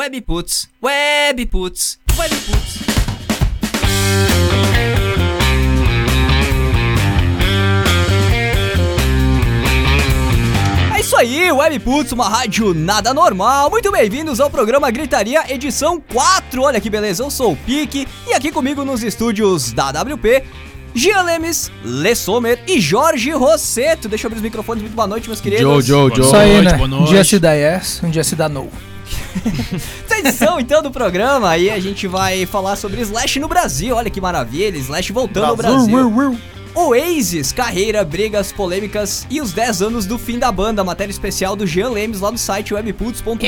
[0.00, 2.80] Webputs, Webputs, Webputs.
[10.96, 13.68] É isso aí, Webputs, uma rádio nada normal.
[13.68, 16.62] Muito bem-vindos ao programa Gritaria, edição 4.
[16.62, 20.42] Olha que beleza, eu sou o Pique e aqui comigo nos estúdios da WP,
[20.94, 24.08] Gian Lemes, Le Sommer e Jorge Rosseto.
[24.08, 24.82] Deixa eu abrir os microfones.
[24.82, 25.62] Muito boa noite, meus queridos.
[25.62, 26.26] Joe, Joe, Joe.
[26.26, 26.72] Isso aí, noite, né?
[26.78, 27.10] boa Um noite.
[27.10, 28.70] dia se dá yes, um dia se dá no.
[30.04, 33.96] Essa edição, então, do programa, aí a gente vai falar sobre Slash no Brasil.
[33.96, 35.88] Olha que maravilha, Slash voltando ao Brasil.
[36.74, 40.84] Oasis, carreira, brigas, polêmicas e os 10 anos do fim da banda.
[40.84, 43.38] Matéria especial do Jean Lemes lá no site webputs.com.br.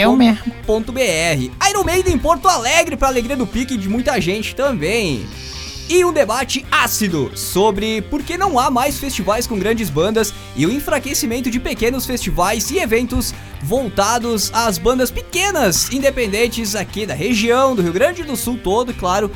[1.71, 5.25] Iron Maiden em Porto Alegre, pra alegria do pique de muita gente também.
[5.89, 10.65] E um debate ácido sobre por que não há mais festivais com grandes bandas e
[10.65, 17.75] o enfraquecimento de pequenos festivais e eventos voltados às bandas pequenas, independentes aqui da região,
[17.75, 19.31] do Rio Grande do Sul todo, claro,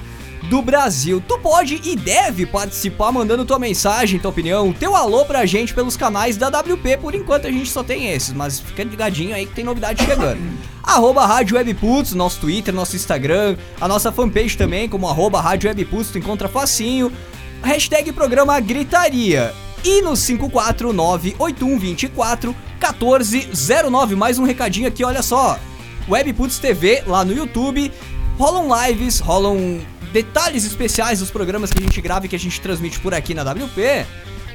[0.51, 1.23] do Brasil.
[1.27, 5.97] Tu pode e deve participar mandando tua mensagem, tua opinião, teu alô pra gente pelos
[5.97, 6.99] canais da WP.
[7.01, 10.41] Por enquanto a gente só tem esses, mas fica ligadinho aí que tem novidade chegando.
[10.83, 16.11] arroba Rádio Webputs, nosso Twitter, nosso Instagram, a nossa fanpage também, como arroba Rádio Webputs,
[16.11, 17.13] tu encontra facinho.
[17.63, 19.53] Hashtag programa Gritaria.
[19.85, 20.17] E no
[22.81, 24.17] 549-8124-1409.
[24.17, 25.59] Mais um recadinho aqui, olha só.
[26.09, 27.93] Webputs TV lá no YouTube.
[28.39, 29.81] Rolam lives, rolam
[30.13, 33.35] detalhes especiais dos programas que a gente grava e que a gente transmite por aqui
[33.35, 34.07] na WP.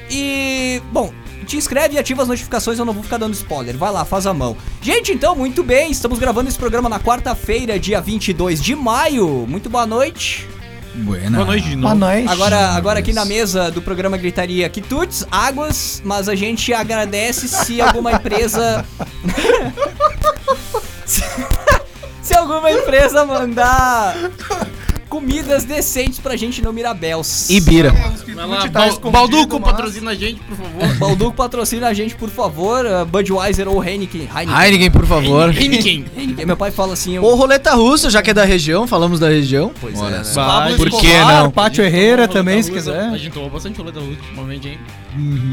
[0.09, 1.13] E, bom,
[1.45, 3.77] te inscreve e ativa as notificações, eu não vou ficar dando spoiler.
[3.77, 4.55] Vai lá, faz a mão.
[4.81, 9.45] Gente, então, muito bem, estamos gravando esse programa na quarta-feira, dia 22 de maio.
[9.47, 10.47] Muito boa noite.
[10.93, 11.37] Buena.
[11.37, 12.05] Boa noite de Boa novo.
[12.11, 12.27] noite.
[12.27, 17.79] Agora, agora aqui na mesa do programa Gritaria Quitutes, águas, mas a gente agradece se
[17.81, 18.85] alguma empresa.
[22.21, 24.15] se alguma empresa mandar
[25.11, 27.49] comidas decentes pra gente no Mirabels.
[27.49, 27.91] Ibira.
[27.91, 30.87] Vai lá, Bal- Balduco patrocina a gente, por favor.
[30.97, 32.85] Balduco patrocina a gente, por favor.
[32.85, 34.21] uh, Budweiser ou Heineken.
[34.33, 34.63] Heineken.
[34.63, 35.49] Heineken, por favor.
[35.53, 36.05] Heineken.
[36.15, 36.45] Heineken.
[36.45, 37.17] Meu pai fala assim.
[37.17, 39.73] eu- Ou roleta russa, já que é da região, falamos da região.
[39.81, 40.23] Pois é, Olha né?
[40.23, 40.45] só.
[40.45, 40.75] Vai.
[40.77, 41.51] Por que Escolar, não?
[41.51, 42.91] Pátio Herrera também, se russa.
[42.91, 43.17] A quiser.
[43.19, 44.79] gente tomou bastante roleta russa ultimamente, hein?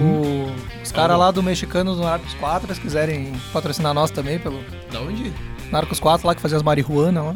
[0.00, 0.52] O-
[0.84, 4.60] os caras lá do Mexicano do Narcos 4, se quiserem patrocinar nós também, pelo
[4.92, 5.32] Da onde?
[5.72, 7.34] Narcos 4 lá que fazia as marihuana lá.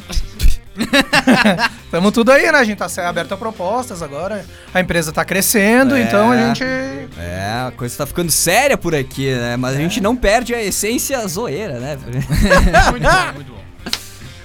[1.93, 2.59] Tamo tudo aí, né?
[2.59, 4.47] A gente tá aberto a propostas agora.
[4.73, 6.01] A empresa tá crescendo, É.
[6.01, 6.65] então a gente.
[6.65, 9.59] É, a coisa tá ficando séria por aqui, né?
[9.59, 11.99] Mas a gente não perde a essência zoeira, né?
[12.91, 13.63] Muito bom, muito bom.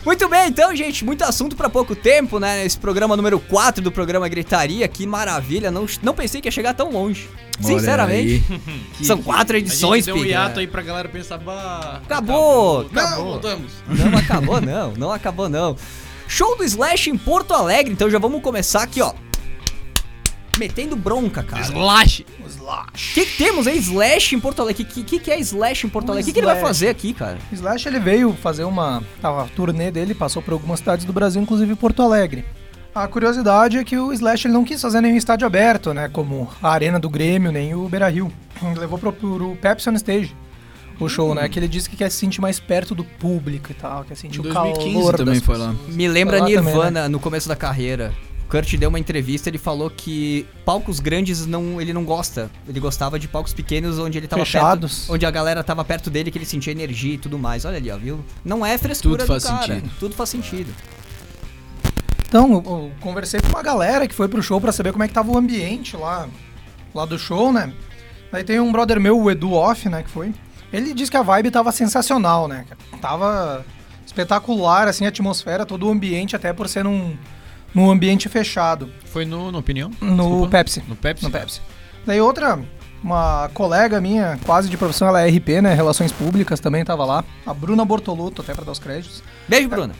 [0.05, 2.65] Muito bem, então, gente, muito assunto pra pouco tempo, né?
[2.65, 5.69] Esse programa número 4 do programa Gritaria, que maravilha.
[5.71, 7.29] Não, não pensei que ia chegar tão longe.
[7.63, 8.43] Olha Sinceramente.
[8.99, 9.03] aí.
[9.05, 12.01] São quatro A gente edições, deu um hiato aí pra galera pensar, bah...
[12.05, 13.25] Acabou, Acabou, acabou.
[13.25, 13.71] voltamos.
[13.87, 14.93] Não acabou, não.
[14.97, 15.75] Não acabou, não.
[16.27, 17.93] Show do Slash em Porto Alegre.
[17.93, 19.13] Então já vamos começar aqui, ó.
[20.57, 21.61] Metendo bronca, cara.
[21.61, 22.25] Slash.
[22.39, 24.83] O que, que temos aí, Slash em Porto Alegre?
[24.83, 26.23] O que, que, que é Slash em Porto Alegre?
[26.23, 26.67] O que, que ele vai Slash.
[26.67, 27.37] fazer aqui, cara?
[27.51, 29.03] Slash ele veio fazer uma.
[29.21, 32.43] A turnê dele passou por algumas cidades do Brasil, inclusive Porto Alegre.
[32.93, 36.09] A curiosidade é que o Slash ele não quis fazer nenhum estádio aberto, né?
[36.09, 38.31] Como a Arena do Grêmio, nem o Beira Rio.
[38.59, 40.35] Ele levou pro, pro Pepsi on Stage.
[40.99, 41.47] O show, né?
[41.47, 44.37] Que ele disse que quer se sentir mais perto do público e tal, quer sentir
[44.37, 45.75] Em o 2015 calor também das foi lá.
[45.89, 47.07] Me lembra Foi lá Nirvana também, né?
[47.07, 48.13] no começo da carreira.
[48.45, 52.49] O Kurt deu uma entrevista, ele falou que palcos grandes não, ele não gosta.
[52.67, 54.99] Ele gostava de palcos pequenos onde ele tava Fechados.
[54.99, 57.65] perto, onde a galera tava perto dele, que ele sentia energia e tudo mais.
[57.65, 58.21] Olha ali, ó, viu?
[58.45, 59.65] Não é frescura Tudo faz do cara.
[59.75, 59.91] sentido.
[59.99, 60.73] Tudo faz sentido.
[62.27, 65.07] Então, eu, eu conversei com uma galera que foi pro show pra saber como é
[65.07, 66.27] que tava o ambiente lá,
[66.93, 67.71] lá do show, né?
[68.31, 70.33] Aí tem um brother meu, o Edu Off, né, que foi.
[70.71, 72.65] Ele disse que a vibe tava sensacional, né?
[72.67, 73.01] cara?
[73.01, 73.65] Tava
[74.05, 77.15] espetacular, assim, a atmosfera, todo o ambiente, até por ser num,
[77.73, 78.91] num ambiente fechado.
[79.05, 79.91] Foi no, na opinião?
[80.01, 80.49] No Desculpa.
[80.49, 80.83] Pepsi.
[80.87, 81.23] No Pepsi?
[81.25, 81.61] No Pepsi.
[82.05, 82.59] Daí outra,
[83.03, 85.73] uma colega minha, quase de profissão, ela é RP, né?
[85.73, 87.23] Relações Públicas, também tava lá.
[87.45, 89.23] A Bruna Bortoluto, até pra dar os créditos.
[89.47, 89.93] Beijo, Bruna.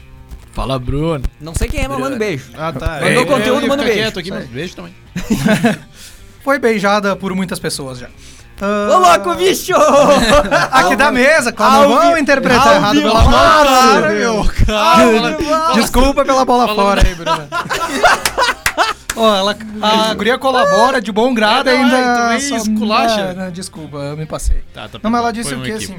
[0.52, 1.24] Fala, Bruno.
[1.40, 2.50] Não sei quem é, mas manda um beijo.
[2.56, 2.94] Ah, tá.
[2.94, 4.00] Mandou Eu- conteúdo, ia manda um beijo.
[4.00, 4.94] quieto aqui, mas beijo também.
[6.42, 8.08] Foi beijada por muitas pessoas já.
[8.60, 9.72] Ô, louco, bicho!
[10.72, 14.10] Aqui da mesa, claro, não vão interpretar errado pela bola fora.
[14.10, 15.72] meu, Ao cara.
[15.74, 17.48] Desculpa pela bola Falando- fora aí, Bruna.
[19.16, 22.34] Ó, ela, a guria colabora de bom grado É, não, ainda.
[22.34, 23.20] é, tu só- esculacha.
[23.20, 24.62] É, não, desculpa, eu me passei.
[24.72, 25.98] Tá, tá Não, mas ela disse o quê, assim?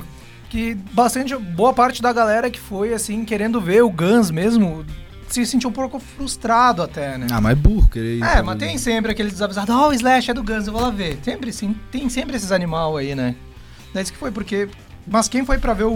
[0.49, 4.85] Que bastante, boa parte da galera que foi, assim, querendo ver o Guns mesmo,
[5.29, 7.27] se sentiu um pouco frustrado até, né?
[7.31, 10.31] Ah, mas burro, querer ir É, pra- mas tem sempre aqueles desavisados, ó, o Slash
[10.31, 11.19] é do Guns, eu vou lá ver.
[11.23, 13.35] Sempre, sim, tem sempre esses animal aí, né?
[13.93, 14.67] Daí isso que foi porque...
[15.07, 15.93] Mas quem foi pra ver o,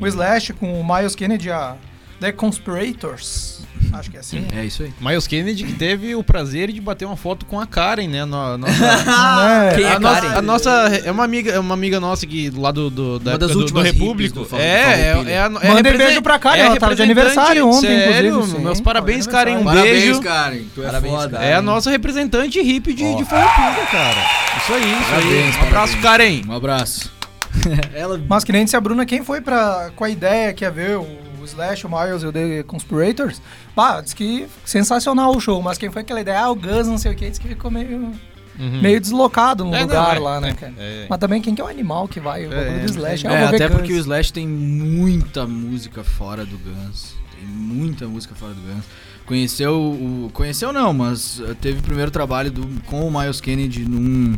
[0.00, 0.06] o.
[0.06, 1.76] Slash com o Miles Kennedy há
[2.20, 3.58] The Conspirators.
[3.92, 4.44] Acho que é assim.
[4.54, 4.92] É isso aí.
[5.00, 8.24] Miles Kennedy que teve o prazer de bater uma foto com a Karen, né?
[8.24, 9.74] No, nossa, Né?
[9.76, 10.34] Quem é a, nossa, Karen?
[10.36, 10.70] a nossa
[11.04, 13.54] é uma amiga, é uma amiga nossa aqui lá do, do da Uma das do,
[13.54, 14.40] do últimas Repúblico.
[14.40, 16.94] hippies do é, é, é, a- é Mandei represent- beijo pra Karen, é ela tava
[16.96, 17.80] de representante, aniversário ontem,
[18.12, 18.64] sério, inclusive, sim.
[18.64, 19.52] Meus parabéns, Foi Karen.
[19.52, 19.92] Um aniversário.
[19.92, 20.20] beijo.
[20.20, 20.60] Karen.
[20.74, 21.38] Tu é Parabéns, foda.
[21.38, 21.46] Karen.
[21.46, 23.16] É a nossa representante hippie de, Ó.
[23.16, 24.20] de Farroupilha, cara.
[24.58, 25.22] Isso aí, isso aí.
[25.22, 26.02] Parabéns, Um abraço, parabéns.
[26.02, 26.52] Karen.
[26.52, 27.12] Um abraço.
[27.94, 30.70] Ela Mas que nem disse a Bruna, quem foi pra, com a ideia que ia
[30.70, 31.06] ver o
[31.48, 33.40] Slash, o Miles e o The Conspirators,
[33.74, 36.98] pá, disse que sensacional o show, mas quem foi aquela ideia, ah, o Gus, não
[36.98, 38.12] sei o que, disse que ficou meio,
[38.58, 38.82] Uhum.
[38.82, 40.72] meio deslocado no É, não, lugar é, lá, né, é, cara?
[40.78, 41.06] é.
[41.08, 43.30] Mas também quem que é o animal que vai, o bagulho É, do Slash, É,
[43.30, 43.78] ver até Guns.
[43.78, 47.14] porque o Slash tem muita música fora do Guns.
[47.38, 48.84] Tem muita música fora do Guns.
[49.26, 50.30] Conheceu o.
[50.32, 54.34] Conheceu não, mas eh, teve o primeiro trabalho do, com o Miles Kennedy num,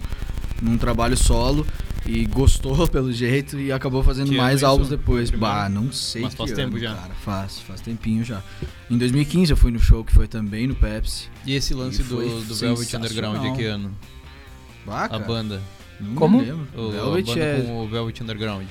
[0.61, 1.65] num trabalho solo.
[2.11, 5.31] E gostou pelo jeito e acabou fazendo Que mais álbuns depois.
[5.31, 5.55] Primeiro?
[5.55, 6.23] Bah, não sei.
[6.23, 6.93] Mas que faz ano, tempo já.
[6.95, 8.43] Cara, faz, faz tempinho já.
[8.91, 11.29] Em 2015 eu fui no show que foi também no Pepsi.
[11.47, 12.97] E esse lance E do, do Velvet.
[12.97, 13.93] Underground, de que ano?
[14.85, 15.63] Bah, A banda.
[16.01, 16.41] não Como?
[16.41, 16.67] Me lembro.
[16.77, 17.63] O, Velvet a banda é.
[17.63, 18.67] com o Velvet Underground.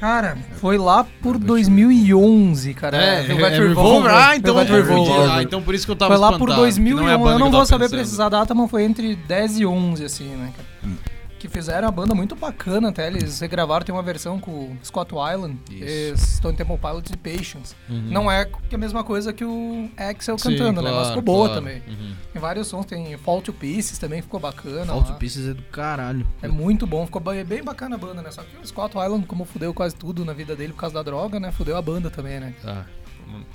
[0.00, 3.22] Cara, foi lá por 2011, cara.
[3.22, 4.10] Velvet Revolver.
[4.10, 5.30] Ah, então, Velvet Revolver.
[5.30, 7.14] ah, então por isso que eu tava Foi lá por espantado, que 2001, não é
[7.34, 7.98] eu não vou saber pensando.
[8.00, 10.68] precisar a data, mas foi entre 10 e 11, assim, né, cara?
[10.84, 10.96] Hum.
[11.44, 15.58] Que fizeram a banda muito bacana até, eles regravaram, tem uma versão com Scott Weiland.
[16.16, 17.76] Stone Temple Pilots e Patience.
[17.86, 18.00] Uhum.
[18.10, 21.48] Não é a mesma coisa que o Axel Sim, cantando, né, mas claro, ficou boa
[21.48, 21.60] claro.
[21.60, 21.82] também.
[21.86, 22.14] Uhum.
[22.32, 25.18] Tem vários sons, tem Fall to Pieces também, ficou bacana Falta lá.
[25.18, 26.26] Pieces é do caralho.
[26.40, 28.30] É muito bom, ficou bem bem bacana a banda, né?
[28.30, 31.02] Só que o Scott Weiland, como fudeu quase tudo na vida dele por causa da
[31.02, 31.52] droga, né?
[31.52, 32.54] Fudeu a banda também, né?
[32.62, 32.74] Tá.
[32.74, 33.03] Não-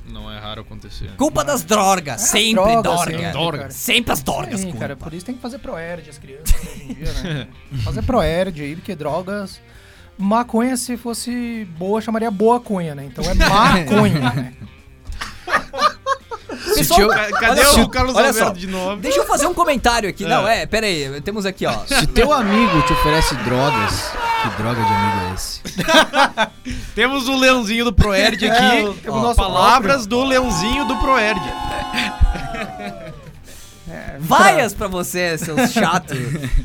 [0.08, 1.12] Não é raro acontecer.
[1.18, 3.12] Culpa das drogas, sempre droga, dorga.
[3.18, 3.58] sempre, Dorga.
[3.60, 3.72] cara.
[3.72, 6.94] Sempre as dorgas, Sim, cara, por isso tem que fazer proerd as crianças hoje em
[6.94, 7.48] dia, né?
[7.84, 9.62] fazer proerd aí, porque drogas.
[10.18, 13.06] Maconha, se fosse boa, chamaria boa conha, né?
[13.06, 14.54] Então é maconha, né?
[16.76, 18.54] Pessoal, Ca- Cadê olha o Carlos olha Alberto só.
[18.54, 18.98] de novo?
[19.02, 20.26] Deixa eu fazer um comentário aqui.
[20.26, 21.22] Não, é, pera aí.
[21.22, 21.74] Temos aqui, ó.
[21.86, 24.12] Se teu amigo te oferece drogas,
[24.42, 25.62] que droga de amigo é esse?
[26.96, 28.82] Temos o Leãozinho do Proerd É, aqui.
[28.84, 31.40] o- temos Ó, palavras do Leãozinho do Proerd.
[34.20, 36.18] Vaias pra você, seus chatos.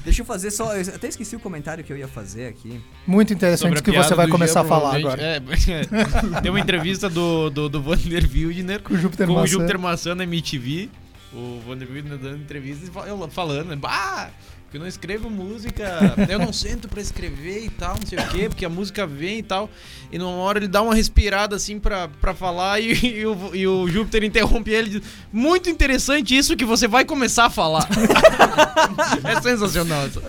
[0.05, 0.75] Deixa eu fazer só.
[0.76, 2.81] Eu até esqueci o comentário que eu ia fazer aqui.
[3.06, 5.20] Muito interessante Sobre o que você vai começar a falar agora.
[5.23, 5.41] É,
[6.43, 9.46] tem uma entrevista do, do, do Vander Wildner Com o Júpiter com o Maçã.
[9.49, 10.88] Júpiter Maçã na MTV.
[11.32, 14.31] O Vander Wildner dando entrevista e fal- falando, bah,
[14.75, 18.49] eu não escrevo música, eu não sento pra escrever e tal, não sei o quê,
[18.49, 19.71] porque a música vem e tal.
[20.11, 23.67] E numa hora ele dá uma respirada assim pra, pra falar e, e o, e
[23.67, 27.88] o Júpiter interrompe ele e diz: Muito interessante isso que você vai começar a falar.
[29.25, 30.06] é sensacional.
[30.06, 30.21] Isso.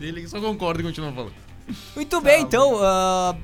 [0.00, 1.34] Ele só concorda e continua falando.
[1.94, 2.78] Muito bem, então.
[2.82, 3.36] ah,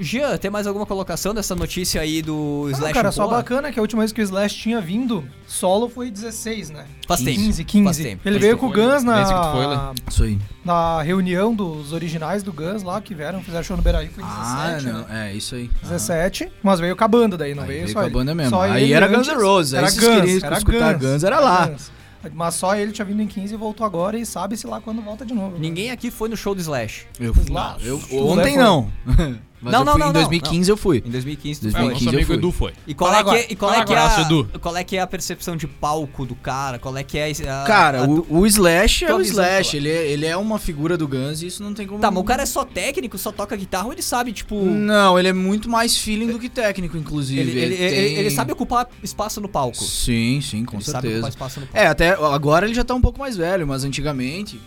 [0.00, 2.94] Jean, tem mais alguma colocação dessa notícia aí do Não, Slash?
[2.94, 3.36] cara, só Boa?
[3.36, 6.86] bacana que a última vez que o Slash tinha vindo solo foi 16, né?
[7.06, 7.38] Faz tempo.
[7.38, 7.84] 15, 15.
[7.84, 8.22] Faz tempo.
[8.24, 9.06] Ele Faz veio com o Guns tu
[9.52, 9.94] foi, na, né?
[10.08, 10.38] Isso aí.
[10.64, 14.88] na reunião dos originais do Guns lá, que vieram, fizeram show no Beiraí, foi 17,
[14.88, 14.98] Ah, não.
[15.08, 15.30] né?
[15.30, 15.70] É, isso aí.
[15.82, 18.34] 17, mas veio com a banda daí, não Aí veio, veio só com a banda
[18.34, 18.50] mesmo.
[18.50, 21.66] Só Aí era Guns N' Roses, aí Era vocês queriam era escutar Guns, era lá.
[21.66, 21.90] Guns.
[22.34, 25.26] Mas só ele tinha vindo em 15 e voltou agora e sabe-se lá quando volta
[25.26, 25.58] de novo.
[25.58, 27.06] Ninguém aqui foi no show do Slash.
[27.18, 27.76] Eu Fui lá.
[27.82, 28.88] Eu, ontem não.
[29.62, 31.02] Mas Não, não, não, em não, 2015 eu fui.
[31.06, 31.60] Em 2015.
[31.60, 31.80] tu É, foi.
[31.80, 32.34] Ah, o 2015 nosso eu fui.
[32.36, 32.72] Edu foi.
[32.86, 34.50] E qual Fala é, que, e qual, é que é agora, a, Edu.
[34.60, 36.78] qual é que é a percepção de palco do cara?
[36.80, 39.76] Qual é que é a, Cara, a- o, o Slash é o Slash.
[39.76, 42.00] Ele é, ele é uma figura do Guns e isso não tem como.
[42.00, 44.56] Tá, mas o cara é só técnico, só toca guitarra ou ele sabe, tipo.
[44.56, 47.40] Não, ele é muito mais feeling do que técnico, inclusive.
[47.40, 49.76] Ele, ele, tem- ele- ele sabe ocupar espaço no palco.
[49.84, 51.28] Sim, sim, com ele sabe ocupar certeza.
[51.28, 51.78] espaço no palco.
[51.78, 54.60] É, até agora ele já tá um pouco mais velho, mas antigamente,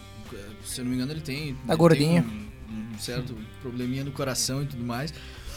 [0.63, 1.53] se eu não me engano, ele tem.
[1.53, 2.23] Tá ele gordinho.
[2.23, 2.44] tem um,
[2.95, 5.13] um certo probleminha no coração e tudo mais.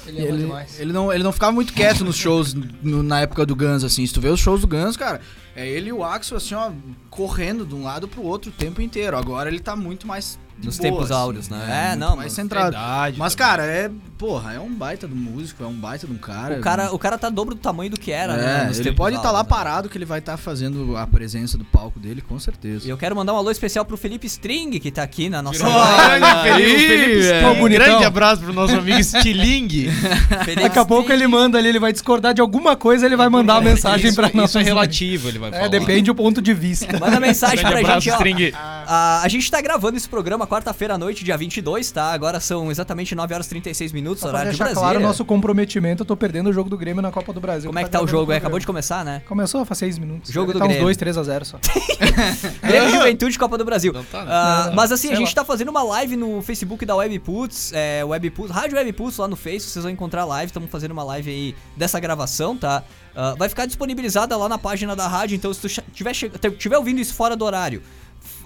[0.07, 0.43] Ele ele,
[0.79, 4.07] ele não, ele não ficava muito quieto nos shows no- na época do Guns, assim.
[4.07, 5.21] Se tu vê os shows do Guns, cara,
[5.57, 6.71] é ele e o Axel, assim, ó,
[7.11, 9.17] correndo de um lado pro outro o tempo inteiro.
[9.17, 10.39] Agora ele tá muito mais.
[10.59, 11.59] De Nos boa, tempos assim, áureos, né?
[11.69, 12.71] É, muito não, Mais mas centrado.
[12.73, 13.49] Verdade Mas, também.
[13.49, 13.91] cara, é.
[14.19, 16.59] Porra, é um baita do músico, é um baita de um cara.
[16.59, 18.63] O cara, o cara tá dobro do tamanho do que era, né?
[18.63, 19.57] É, nos ele pode estar lá áureos, né?
[19.57, 22.87] parado que ele vai estar fazendo a presença do palco dele, com certeza.
[22.87, 25.65] E eu quero mandar um alô especial pro Felipe String, que tá aqui na nossa
[25.65, 26.65] Olha, live.
[26.65, 27.87] Felipe, Felipe Um bonitão.
[27.87, 29.69] grande abraço pro nosso amigo Stiling.
[30.61, 33.57] Daqui a pouco ele manda ali, ele vai discordar de alguma coisa, ele vai mandar
[33.57, 34.51] a mensagem isso, pra nós.
[34.51, 35.65] Isso é relativo, ele vai falar.
[35.65, 36.87] É, depende do ponto de vista.
[36.99, 38.15] Manda mensagem pra gente, ó.
[38.15, 38.53] String.
[38.55, 42.13] A gente tá gravando esse programa quarta-feira à noite, dia 22, tá?
[42.13, 44.81] Agora são exatamente 9 horas e 36 minutos, Só horário de Brasília.
[44.81, 47.69] claro o nosso comprometimento, eu tô perdendo o jogo do Grêmio na Copa do Brasil.
[47.69, 48.33] Como é que tá o jogo?
[48.33, 48.39] aí?
[48.39, 49.23] Acabou de começar, né?
[49.27, 50.33] Começou faz seis minutos.
[50.33, 50.85] Jogo Deve do tá uns Grêmio.
[50.87, 51.59] 2, 3 a 0 só.
[52.67, 53.93] Grêmio Juventude Copa do Brasil.
[53.93, 54.31] Não tá, né?
[54.33, 54.75] Ah, Não, não.
[54.75, 55.35] mas assim, a gente lá.
[55.35, 59.67] tá fazendo uma live no Facebook da Webputs, é, Webputs, Rádio Webputs lá no Face,
[59.69, 62.83] vocês vão encontrar a live, estamos fazendo uma live aí dessa gravação, tá?
[63.15, 65.83] Ah, vai ficar disponibilizada lá na página da rádio, então se tu
[66.57, 67.83] tiver ouvindo isso fora do horário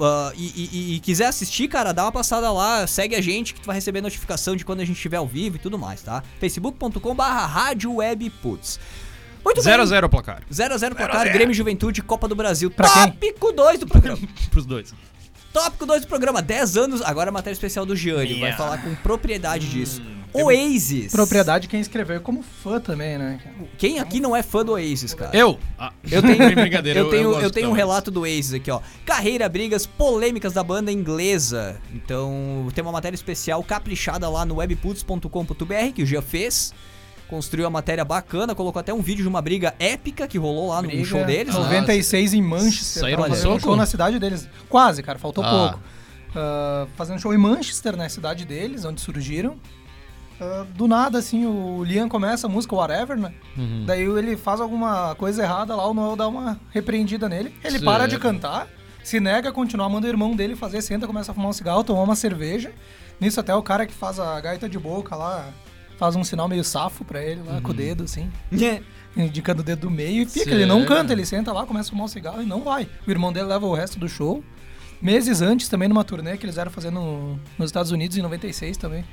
[0.00, 3.60] ah, e, e- e- quiser assistir, cara, dá uma passada lá, segue a gente que
[3.60, 6.22] tu vai receber notificação de quando a gente estiver ao vivo e tudo mais, tá?
[6.40, 8.78] facebook.com barra Rádio Webputs.
[9.44, 10.42] Muito 0x0 o placar.
[10.52, 12.70] 0x0 placar, Grêmio Juventude, Copa do Brasil.
[12.70, 12.88] Pra?
[12.88, 14.18] Tópico 2 do programa.
[14.50, 14.94] Pros dois.
[15.52, 18.94] Tópico 2 do programa, 10 anos, agora a matéria especial do Gianni, vai falar com
[18.96, 20.00] propriedade disso.
[20.34, 21.12] Oasis.
[21.12, 23.40] Propriedade quem escreveu como fã também, né?
[23.78, 25.36] Quem aqui não é fã do Oasis, cara?
[25.36, 25.58] Eu?
[25.78, 26.98] Ah, Eu tenho, brincadeira.
[27.00, 28.80] eu tenho, eu gosto tenho um relato do Oasis aqui, ó.
[29.04, 31.76] Carreira, brigas, polêmicas da banda inglesa.
[31.94, 36.72] Então, tem uma matéria especial caprichada lá no webputs.com.br que o Gia fez.
[37.28, 40.82] Construiu a matéria bacana, colocou até um vídeo de uma briga épica que rolou lá
[40.82, 41.54] no Briga show deles.
[41.54, 41.60] né?
[41.60, 43.00] 96 em Manchester.
[43.02, 43.28] Saíram tá?
[43.28, 43.60] no um soco?
[43.60, 44.46] show na cidade deles.
[44.68, 45.50] Quase, cara, faltou Ah.
[45.70, 45.84] pouco.
[46.36, 49.56] Ah, fazendo show em Manchester, na cidade deles, onde surgiram.
[50.42, 53.32] Ah, do nada, assim, o Liam começa a música Whatever, né?
[53.56, 53.84] Uhum.
[53.86, 57.54] Daí ele faz alguma coisa errada lá, o Noel dá uma repreendida nele.
[57.62, 58.66] Ele para de cantar,
[59.04, 61.84] se nega a continuar, manda o irmão dele fazer, senta, começa a fumar um cigarro,
[61.84, 62.72] tomar uma cerveja.
[63.20, 65.48] Nisso até o cara que faz a gaita de boca lá,
[65.98, 68.28] faz um sinal meio safo pra ele lá, com o dedo, assim
[69.16, 70.50] indicando o dedo do meio e fica.
[70.50, 72.88] Ele não canta, ele senta lá, começa a fumar um cigarro e não vai.
[73.06, 74.42] O irmão dele leva o resto do show.
[75.00, 78.76] Meses antes, também numa turnê que eles eram fazendo no- nos Estados Unidos, em 96
[78.76, 79.04] também.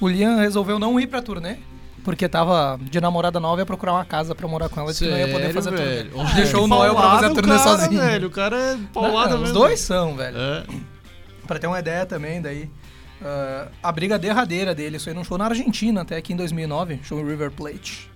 [0.00, 1.56] O Liam resolveu não ir pra turnê,
[2.04, 5.04] porque tava de namorada nova e ia procurar uma casa pra morar com ela, disse
[5.04, 6.10] que não ia poder fazer velho?
[6.10, 6.32] turnê.
[6.34, 8.00] Deixou o Noel pra fazer a turnê cara, sozinho.
[8.00, 9.46] Velho, o cara é paulada Não, mesmo.
[9.46, 10.36] os dois são, velho.
[10.38, 10.64] É.
[11.46, 12.70] Pra ter uma ideia também, daí.
[13.22, 17.00] ah, a briga derradeira dele, isso aí num show na Argentina, até aqui em 2009,
[17.02, 18.08] show em River Plate.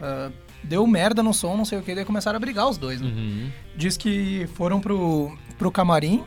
[0.00, 0.30] Ah,
[0.62, 3.08] deu merda no som, não sei o que, daí começaram a brigar os dois, né?
[3.08, 3.50] Uhum.
[3.76, 6.24] Diz que foram pro, pro camarim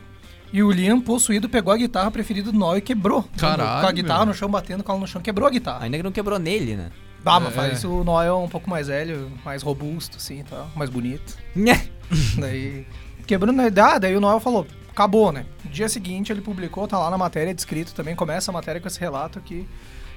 [0.52, 3.24] e o Liam, possuído, pegou a guitarra preferida do Noel e quebrou.
[3.38, 4.26] Caralho, Com a guitarra meu.
[4.26, 5.84] no chão, batendo com ela no chão, quebrou a guitarra.
[5.84, 6.90] Ainda que não quebrou nele, né?
[7.24, 7.56] Ah, mas É.
[7.56, 11.36] faz o Noel um pouco mais velho, mais robusto, assim, e tal, mais bonito.
[12.38, 12.86] Daí,
[13.26, 15.46] quebrando a idade, daí o Noel falou, acabou, né?
[15.64, 18.88] No dia seguinte ele publicou, tá lá na matéria descrito também, começa a matéria com
[18.88, 19.66] esse relato que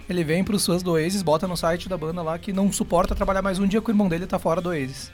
[0.09, 3.15] ele vem pros fãs do Oasis, bota no site da banda lá que não suporta
[3.15, 5.11] trabalhar mais um dia com o irmão dele tá fora do Oasis.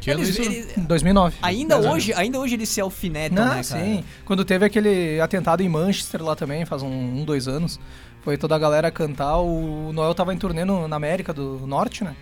[0.00, 0.42] Que ano Eles- isso?
[0.42, 1.36] eles- Em 2009.
[1.42, 3.62] ainda, hoje, ainda hoje eles se alfinetam, Não, né, cara?
[3.62, 4.02] sim.
[4.24, 7.78] Quando teve aquele atentado em Manchester lá também, faz um, um, dois anos,
[8.22, 9.36] foi toda a galera cantar.
[9.38, 12.14] O Noel tava em turnê no- na América do Norte, né?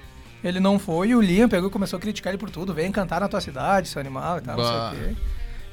[0.42, 2.72] Ele não foi e o Liam pegou e começou a criticar ele por tudo.
[2.74, 4.62] Vem cantar na tua cidade, seu animal e tal, Bah.
[4.62, 5.20] não sei o quê.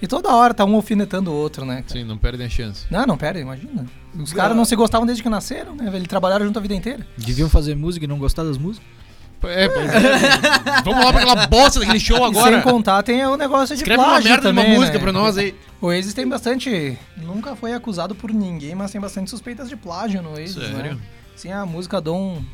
[0.02, 1.76] E toda hora tá um alfinetando o outro, né?
[1.78, 1.88] cara?
[1.88, 2.86] Sim, não perdem a chance.
[2.92, 3.86] Não, não, pera, imagina.
[4.14, 5.90] Os caras não se gostavam desde que nasceram, né?
[5.94, 7.06] Eles trabalharam junto a vida inteira.
[7.18, 8.86] Deviam fazer música e não gostar das músicas?
[9.44, 9.70] É, é.
[10.84, 12.54] Vamos lá pra aquela bosta daquele show E agora.
[12.54, 15.04] sem contar, tem o negócio de Escreve uma plágio merda de também, uma música né?
[15.04, 15.56] pra nós aí.
[15.82, 16.98] O Oasis tem bastante.
[17.18, 20.76] Nunca foi acusado por ninguém, mas tem bastante suspeitas de plágio no Oasis, né?
[20.76, 21.02] Sério?
[21.36, 22.46] Sim, a música Don't,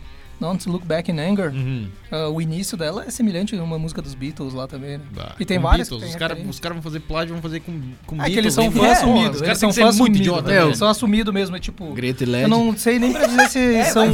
[0.42, 1.54] Don't Look Back in Anger.
[1.54, 1.88] Uhum.
[2.12, 5.04] ah, o início dela é semelhante a uma música dos Beatles lá também, né?
[5.16, 7.80] Bah, E tem várias Beatles, tem Os caras cara vão fazer plágio, vão fazer com,
[8.06, 9.36] com É que eles são fãs É, assumidos.
[9.38, 10.20] Os caras são fãs muito assumidos.
[10.20, 10.50] idiota.
[10.52, 10.64] né?
[10.66, 11.94] Eles são assumidos mesmo, é tipo.
[11.94, 12.50] Greta e Eu LED.
[12.50, 14.06] não sei nem pra dizer se são.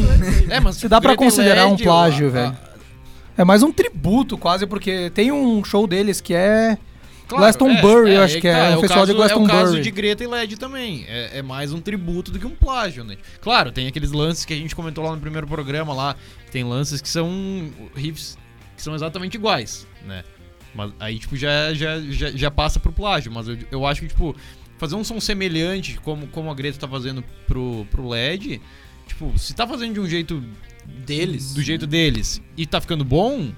[0.50, 2.58] É, mas Se dá pra Greta considerar um LED, plágio, velho.
[3.38, 6.78] É mais um tributo, quase, porque tem um show deles que é.
[7.28, 9.30] Claro, Glastonbury, eu acho aí que é, tá, um o festival de caso- É o
[9.30, 9.82] caso Glastonbury.
[9.82, 11.06] de Greta e LED também.
[11.08, 13.18] É, é mais um tributo do que um plágio, né?
[13.42, 16.16] Claro, tem aqueles lances que a gente comentou lá no primeiro programa lá.
[16.52, 17.30] Tem lances que são
[17.96, 18.38] riffs
[18.76, 20.24] que são exatamente iguais, né?
[20.74, 23.32] Mas aí, tipo, já, já, já, já passa pro plágio.
[23.32, 24.36] Mas eu, eu acho que, tipo,
[24.78, 28.62] fazer um som semelhante, como, como a Greta tá fazendo pro, pro LED,
[29.08, 30.44] tipo, se tá fazendo de um jeito
[31.06, 31.54] Deles.
[31.54, 33.52] do jeito deles e tá ficando bom,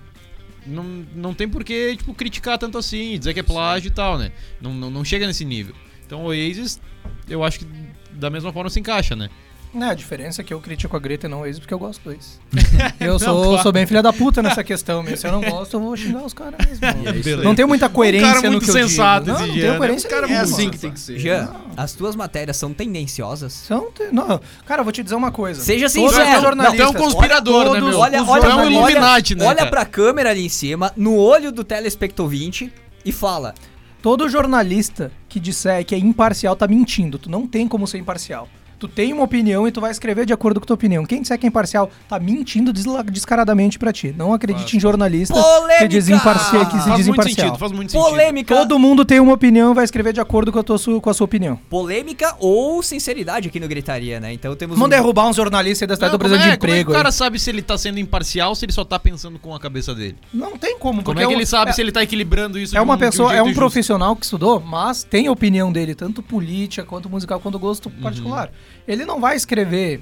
[0.69, 0.83] não,
[1.15, 4.31] não tem por que, tipo, criticar tanto assim, dizer que é plágio e tal, né?
[4.61, 5.75] Não, não, não chega nesse nível.
[6.05, 6.79] Então o Oasis,
[7.27, 7.67] eu acho que
[8.11, 9.29] da mesma forma se encaixa, né?
[9.73, 11.79] É, a diferença é que eu critico a Greta e não o Oasis porque eu
[11.79, 12.39] gosto do Oasis.
[12.99, 13.63] Eu sou, claro.
[13.63, 15.17] sou bem filha da puta nessa questão mesmo.
[15.17, 16.85] Se eu não gosto, eu vou xingar os caras mesmo.
[16.85, 17.43] é.
[17.43, 19.37] Não tem muita coerência Um cara no muito que eu sensato digo.
[19.37, 19.77] Não, esse não tem né?
[19.77, 20.27] coerência nenhuma.
[20.27, 21.17] muito É assim que tem que ser.
[21.19, 23.53] Jean, as tuas matérias são tendenciosas?
[23.53, 25.61] São te- não, cara, eu vou te dizer uma coisa.
[25.61, 26.55] Seja sincero.
[26.55, 27.99] Não, tu é um conspirador, olha né, meu?
[27.99, 29.69] Olha, olha, é um olha, Illuminati, né, olha cara?
[29.69, 32.71] pra câmera ali em cima, no olho do telespecto 20
[33.05, 33.53] e fala:
[34.01, 37.19] Todo jornalista que disser que é imparcial tá mentindo.
[37.19, 38.47] Tu não tem como ser imparcial.
[38.79, 41.05] Tu tem uma opinião e tu vai escrever de acordo com a tua opinião.
[41.05, 42.71] Quem disser que é imparcial tá mentindo
[43.11, 44.15] descaradamente pra ti.
[44.17, 45.79] Não acredite em jornalista Polêmica!
[45.79, 47.45] que, diz imparcial, que se Faz diz muito imparcial.
[47.47, 48.09] sentido, faz muito sentido.
[48.09, 48.55] Polêmica.
[48.55, 51.13] Todo mundo tem uma opinião e vai escrever de acordo com a, tua, com a
[51.13, 51.57] sua opinião.
[51.69, 54.31] Polêmica ou sinceridade aqui no Gritaria, né?
[54.31, 56.39] Então temos Vamos um- derrubar um jornalista aí da cidade Não, do como de é-
[56.39, 56.91] como é que emprego.
[56.91, 57.13] o cara aí.
[57.13, 59.93] sabe se ele tá sendo imparcial ou se ele só tá pensando com a cabeça
[59.93, 60.15] dele?
[60.33, 61.03] Não tem como.
[61.03, 62.93] Como é que um- ele sabe é- se ele tá equilibrando isso É de uma
[62.93, 63.59] um- de um pessoa, é um justo?
[63.59, 68.01] profissional que estudou, mas tem a opinião dele, tanto política, quanto musical, quanto gosto Uhum.
[68.01, 68.49] particular.
[68.87, 70.01] Ele não vai escrever,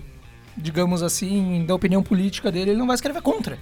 [0.56, 3.58] digamos assim, da opinião política dele, ele não vai escrever contra.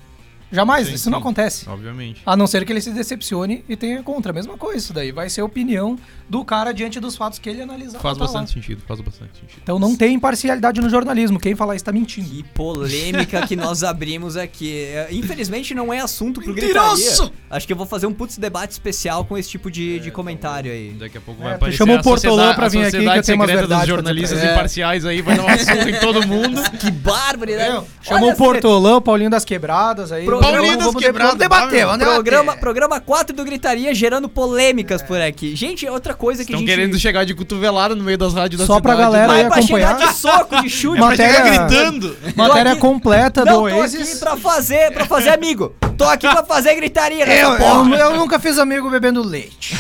[0.56, 1.22] Jamais, Sim, isso não sim.
[1.22, 1.70] acontece.
[1.70, 2.22] Obviamente.
[2.26, 4.32] A não ser que ele se decepcione e tenha contra.
[4.32, 5.98] A mesma coisa, isso daí vai ser a opinião
[6.28, 8.00] do cara diante dos fatos que ele analisar.
[8.00, 8.32] Faz tá lá.
[8.32, 9.60] bastante sentido, faz bastante sentido.
[9.62, 11.40] Então não tem imparcialidade no jornalismo.
[11.40, 12.28] Quem falar isso tá mentindo.
[12.30, 14.72] Que polêmica que nós abrimos aqui.
[14.86, 16.96] É, Infelizmente não é assunto pro Mentiroso!
[17.24, 17.32] Gritaria.
[17.50, 20.72] Acho que eu vou fazer um putz debate especial com esse tipo de, de comentário
[20.72, 20.92] aí.
[21.00, 22.92] Daqui a pouco É, vai tu aparecer chamou a o Portolã sociedade- pra vir aqui,
[22.92, 24.52] que eu sociedade tenho umas dos verdades pra jornalistas dizer.
[24.52, 26.62] imparciais aí, vai dar uma surra em todo mundo.
[26.80, 27.70] Que barbaridade.
[27.70, 27.88] Entendeu?
[28.02, 30.26] Chamou o Portolã, o Paulinho das Quebradas aí.
[30.26, 31.04] Vamos- Paulinho vamos vamos
[31.38, 32.14] debater, vamos debater.
[32.14, 35.56] Programa, programa 4 do Gritaria gerando polêmicas por aqui.
[35.56, 36.68] Gente, outra coisa que Estão a gente...
[36.70, 39.12] querendo chegar de cotovelada no meio das rádios da Só pra cidade.
[39.12, 40.12] galera Mas aí pra chegar acompanhar.
[40.12, 42.18] de soco, de chute, É Matéria- gritando.
[42.36, 44.20] Matéria aqui- completa Não, do tô aqui Oasis.
[44.20, 45.76] pra fazer, pra fazer amigo.
[45.98, 49.76] Tô aqui pra fazer gritaria Eu, eu, eu nunca fiz amigo bebendo leite.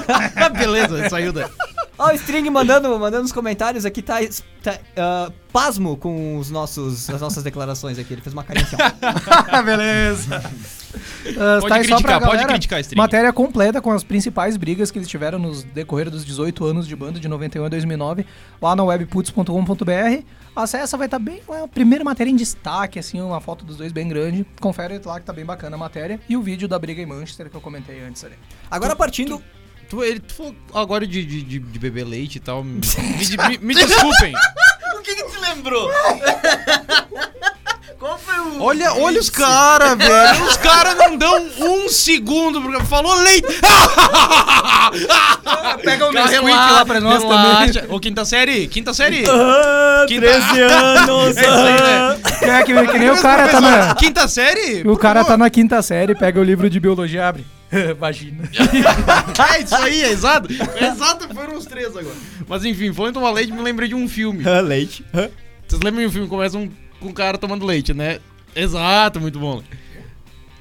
[0.58, 1.44] Beleza, saiu daí.
[2.02, 4.18] Ó, o String mandando, mandando nos comentários aqui, tá,
[4.60, 8.12] tá ah, pasmo com os nossos, as nossas declarações aqui.
[8.12, 9.62] Ele fez uma carinha assim, ó.
[9.62, 10.42] Beleza.
[11.60, 12.98] Pode criticar, pode criticar, String.
[12.98, 16.94] Matéria completa com as principais brigas que eles tiveram nos decorrer dos 18 anos de
[16.94, 18.26] banda, de 91 a 2009,
[18.60, 20.22] lá na webputs.com.br.
[20.54, 21.40] Acessa, vai estar bem.
[21.48, 24.44] É a primeira matéria em destaque, assim, uma foto dos dois bem grande.
[24.60, 26.20] Confere lá que tá bem bacana a matéria.
[26.28, 28.34] E o vídeo da briga em Manchester que eu comentei antes ali.
[28.70, 29.38] Agora partindo...
[29.38, 29.44] Tu,
[30.02, 32.62] ele, tu falou agora de, de, de, de beber leite e tal.
[32.62, 34.32] Me, me, me desculpem.
[34.96, 35.90] O que que te lembrou?
[37.98, 38.60] Qual foi o...
[38.62, 40.44] Olha, olha os caras, velho.
[40.46, 42.60] Os caras não dão um segundo.
[42.60, 43.46] Porque falou leite.
[45.84, 47.86] Pega o Nesquik relaxa, lá pra nós relaxa.
[47.88, 49.24] Ô, quinta série, quinta série.
[49.28, 51.36] Ah, Quinta- 13 anos.
[51.38, 52.18] É isso aí, né?
[52.40, 52.50] também.
[52.50, 53.94] É que, que nem o cara tá na.
[53.94, 54.82] Quinta série?
[54.88, 57.46] O cara tá na quinta série, pega o livro de biologia, abre.
[57.98, 58.48] Vagina.
[59.54, 60.48] É isso aí, é exato.
[60.76, 62.14] É exato, foram os três agora.
[62.48, 64.44] Mas enfim, falando em tomar leite, me lembrei de um filme.
[64.62, 65.04] Leite.
[65.66, 68.20] Vocês lembram de um filme que começa um, com um cara tomando leite, né?
[68.54, 69.62] Exato, muito bom.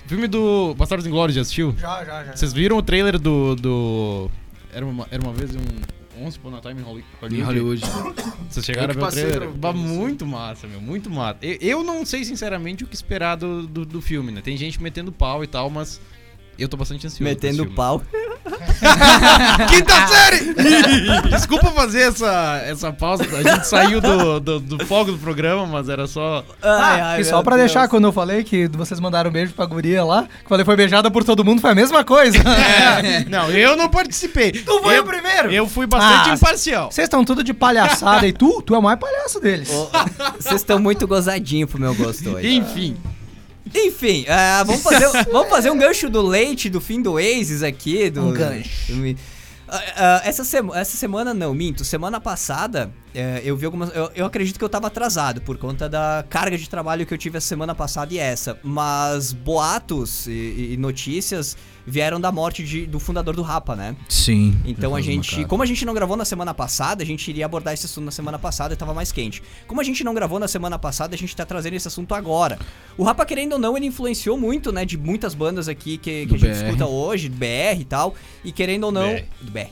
[0.07, 1.75] Filme do Bastardos Inglórios, já assistiu?
[1.77, 2.35] Já, já, já.
[2.35, 3.55] Vocês viram o trailer do.
[3.55, 4.31] do...
[4.73, 6.23] Era, uma, era uma vez um.
[6.23, 7.81] Once Upon a Time in Holly- Em Hollywood.
[8.49, 9.49] Vocês chegaram a ver o trailer?
[9.49, 11.37] Bah, muito massa, meu, muito massa.
[11.41, 14.41] Eu, eu não sei sinceramente o que esperar do, do, do filme, né?
[14.41, 15.99] Tem gente metendo pau e tal, mas
[16.57, 17.23] eu tô bastante ansioso.
[17.23, 18.01] Metendo pau.
[19.69, 20.53] Quinta série!
[21.29, 25.87] Desculpa fazer essa, essa pausa, a gente saiu do, do, do foco do programa, mas
[25.89, 26.43] era só.
[26.61, 30.03] Ah, e só pra deixar, quando eu falei que vocês mandaram um beijo pra guria
[30.03, 32.37] lá, que eu falei foi beijada por todo mundo, foi a mesma coisa.
[33.01, 34.51] É, não, eu não participei.
[34.51, 35.51] Tu foi eu, o primeiro?
[35.51, 36.91] Eu fui bastante Ah, imparcial.
[36.91, 39.69] Vocês estão tudo de palhaçada e tu, tu é o mais palhaço deles.
[40.39, 42.53] Vocês estão muito gozadinho pro meu gosto hoje.
[42.53, 42.95] Enfim.
[43.75, 48.09] Enfim, ah, vamos, fazer, vamos fazer um gancho do leite do fim do Oasis aqui.
[48.09, 48.93] Do, Um gancho.
[48.93, 49.15] do-
[49.73, 51.85] Ah, ah, essa, sema- essa semana não, minto.
[51.85, 53.89] Semana passada eh, eu vi algumas.
[53.95, 57.17] Eu, eu acredito que eu tava atrasado por conta da carga de trabalho que eu
[57.17, 58.59] tive a semana passada e essa.
[58.63, 63.95] Mas boatos e, e notícias vieram da morte de- do fundador do Rapa, né?
[64.07, 64.57] Sim.
[64.65, 67.73] Então a gente, como a gente não gravou na semana passada, a gente iria abordar
[67.73, 69.41] esse assunto na semana passada e tava mais quente.
[69.67, 72.59] Como a gente não gravou na semana passada, a gente tá trazendo esse assunto agora.
[72.97, 76.35] O Rapa, querendo ou não, ele influenciou muito, né, de muitas bandas aqui que, que
[76.35, 76.65] a gente BR.
[76.65, 78.15] escuta hoje, BR e tal.
[78.43, 79.13] E querendo ou não.
[79.13, 79.23] BR.
[79.41, 79.69] Do BR.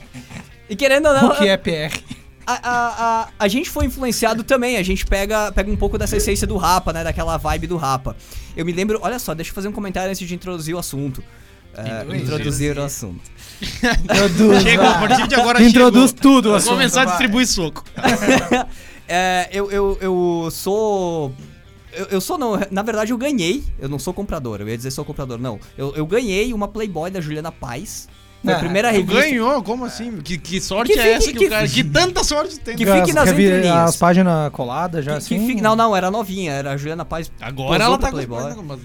[0.70, 1.30] E querendo ou não.
[1.30, 2.00] O que é PR?
[2.46, 6.18] A, a, a, a gente foi influenciado também, a gente pega, pega um pouco dessa
[6.18, 7.04] essência do Rapa, né?
[7.04, 8.16] Daquela vibe do Rapa.
[8.58, 11.24] Eu me lembro, olha só, deixa eu fazer um comentário antes de introduzir o assunto.
[11.86, 13.22] É, introduzir o assunto.
[13.62, 16.22] Introduz, Chegou, a partir de agora Introduz chegou.
[16.22, 17.84] tudo, Vou assunto, começar a distribuir soco.
[19.12, 21.34] É, eu, eu, eu sou.
[21.92, 23.64] Eu, eu sou, não, na verdade eu ganhei.
[23.80, 25.60] Eu não sou comprador, eu ia dizer sou comprador, não.
[25.76, 28.08] Eu, eu ganhei uma Playboy da Juliana Paz.
[28.44, 29.22] Foi a Ah, primeira revista.
[29.22, 29.62] Ganhou?
[29.64, 30.18] Como assim?
[30.22, 31.68] Que, que sorte Que é fique- essa que, que o cara.
[31.68, 32.76] Que tanta sorte tem.
[32.78, 33.76] Que fique nas entrelinhas.
[33.90, 35.48] As páginas coladas já Que- que assim?
[35.48, 37.30] fique- não, não, era novinha, era a Juliana Paz.
[37.42, 38.54] Agora ela tá Playboy.
[38.56, 38.80] com mas-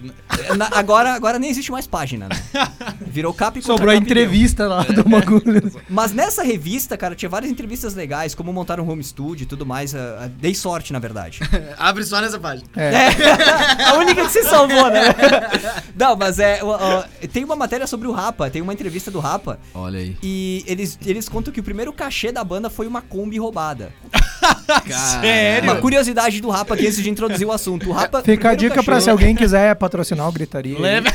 [0.56, 2.36] Na- agora, agora nem existe mais página, né?
[3.06, 5.72] Virou cap contra Sobrou a e entrevista lá do bagulho.
[5.88, 9.64] Mas nessa revista, cara, tinha várias entrevistas legais, como montar um home studio e tudo
[9.64, 9.94] mais.
[9.94, 11.38] ah, ah, dei sorte, na verdade.
[11.78, 12.66] Abre só nessa página.
[12.76, 13.84] É.
[13.84, 15.02] a única que se salvou, né?
[15.96, 16.58] Não, mas é.
[16.62, 19.43] ó, ó, tem uma matéria sobre o Rapa, tem uma entrevista do Rapa.
[19.74, 20.16] Olha aí.
[20.22, 23.92] E eles, eles contam que o primeiro cachê da banda foi uma Kombi roubada.
[25.20, 25.70] Sério?
[25.70, 27.88] Uma curiosidade do Rapa aqui antes de introduzir o assunto.
[27.88, 28.22] O Rapa.
[28.22, 30.78] Fica a dica pra cachorro- se alguém quiser patrocinar o Gritaria.
[30.78, 31.08] Leve.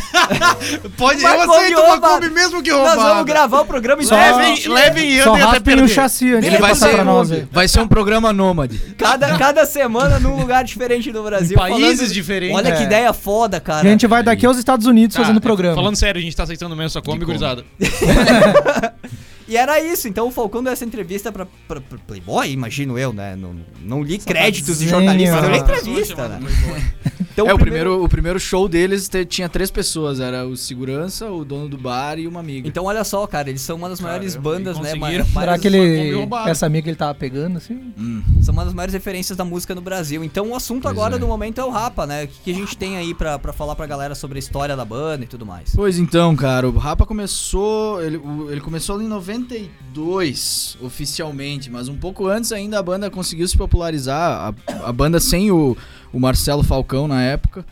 [0.98, 2.00] Pode, Mas eu aceito uma?
[2.00, 3.10] Kombi mesmo que Nós roubada.
[3.10, 5.84] vamos gravar o programa Só- Levem, levem e Só andem até perder.
[5.84, 8.78] o chassi antes Ele vai ser, pra nós vai ser um programa nômade.
[8.98, 11.56] Cada, cada semana num lugar diferente do Brasil.
[11.56, 12.56] Em países falando- diferentes.
[12.58, 12.86] Olha que É.
[12.86, 13.82] ideia foda, cara.
[13.88, 15.76] A gente vai daqui aos Estados Unidos Tá, fazendo programa.
[15.76, 17.26] Falando sério, a gente tá aceitando mesmo essa Kombi.
[17.26, 17.63] gurizada.
[19.49, 23.12] E era isso, então o Falcão deu essa entrevista pra, pra- pra Playboy, imagino eu,
[23.12, 23.35] né?
[23.35, 26.39] Não, não li créditos de jornalista, eu li entrevista, né?
[27.41, 30.19] Então, é, o primeiro, o primeiro show deles te- tinha três pessoas.
[30.19, 32.67] Era o segurança, o dono do bar e uma amiga.
[32.67, 34.93] Então olha só, cara, eles são uma das maiores Caramba, bandas, né?
[34.95, 35.25] conseguiram.
[35.34, 36.28] ma- Será que ele.
[36.47, 37.93] Essa amiga ele tava pegando, assim?
[37.97, 38.21] Hum.
[38.41, 40.23] São uma das maiores referências da música no Brasil.
[40.23, 41.19] Então o assunto Pois agora é.
[41.19, 42.25] do momento é o Rapa, né?
[42.25, 44.75] O que, que a gente tem aí pra, pra falar pra galera sobre a história
[44.75, 45.73] da banda e tudo mais.
[45.75, 48.02] Pois então, cara, o Rapa começou.
[48.04, 53.47] Ele, o- ele começou em 92, oficialmente, mas um pouco antes ainda a banda conseguiu
[53.47, 54.54] se popularizar.
[54.67, 55.75] A, a banda sem o,
[56.12, 57.65] o Marcelo Falcão na época.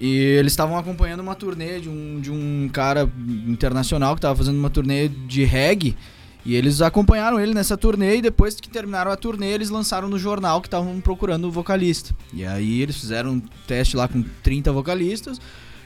[0.00, 3.10] E eles estavam acompanhando uma turnê de um, de um cara
[3.46, 5.96] internacional que estava fazendo uma turnê de reggae.
[6.44, 10.18] E eles acompanharam ele nessa turnê e depois que terminaram a turnê, eles lançaram no
[10.18, 12.14] jornal que estavam procurando o vocalista.
[12.32, 15.40] E aí eles fizeram um teste lá com 30 vocalistas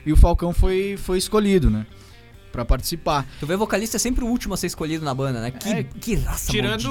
[0.05, 1.87] e o Falcão foi, foi escolhido, né?
[2.53, 3.27] Pra participar.
[3.41, 5.51] Tu vê, vocalista é sempre o último a ser escolhido na banda, né?
[5.51, 6.85] Que, É, que raça Tirando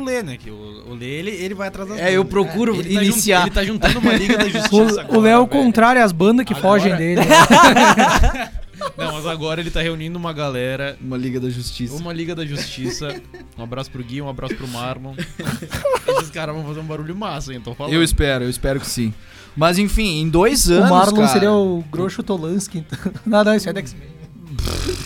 [0.00, 0.36] o Lê, né?
[0.38, 3.42] Que o, o Lê, ele, ele vai atrás das É, eu procuro Ele tá iniciar.
[3.42, 6.10] ele tá juntando uma liga da justiça O, agora, o Léo é o contrário às
[6.10, 7.20] bandas que Agora- fogem dele.
[7.20, 8.50] né?
[8.98, 10.96] Não, mas agora ele tá reunindo uma galera.
[11.00, 11.94] Uma Liga da Justiça.
[11.96, 13.20] Uma Liga da Justiça.
[13.56, 15.14] Um abraço pro Gui, um abraço pro Marlon.
[16.18, 17.60] Esses caras vão fazer um barulho massa, hein?
[17.62, 17.92] Tô falando.
[17.92, 19.14] Eu espero, eu espero que sim.
[19.56, 20.90] Mas enfim, em dois anos.
[20.90, 22.78] o Marlon cara, seria o Groucho Tolansky.
[22.78, 23.12] Então.
[23.24, 24.08] Não, não, isso é da X-Men.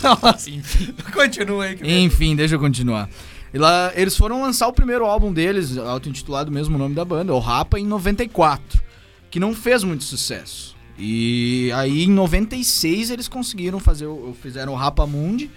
[0.03, 0.95] Nossa, Enfim.
[1.13, 1.77] continua aí.
[1.77, 3.09] Que Enfim, deixa eu continuar.
[3.53, 7.33] E lá, eles foram lançar o primeiro álbum deles, auto-intitulado mesmo o nome da banda,
[7.35, 8.83] o Rapa, em 94,
[9.31, 10.77] que não fez muito sucesso.
[10.99, 15.51] E aí em 96 eles conseguiram fazer, o- fizeram o Rapa Mundi,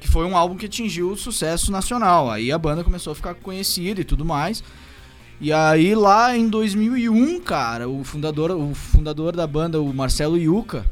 [0.00, 2.30] que foi um álbum que atingiu o sucesso nacional.
[2.30, 4.62] Aí a banda começou a ficar conhecida e tudo mais.
[5.40, 10.84] E aí lá em 2001, cara, o fundador, o fundador da banda, o Marcelo Yuca,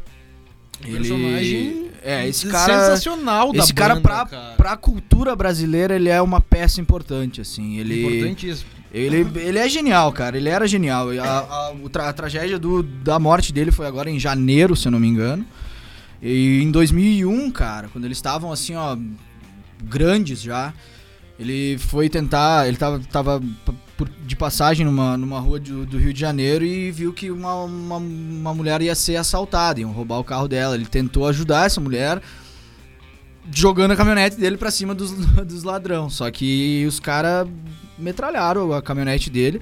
[0.84, 4.54] ele personagem é esse cara Sensacional da esse cara, banda, pra, cara.
[4.56, 7.78] pra cultura brasileira, ele é uma peça importante, assim.
[7.78, 8.68] Ele, Importantíssimo.
[8.92, 10.36] ele, ele é genial, cara.
[10.36, 11.08] Ele era genial.
[11.20, 11.38] A,
[11.70, 14.98] a, tra- a tragédia do, da morte dele foi agora em janeiro, se eu não
[14.98, 15.46] me engano.
[16.20, 18.96] E em 2001, cara, quando eles estavam assim, ó,
[19.84, 20.72] grandes já,
[21.38, 22.66] ele foi tentar.
[22.66, 23.40] Ele tava, tava
[23.96, 27.54] por- de passagem numa, numa rua do, do Rio de Janeiro e viu que uma,
[27.64, 30.74] uma, uma mulher ia ser assaltada, iam roubar o carro dela.
[30.74, 32.20] Ele tentou ajudar essa mulher
[33.52, 35.10] jogando a caminhonete dele pra cima dos,
[35.46, 36.08] dos ladrão.
[36.08, 37.48] Só que os caras
[37.98, 39.60] metralharam a caminhonete dele.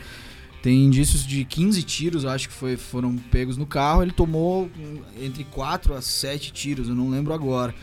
[0.62, 4.02] Tem indícios de 15 tiros, acho que foi, foram pegos no carro.
[4.02, 4.70] Ele tomou
[5.20, 7.74] entre 4 a 7 tiros, eu não lembro agora.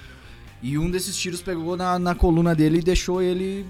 [0.62, 3.66] E um desses tiros pegou na, na coluna dele e deixou ele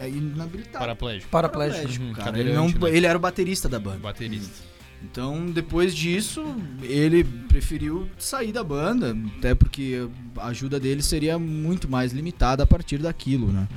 [0.00, 0.78] é, inabilitado.
[0.78, 1.30] Paraplégico.
[1.30, 2.04] Paraplégico.
[2.04, 2.30] Uhum, cara.
[2.38, 2.96] Ele, cadeirante, não, né?
[2.96, 3.98] ele era o baterista da banda.
[3.98, 4.68] Baterista.
[5.02, 6.44] Então, depois disso,
[6.82, 12.66] ele preferiu sair da banda, até porque a ajuda dele seria muito mais limitada a
[12.66, 13.68] partir daquilo, né?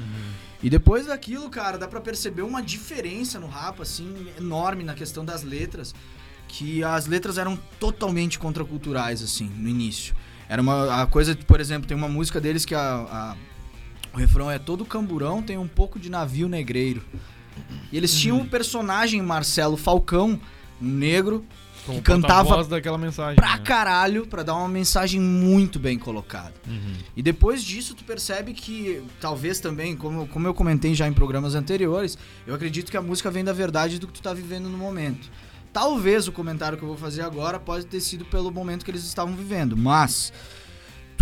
[0.64, 5.24] E depois daquilo, cara, dá pra perceber uma diferença no rap, assim, enorme na questão
[5.24, 5.94] das letras,
[6.48, 10.16] que as letras eram totalmente contraculturais, assim, no início.
[10.50, 13.36] Era uma a coisa, por exemplo, tem uma música deles que a, a-
[14.14, 17.02] o refrão é todo camburão tem um pouco de navio negreiro.
[17.92, 20.40] E eles tinham o personagem Marcelo Falcão,
[20.82, 21.46] um negro,
[21.86, 23.36] Como que cantava daquela mensagem.
[23.36, 23.64] pra né?
[23.64, 26.54] caralho pra dar uma mensagem muito bem colocada.
[26.68, 26.94] Uhum.
[27.16, 31.54] E depois disso, tu percebe que, talvez também, como, como eu comentei já em programas
[31.54, 34.78] anteriores, eu acredito que a música vem da verdade do que tu tá vivendo no
[34.78, 35.30] momento.
[35.74, 39.04] Talvez o comentário que eu vou fazer agora pode ter sido pelo momento que eles
[39.04, 40.34] estavam vivendo, mas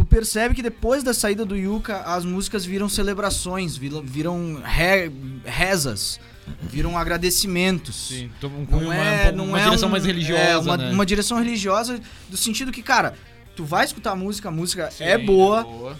[0.10, 5.12] percebe que depois da saída do Yuka, as músicas viram celebrações, viram, re-
[5.46, 6.20] rezas,
[6.64, 8.08] viram agradecimentos.
[8.10, 10.78] Sim, tô com Não uma, é, uma não é direção um- mais religiosa, é, uma,
[10.78, 10.92] né?
[10.92, 13.14] uma direção religiosa do sentido que, cara,
[13.56, 15.96] tu vai escutar a música, a música Sim, é boa,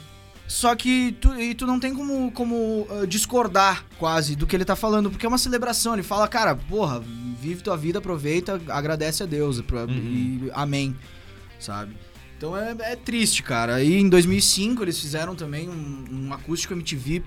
[0.48, 4.66] só que tu, e tu não tem como, como ah, discordar quase do que ele
[4.66, 5.94] tá falando, porque é uma celebração.
[5.94, 7.00] Ele fala, cara, porra,
[7.40, 10.48] vive tua vida, aproveita, agradece a Deus pra- Uhum.
[10.48, 10.96] e amém,
[11.60, 11.96] sabe?
[12.40, 13.84] Então é, é triste, cara.
[13.84, 17.22] E em 2005 eles fizeram também um, um acústico MTV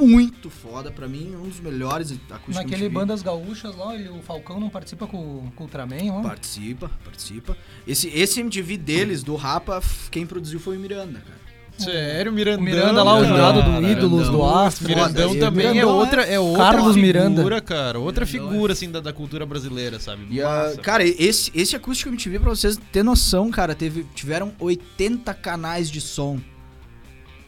[0.00, 2.88] muito foda pra mim, um dos melhores acústicos Naquele.
[2.88, 6.22] Bandas Gaúchas lá, ele- o Falcão não participa com, com o Ultraman lá?
[6.22, 7.54] Participa, participa.
[7.86, 11.45] Esse, esse MTV deles, do Rapa, quem produziu foi o Miranda, cara.
[11.78, 12.60] Sério, Mirandão.
[12.62, 13.90] O Miranda lá, o jurado do Mirandão.
[13.90, 14.88] Ídolos, do Astro.
[14.88, 17.60] Mirandão Foda, também é Mirandão outra, é outra Carlos figura, Miranda.
[17.60, 17.98] cara.
[17.98, 20.26] Outra Mirandão figura, assim, da, da cultura brasileira, sabe?
[20.30, 25.32] E a- cara, esse, esse acústico MTV, pra vocês terem noção, cara, teve, tiveram 80
[25.34, 26.38] canais de som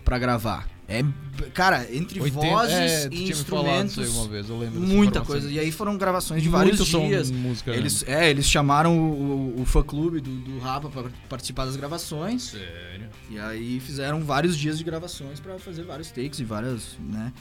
[0.05, 0.69] pra gravar.
[0.91, 1.05] É,
[1.53, 5.51] cara, entre 80 vozes é, e instrumentos, uma vez, eu lembro muita coisa.
[5.51, 7.31] E aí foram gravações de Muito vários som dias.
[7.31, 7.77] música, né?
[7.77, 12.43] Eles, é, eles chamaram o, o, o fã-clube do, do Rapa pra participar das gravações.
[12.53, 13.09] Sério.
[13.29, 17.35] E aí fizeram vários dias de gravações pra fazer vários takes e várias, né?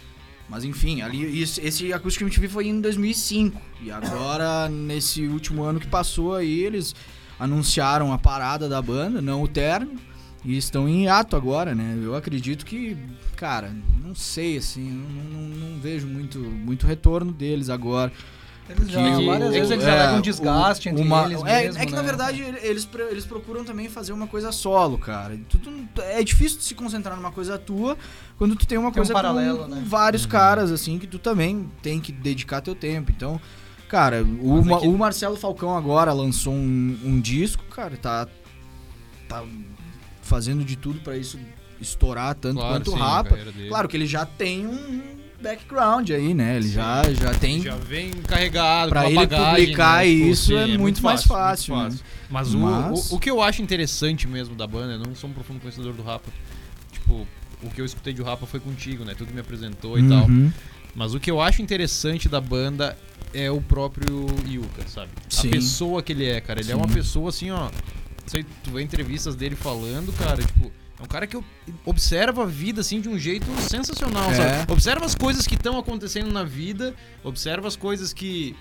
[0.50, 3.62] Mas enfim, ali isso- esse acústico MTV foi em 2005.
[3.82, 6.94] E agora nesse último ano que passou aí, eles
[7.40, 10.00] anunciaram a parada da banda, não o término,
[10.48, 12.00] e estão em ato agora, né?
[12.02, 12.96] Eu acredito que,
[13.36, 13.70] cara,
[14.04, 18.12] não sei assim, não, não- não vejo muito muito retorno deles agora.
[18.70, 21.26] Eles já, Que- várias é vezes que- eles é, alegam um desgaste o- entre uma-
[21.26, 22.08] eles é, mesmo, é que na né?
[22.08, 25.38] verdade eles, eles procuram também fazer uma coisa solo, cara.
[25.50, 27.98] Tu- tu- é difícil de se concentrar numa coisa tua
[28.38, 29.84] quando tu tem uma Tem um coisa paralelo, com, né?
[29.86, 30.30] vários Uhum.
[30.30, 33.10] caras, assim, que tu também tem que dedicar teu tempo.
[33.10, 33.40] Então,
[33.88, 38.28] cara, o, é Ma- o Marcelo Falcão agora lançou um, um disco, cara, tá,
[39.30, 39.44] tá
[40.28, 41.40] fazendo de tudo pra isso
[41.82, 43.38] estourar tanto Claro, quanto o sim, Rapa.
[43.70, 45.02] Claro que ele já tem um
[45.42, 46.58] background aí, né?
[46.58, 50.12] Ele já, já tem Já vem carregado Pra com ele bagagem, publicar né?
[50.12, 51.96] Tipo, isso sim, é muito mais fácil, né?
[52.30, 55.30] Mas, o, Mas- O, o que eu acho interessante mesmo da banda, eu não sou
[55.30, 56.30] um profundo conhecedor do Rapa.
[56.92, 57.28] Tipo,
[57.64, 59.14] o que eu escutei de Rapa foi contigo, né?
[59.18, 60.26] Tudo me apresentou e tal.
[60.26, 60.52] Uhum.
[60.96, 62.98] Mas o que eu acho interessante da banda
[63.34, 65.10] é o próprio Yuka, sabe?
[65.30, 65.50] Sim.
[65.50, 66.60] A pessoa que ele é, cara.
[66.60, 67.70] Ele é uma pessoa assim, ó.
[68.28, 70.72] Sei, tu vê entrevistas dele falando, cara, tipo.
[71.00, 71.38] É um cara que
[71.86, 74.36] observa a vida assim de um jeito sensacional, É.
[74.36, 74.72] sabe?
[74.74, 78.56] Observa as coisas que estão acontecendo na vida, observa as coisas que,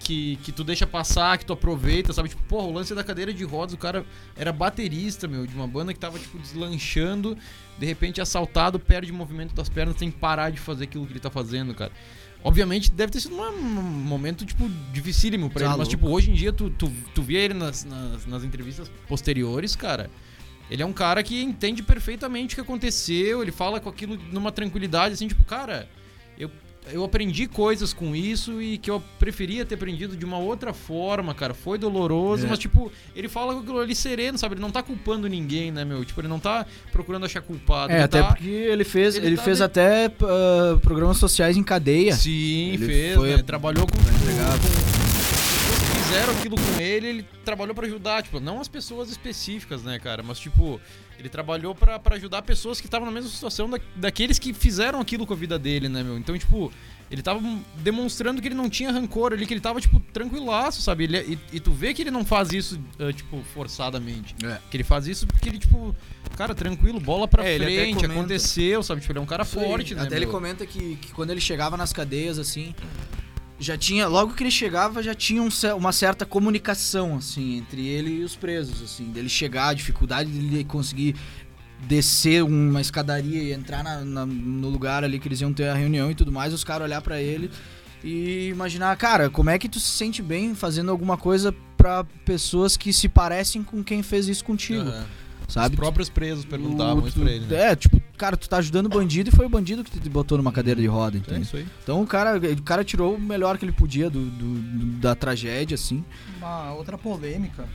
[0.00, 2.28] que que tu deixa passar, que tu aproveita, sabe?
[2.28, 4.04] Tipo, porra, o lance da cadeira de rodas, o cara
[4.36, 7.38] era baterista, meu, de uma banda que tava tipo deslanchando,
[7.78, 11.12] de repente assaltado, perde o movimento das pernas, tem que parar de fazer aquilo que
[11.12, 11.92] ele tá fazendo, cara.
[12.42, 15.90] Obviamente deve ter sido um momento, tipo, dificílimo pra Tá ele, mas, louco.
[15.90, 20.10] tipo, hoje em dia tu, tu, tu via ele nas, nas, nas entrevistas posteriores, cara.
[20.70, 24.50] Ele é um cara que entende perfeitamente o que aconteceu, ele fala com aquilo numa
[24.52, 25.88] tranquilidade, assim, tipo, cara,
[26.92, 31.34] eu, aprendi coisas com isso e que eu preferia ter aprendido de uma outra forma,
[31.34, 31.54] cara.
[31.54, 32.48] Foi doloroso, É.
[32.48, 34.54] mas, tipo, ele fala com aquilo ali sereno, sabe?
[34.54, 36.04] Ele não tá culpando ninguém, né, meu?
[36.04, 37.92] Tipo, ele não tá procurando achar culpado.
[37.92, 38.28] É, até tá...
[38.28, 42.14] porque ele fez, ele ele, tá fez de- até ah, programas sociais em cadeia.
[42.14, 43.42] Sim, Ele fez, foi né?
[43.42, 44.04] Trabalhou com, com,
[46.10, 50.22] fizeram aquilo com ele, ele trabalhou pra ajudar, tipo, não as pessoas específicas, né, cara,
[50.22, 50.80] mas tipo,
[51.20, 55.00] ele trabalhou pra pra ajudar pessoas que estavam na mesma situação da, daqueles que fizeram
[55.00, 56.16] aquilo com a vida dele, né, meu?
[56.18, 56.72] Então, tipo,
[57.10, 57.40] ele tava
[57.76, 61.04] demonstrando que ele não tinha rancor ali, que ele tava, tipo, tranquilaço, sabe?
[61.04, 64.34] Ele, é, e, e tu vê que ele não faz isso, ah, tipo, forçadamente.
[64.44, 64.58] É.
[64.70, 65.94] Que ele faz isso porque ele, tipo,
[66.36, 68.12] cara, tranquilo, bola pra É, ele até frente, comenta.
[68.14, 69.00] aconteceu, sabe?
[69.00, 69.64] Tipo, ele é um cara Isso aí.
[69.66, 70.02] forte, né?
[70.02, 70.34] Até ele meu?
[70.34, 72.74] comenta que, que quando ele chegava nas cadeias, assim,
[73.60, 78.20] já tinha, logo que ele chegava, já tinha um uma certa comunicação, assim, entre ele
[78.20, 81.14] e os presos, assim, dele chegar, a dificuldade dele conseguir
[81.86, 85.74] descer uma escadaria e entrar na- na- no lugar ali que eles iam ter a
[85.74, 87.50] reunião e tudo mais, os caras olhar pra ele
[88.04, 92.76] e imaginar, cara, como é que tu se sente bem fazendo alguma coisa pra pessoas
[92.76, 95.06] que se parecem com quem fez isso contigo, Aham.
[95.48, 95.74] sabe?
[95.74, 97.72] Os próprios presos perguntavam O- isso pra ele, né?
[97.72, 100.36] É, tipo, cara, tu tá ajudando o bandido e foi o bandido que te botou
[100.38, 101.42] numa cadeira de roda, É entende?
[101.42, 101.66] isso aí.
[101.82, 105.14] Então o cara, o cara tirou o melhor que ele podia do, do- do- da
[105.14, 106.04] tragédia, assim.
[106.38, 107.66] Uma outra polêmica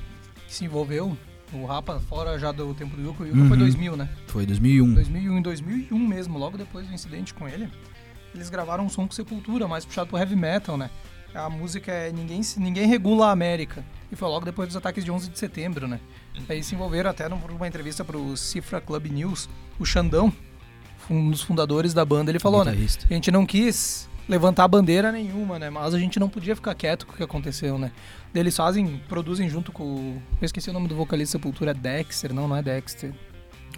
[0.47, 1.17] que se envolveu,
[1.51, 3.47] o Rapa, fora já do tempo do Yuka, o Yuka Uhum.
[3.47, 4.09] foi 2000, né?
[4.27, 4.93] Foi 2001.
[4.93, 7.67] 2001, em 2001 mesmo, logo depois do incidente com ele,
[8.33, 10.89] eles gravaram um som com Sepultura, mais puxado pro heavy metal, né?
[11.33, 13.83] A música é Ninguém, Ninguém Regula a América.
[14.11, 15.99] E foi logo depois dos ataques de 11 de setembro, né?
[16.47, 20.31] Aí se envolveram até numa entrevista pro Cifra Club News, o Xandão,
[21.09, 22.71] um dos fundadores da banda, ele falou, né?
[23.09, 25.69] A gente não quis levantar bandeira nenhuma, né?
[25.69, 27.91] Mas a gente não podia ficar quieto com o que aconteceu, né?
[28.33, 29.83] Eles fazem, produzem junto com.
[29.83, 33.13] o- Eu esqueci o nome do vocalista Sepultura, é Dexter, não, não é Dexter.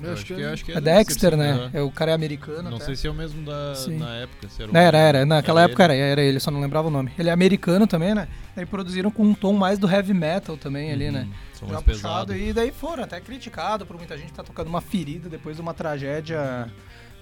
[0.01, 1.51] Eu acho que, acho que É, deve Dexter, ser, né?
[1.51, 1.69] aham.
[1.73, 2.69] É o cara é americano.
[2.69, 2.85] Não até.
[2.85, 3.97] sei se é o mesmo da, Sim.
[3.97, 4.47] na época.
[4.49, 5.25] Se era, o- Era, era.
[5.25, 5.93] Naquela Era época ele?
[5.95, 7.11] era, era ele, só não lembrava o nome.
[7.17, 8.27] Ele é americano também, né?
[8.55, 11.21] Daí produziram com um tom mais do heavy metal também ali, né?
[11.21, 11.83] Uhum, Som Já puxado.
[11.83, 12.35] pesado.
[12.35, 15.61] E daí foram até criticado por muita gente que tá tocando uma ferida depois de
[15.61, 16.67] uma tragédia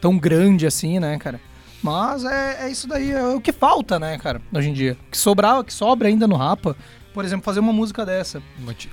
[0.01, 1.39] tão grande assim, né, cara?
[1.81, 4.93] Mas é, é isso daí, é o que falta, né, cara, hoje em dia.
[4.93, 6.75] O que que sobra ainda no Rapa,
[7.15, 8.43] por exemplo, fazer uma música dessa.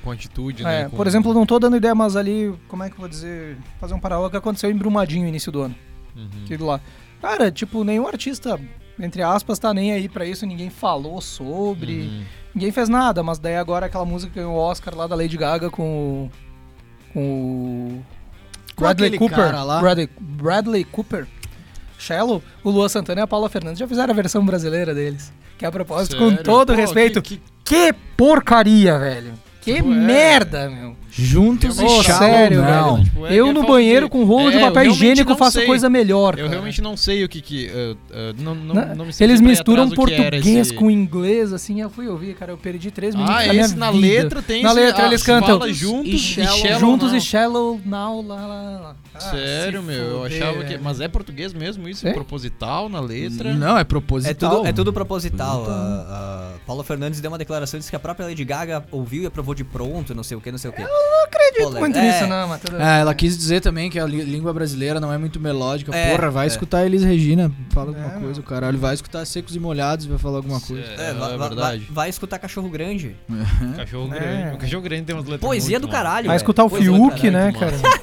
[0.03, 0.89] Com atitude, É, né?
[0.89, 3.09] com- Por exemplo, eu não tô dando ideia, mas ali, como é que eu vou
[3.09, 3.59] dizer?
[3.81, 5.75] Fazer um paralelo que aconteceu em Brumadinho no início do ano.
[6.17, 6.29] Uhum.
[6.45, 6.81] Aquilo lá.
[7.21, 8.59] Cara, tipo, nenhum artista,
[8.99, 12.03] entre aspas, tá nem aí pra isso, ninguém falou sobre.
[12.03, 12.25] Uhum.
[12.55, 15.69] Ninguém fez nada, mas daí agora aquela música ganhou o Oscar lá da Lady Gaga
[15.71, 15.83] com
[16.27, 16.31] o.
[17.13, 18.05] com o.
[18.79, 19.37] Bradley Cooper.
[19.37, 19.81] cara lá?
[19.81, 21.27] Bradley, Bradley Cooper.
[22.03, 25.33] Shallow, o Luan Santana e a Paula Fernandes já fizeram a versão brasileira deles.
[25.59, 26.45] Que a propósito, com Sério?
[26.45, 29.33] todo Pô, respeito, que- que, porcaria, velho.
[29.61, 29.95] Que Tipo, é.
[29.95, 30.97] merda, meu.
[31.15, 32.95] Juntos e shallow, sério, não.
[32.97, 33.05] velho.
[33.05, 35.37] Tipo, é que eu é no banheiro de- com rolo de É, eu papel higiênico
[35.37, 35.67] faço sei.
[35.67, 36.33] coisa melhor.
[36.35, 36.49] Eu cara.
[36.49, 37.67] realmente não sei o que que.
[37.69, 38.95] uh, uh, não, não, Né?
[38.97, 42.57] não me Eles misturam que português esse- com inglês, assim, eu fui ouvir, cara, eu
[42.57, 44.07] perdi três minutos Ah, da minha esse na vida.
[44.07, 47.17] letra tem Na letra ah, eles cantam fala juntos e e shallow juntos now.
[47.17, 48.97] e shallow now, lá, lá, lá.
[49.15, 50.79] Ah, Sério, meu, eu achava que.
[50.79, 52.09] Mas é português mesmo isso?
[52.09, 52.13] É.
[52.15, 53.53] Proposital na letra?
[53.53, 54.57] Não, é É proposital.
[54.57, 55.67] tudo, é tudo proposital.
[55.69, 59.27] A, a Paula Fernandes deu uma declaração disse que a própria Lady Gaga ouviu e
[59.27, 60.83] aprovou de pronto, não sei o que, não sei o que.
[61.03, 64.07] Eu não acredito muito nisso, não, mas tudo É, ela quis dizer também que a
[64.07, 65.95] li- língua brasileira não é muito melódica.
[65.97, 66.49] É, Porra, vai é.
[66.49, 68.79] escutar a Elis Regina, fala alguma É, coisa, o caralho.
[68.79, 70.83] Vai escutar Secos e Molhados e vai falar alguma coisa.
[70.99, 71.87] É, É, vai, é verdade.
[71.91, 73.17] vai escutar Cachorro Grande.
[73.77, 74.19] Cachorro É.
[74.19, 74.55] grande.
[74.55, 75.41] O cachorro grande tem umas letras.
[75.41, 76.27] Poesia muito do caralho.
[76.27, 76.37] Vai velho.
[76.37, 77.53] escutar o Poesia do Fiuk, caralho.
[77.53, 78.03] né, cara?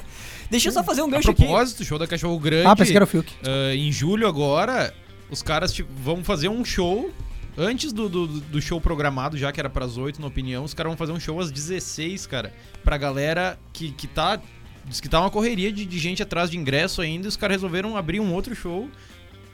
[0.50, 1.44] Deixa eu só fazer um A gancho aqui.
[1.44, 2.66] propósito, show da Cachorro Grande.
[2.66, 3.32] Ah, pensei que era o Fiuk.
[3.44, 4.92] ah, em julho agora,
[5.30, 7.10] os caras tipo, vão fazer um show.
[7.56, 10.90] Antes do, do, do show programado, já que era pras 8, na opinião, os caras
[10.90, 12.52] vão fazer um show às 16, cara.
[12.84, 14.40] Pra galera que, que tá.
[14.86, 17.26] Diz que tá uma correria de, de gente atrás de ingresso ainda.
[17.26, 18.88] E os caras resolveram abrir um outro show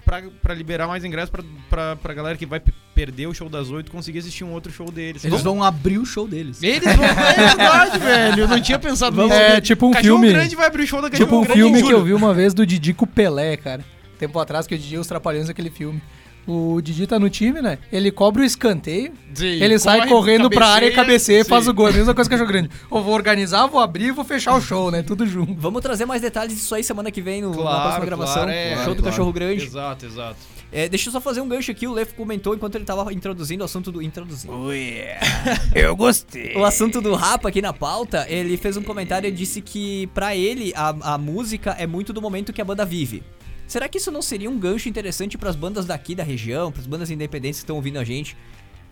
[0.04, 2.62] pra, pra liberar mais ingresso pra, pra, pra galera que vai
[2.94, 5.24] perder o show das 8 conseguir assistir um outro show deles.
[5.24, 6.62] Eles Vamos- vão abrir o show deles.
[6.62, 7.04] Eles vão.
[7.04, 8.40] É verdade, velho.
[8.42, 9.34] Eu não tinha pensado nisso.
[9.34, 10.32] É, tipo um Cachorro filme.
[10.32, 12.32] Grande vai abrir o show da Cachorro Tipo um Grande filme que eu vi uma
[12.32, 13.84] vez do Didi com o Pelé, cara.
[14.18, 16.00] Tempo atrás que o Didi os Trapalhões aquele filme.
[16.46, 17.78] O Didi tá no time, né?
[17.90, 21.66] Ele cobra o escanteio, Sim, ele sai corre, correndo pra área e cabeceia e faz
[21.66, 21.88] o gol.
[21.88, 22.70] É a mesma coisa que Cachorro Grande.
[22.90, 25.02] Eu vou organizar, vou abrir e vou fechar o show, né?
[25.02, 25.54] Tudo junto.
[25.54, 28.34] Vamos trazer mais detalhes disso aí semana que vem no, na Claro, próxima gravação.
[28.44, 29.04] claro, é, o show do claro.
[29.04, 29.64] Cachorro Grande.
[29.64, 30.36] Exato, exato.
[30.72, 31.86] É, deixa eu só fazer um gancho aqui.
[31.86, 34.02] O Lef comentou enquanto ele tava introduzindo o assunto do.
[34.02, 34.52] Introduzindo.
[35.74, 36.54] Eu gostei.
[36.56, 40.34] O assunto do rapa aqui na pauta, ele fez um comentário e disse que pra
[40.36, 43.22] ele a, a música é muito do momento que a banda vive.
[43.66, 47.10] Será que isso não seria um gancho interessante pras bandas daqui da região, pras bandas
[47.10, 48.36] independentes que estão ouvindo a gente?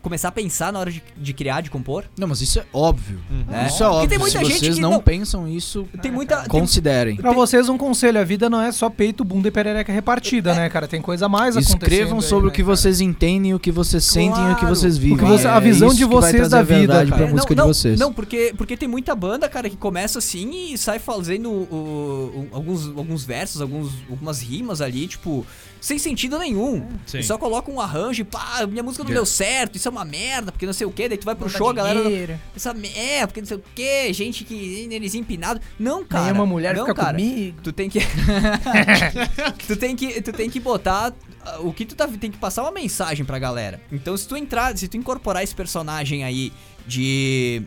[0.04, 2.04] Começar a pensar na hora de, de criar, de compor?
[2.16, 3.18] Não, mas isso é óbvio.
[3.50, 3.66] É.
[3.66, 4.08] Isso é Porque óbvio.
[4.10, 6.36] tem muita Se gente vocês que não, não- pensam isso, Tem muita.
[6.42, 7.16] tem- considerem.
[7.16, 10.68] Pra vocês, um conselho: a vida não é só peito, bunda e perereca repartida, né,
[10.68, 10.86] cara?
[10.86, 11.82] Tem coisa a mais acontecendo.
[11.82, 12.76] Escrevam aí, sobre né, o que cara?
[12.76, 14.76] vocês entendem, o que vocês sentem e o que Claro.
[14.76, 15.16] vocês vivem.
[15.16, 17.54] O que você- a É visão isso de que vocês da vida, pra É, música
[17.54, 17.98] não, de vocês.
[17.98, 22.48] Não, porque, porque tem muita banda, cara, que começa assim e sai fazendo o- o-
[22.52, 25.46] alguns, alguns versos, alguns, algumas rimas ali, tipo,
[25.84, 26.88] sem sentido nenhum.
[27.06, 27.18] Sim.
[27.18, 29.14] E só coloca um arranjo e pá, minha música não É.
[29.14, 31.46] deu certo, isso é uma merda, porque não sei o que, daí tu vai pro
[31.50, 32.02] show, a galera.
[32.02, 32.40] dinheiro.
[32.56, 34.88] Essa, é, porque não sei o que, gente que.
[34.90, 35.60] Eles empinado.
[35.78, 36.24] Não, cara.
[36.24, 37.18] Nenhuma mulher não, fica cara.
[37.18, 37.58] comigo.
[37.62, 37.98] Tu tem que.
[39.68, 40.22] tu tem que.
[40.22, 41.12] Tu tem que botar.
[41.44, 42.08] ah, O que tu tá.
[42.08, 43.80] Tem que passar uma mensagem pra galera.
[43.92, 46.50] Então, se tu entrar, se tu incorporar esse personagem aí
[46.86, 47.62] de.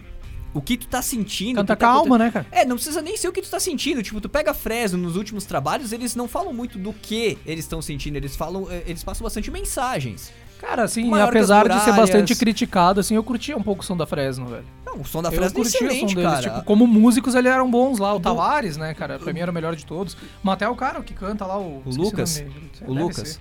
[0.57, 1.57] O que tu tá sentindo.
[1.57, 2.45] Canta o tá calma, né, cara?
[2.51, 4.01] é, não precisa nem ser o que tu tá sentindo.
[4.01, 7.81] Tipo, tu pega Fresno nos últimos trabalhos, eles não falam muito do que eles estão
[7.81, 8.15] sentindo.
[8.15, 8.67] Eles falam.
[8.71, 10.31] eh, Eles passam bastante mensagens.
[10.59, 14.07] Cara, assim, apesar de ser bastante criticado, assim, eu curtia um pouco o som da
[14.07, 14.65] Fresno, velho.
[14.83, 16.31] Não, o som da eu Fresno é curtia o som excelente, deles.
[16.31, 16.41] cara.
[16.49, 18.15] Tipo, como músicos, eles eram bons lá.
[18.15, 19.19] O Tavares, né, cara?
[19.19, 20.17] Pra mim era o melhor de todos.
[20.41, 21.83] Mas até o cara que canta lá, o...
[21.85, 22.43] O Lucas?
[22.81, 23.29] O Deve Lucas.
[23.29, 23.39] ser.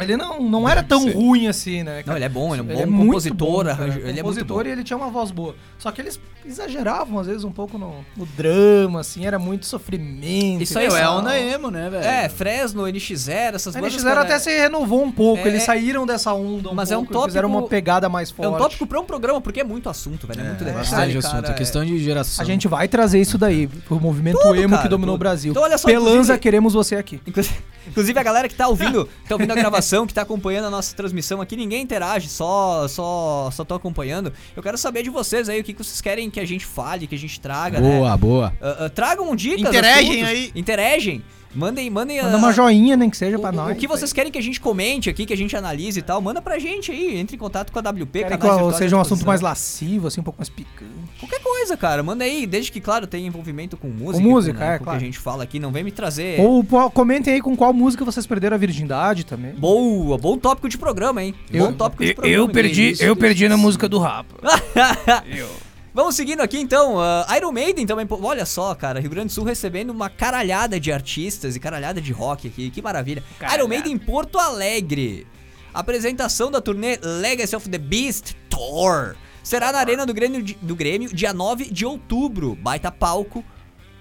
[0.00, 1.14] Ele não, não era tão ser.
[1.14, 2.18] ruim assim, né, Não, cara?
[2.18, 4.16] ele é bom, ele é um Ele bom muito compositor, bom, arranjo- ele é muito
[4.22, 4.68] compositor bom.
[4.68, 5.54] e ele tinha uma voz boa.
[5.78, 10.62] Só que eles exageravam, às vezes, um pouco no, no drama, assim, era muito sofrimento.
[10.62, 12.04] Isso aí Meu, é onda emo, né, velho?
[12.04, 13.94] É, Fresno, NX0, essas bandas.
[13.94, 16.90] NX0 cara, até se renovou um pouco, É, eles é- saíram dessa onda um Mas
[16.90, 18.54] é um pouco, tópico- fizeram uma pegada mais É forte.
[18.54, 20.40] um tópico pra um programa, porque é muito assunto, velho.
[20.40, 20.80] É, muito legal.
[20.80, 21.48] bastante cara, assunto.
[21.48, 22.42] é- É questão de geração.
[22.42, 25.16] A gente vai trazer isso daí, o movimento Tudo, emo cara, que dominou tudo.
[25.16, 25.50] o Brasil.
[25.50, 27.20] Então, olha só, Pelanza, inclusive- queremos você aqui.
[27.26, 27.54] Inclusive,
[27.88, 30.94] inclusive a galera que tá ouvindo, tá ouvindo a gravação, que tá acompanhando a nossa
[30.94, 34.32] transmissão aqui, ninguém interage, só só só tô acompanhando.
[34.56, 37.06] Eu quero saber de vocês aí o que, que vocês querem que a gente fale,
[37.06, 37.98] que a gente traga, né?
[37.98, 38.52] Boa, boa.
[38.60, 40.52] Ah, ah, tragam dicas, Interagem aí.
[40.54, 41.22] Interagem.
[41.54, 43.76] Mandem, mandem Manda ah, uma joinha, nem que seja pra o, nós.
[43.76, 46.20] o que vocês querem que a gente comente aqui, que a gente analise e tal,
[46.20, 48.96] manda pra gente aí, entre em contato com a WP, Querem que canais virtuais seja
[48.96, 50.90] um assunto mais lascivo, assim, um pouco mais picante.
[51.18, 54.24] Qualquer coisa, cara, manda aí, desde que, claro, tenha envolvimento com música.
[54.24, 54.98] música, né, é, com claro.
[54.98, 56.40] que a gente fala aqui, não vem me trazer...
[56.40, 59.52] Ou comentem aí com qual música vocês perderam a virgindade também.
[59.54, 61.34] Boa, bom tópico de programa, hein?
[61.52, 62.36] bom tópico de programa.
[62.80, 62.98] Inês.
[63.16, 64.26] perdi na música do rap.
[66.00, 66.98] Vamos seguindo aqui então.
[66.98, 68.06] ah, Iron Maiden também.
[68.22, 68.98] Olha só, cara.
[69.00, 72.70] Rio Grande do Sul recebendo uma caralhada de artistas e caralhada de rock aqui.
[72.70, 73.22] Que maravilha.
[73.54, 75.26] Iron Maiden em Porto Alegre.
[75.74, 79.14] Apresentação da turnê Legacy of the Beast Tour.
[79.42, 82.54] Será na Arena do Grêmio, do Grêmio dia 9 de outubro.
[82.56, 83.44] Baita palco,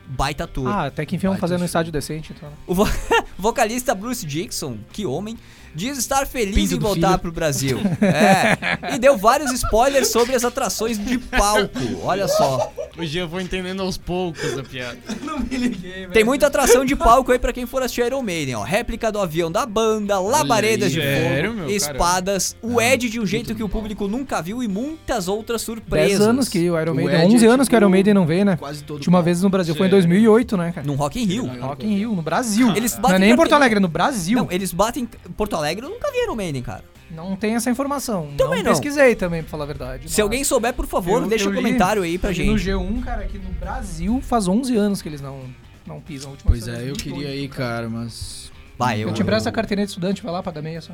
[0.08, 0.68] baita tour.
[0.70, 2.50] Ah, até que enfim vamos fazer no estádio decente, então.
[2.50, 2.56] né?
[2.66, 2.88] O vo-
[3.38, 5.38] vocalista Bruce Dixon, que homem,
[5.73, 7.19] diz estar feliz Pinto em voltar filho.
[7.19, 7.79] pro Brasil.
[8.01, 8.95] É.
[8.95, 11.80] E deu vários spoilers sobre as atrações de palco.
[12.03, 12.72] Olha só.
[12.97, 14.97] O Jean foi entendendo aos poucos a piada.
[15.22, 16.11] Não me liguei, velho.
[16.11, 18.63] Tem muita atração de palco aí pra quem for assistir Iron Maiden, ó.
[18.63, 21.70] Réplica do avião da banda, labaredas de fogo, meu?
[21.70, 25.65] espadas, o Ed de um jeito que o público nunca viu e muitas outras 10
[25.65, 26.22] surpresas.
[26.28, 28.13] anos que o Iron O Maiden, Ed 11 é anos que o tipo Iron Maiden
[28.13, 28.55] não veio, né?
[28.57, 30.07] Quase todo Última vez no Brasil foi em Sério?
[30.07, 30.86] 2008, né, cara?
[30.88, 31.45] Num Rock in Rio.
[31.61, 32.74] Rock in Rio, no Brasil.
[32.76, 34.38] Eles não batem é nem em Porto Alegre, é no Brasil.
[34.38, 36.84] Não, eles batem em Porto Alegre, eu nunca vi Iron Maiden, cara.
[37.12, 38.30] Não tem essa informação.
[38.38, 38.72] Também não.
[38.72, 40.10] pesquisei também, pra falar a verdade.
[40.12, 42.45] Se alguém souber, por favor, eu- deixa eu um li- comentário aí pra eu li
[42.49, 42.70] No gente.
[42.72, 45.41] G1, cara, que no Brasil faz 11 anos que eles não,
[45.88, 46.30] não pisam.
[46.30, 48.51] A última Pois foi é, eu 2008, queria ir, cara, mas.
[48.78, 50.93] Vai, Eu te empresto a carteirinha de estudante, vai lá, paga meia só.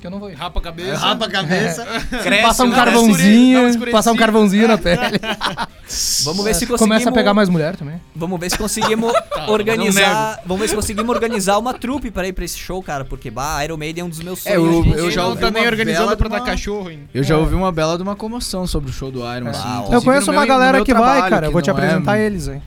[0.00, 0.34] Que eu não vou ir.
[0.34, 0.98] Rapa a cabeça.
[0.98, 1.86] Rapa a cabeça.
[2.22, 4.98] Cresce, Passar um carvãozinho, passar um carvãozinho na pele.
[6.24, 6.78] Vamos ver se conseguimos.
[6.80, 8.00] Começa a pegar mais mulher também.
[8.14, 9.12] Vamos ver se conseguimos
[9.48, 10.40] organizar.
[10.44, 13.04] Vamos ver se conseguimos organizar uma trupe pra ir pra esse show, cara.
[13.04, 14.74] Porque, bah, Iron Maiden é um dos meus É, sonhos.
[14.74, 14.98] eu- gente.
[14.98, 17.02] eu já ouvi tá nem uma organizando bela pra de dar uma- cachorro ainda.
[17.14, 17.38] Eu já É.
[17.38, 19.92] ouvi uma bela de uma comoção sobre o show do Iron, Ah, assim.
[19.94, 21.46] Eu conheço uma galera que vai, cara.
[21.46, 22.62] Eu vou te é- apresentar eles, hein.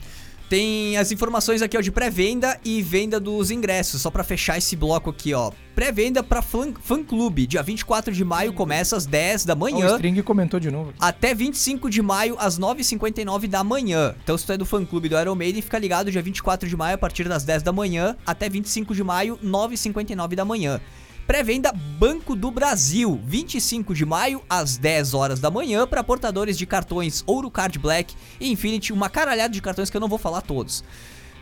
[0.52, 4.02] Tem as informações aqui, ó, de pré-venda e venda dos ingressos.
[4.02, 5.50] Só pra fechar esse bloco aqui, ó.
[5.74, 7.46] Pré-venda pra fã, fã clube.
[7.46, 9.94] Dia 24 de maio começa às 10 da Ó, O manhã.
[9.94, 10.92] String comentou de novo.
[11.00, 14.14] Até 25 de maio, às 9h59 da manhã.
[14.22, 16.76] Então, se tu é do fã clube do Iron Maiden, fica ligado dia 24 de
[16.76, 20.82] maio, a partir das 10 da manhã, até 25 de maio, 9h59 da manhã.
[21.32, 26.66] Pré-venda Banco do Brasil, 25 de maio, às 10 horas da manhã, para portadores de
[26.66, 30.42] cartões Ouro Card Black e Infinity, uma caralhada de cartões que eu não vou falar
[30.42, 30.84] todos.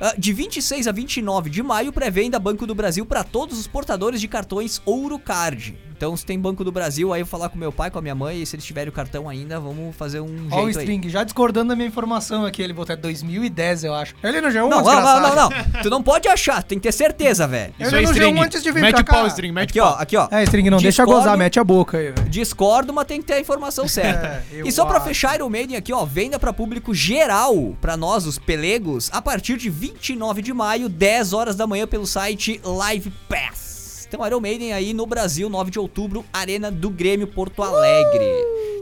[0.00, 4.20] Ah, de 26 a 29 de maio, pré-venda Banco do Brasil para todos os portadores
[4.20, 5.78] de cartões Ouro Card.
[5.94, 8.00] Então, se tem Banco do Brasil, aí eu vou falar com meu pai, com a
[8.00, 10.78] minha mãe, e se eles tiverem o cartão ainda, vamos fazer um Ó o jeito
[10.78, 10.84] aí.
[10.86, 14.14] String, já discordando da minha informação aqui, ele botou até 2010, eu acho.
[14.24, 15.50] Ele no G1, Não, não, não, não, não.
[15.82, 17.74] Tu não pode achar, tem que ter certeza, velho.
[17.78, 19.26] Ele no G1 antes de vir Mete pra o pau.
[19.26, 20.00] String, mete Aqui, o ó, pau.
[20.00, 20.26] aqui, ó.
[20.30, 21.20] É, String, não deixa Discordo.
[21.22, 22.30] gozar, mete a boca aí, velho.
[22.30, 24.42] Discordo, mas tem que ter a informação certa.
[24.50, 25.06] É, e só pra acho.
[25.06, 29.58] fechar Iron Maiden aqui, ó, venda pra público geral, pra nós, os pelegos, a partir
[29.58, 34.06] de 29 de maio, 10 horas da manhã, pelo site Live Pass.
[34.06, 38.24] Então, Iron Maiden aí no Brasil, 9 de outubro, Arena do Grêmio Porto Alegre.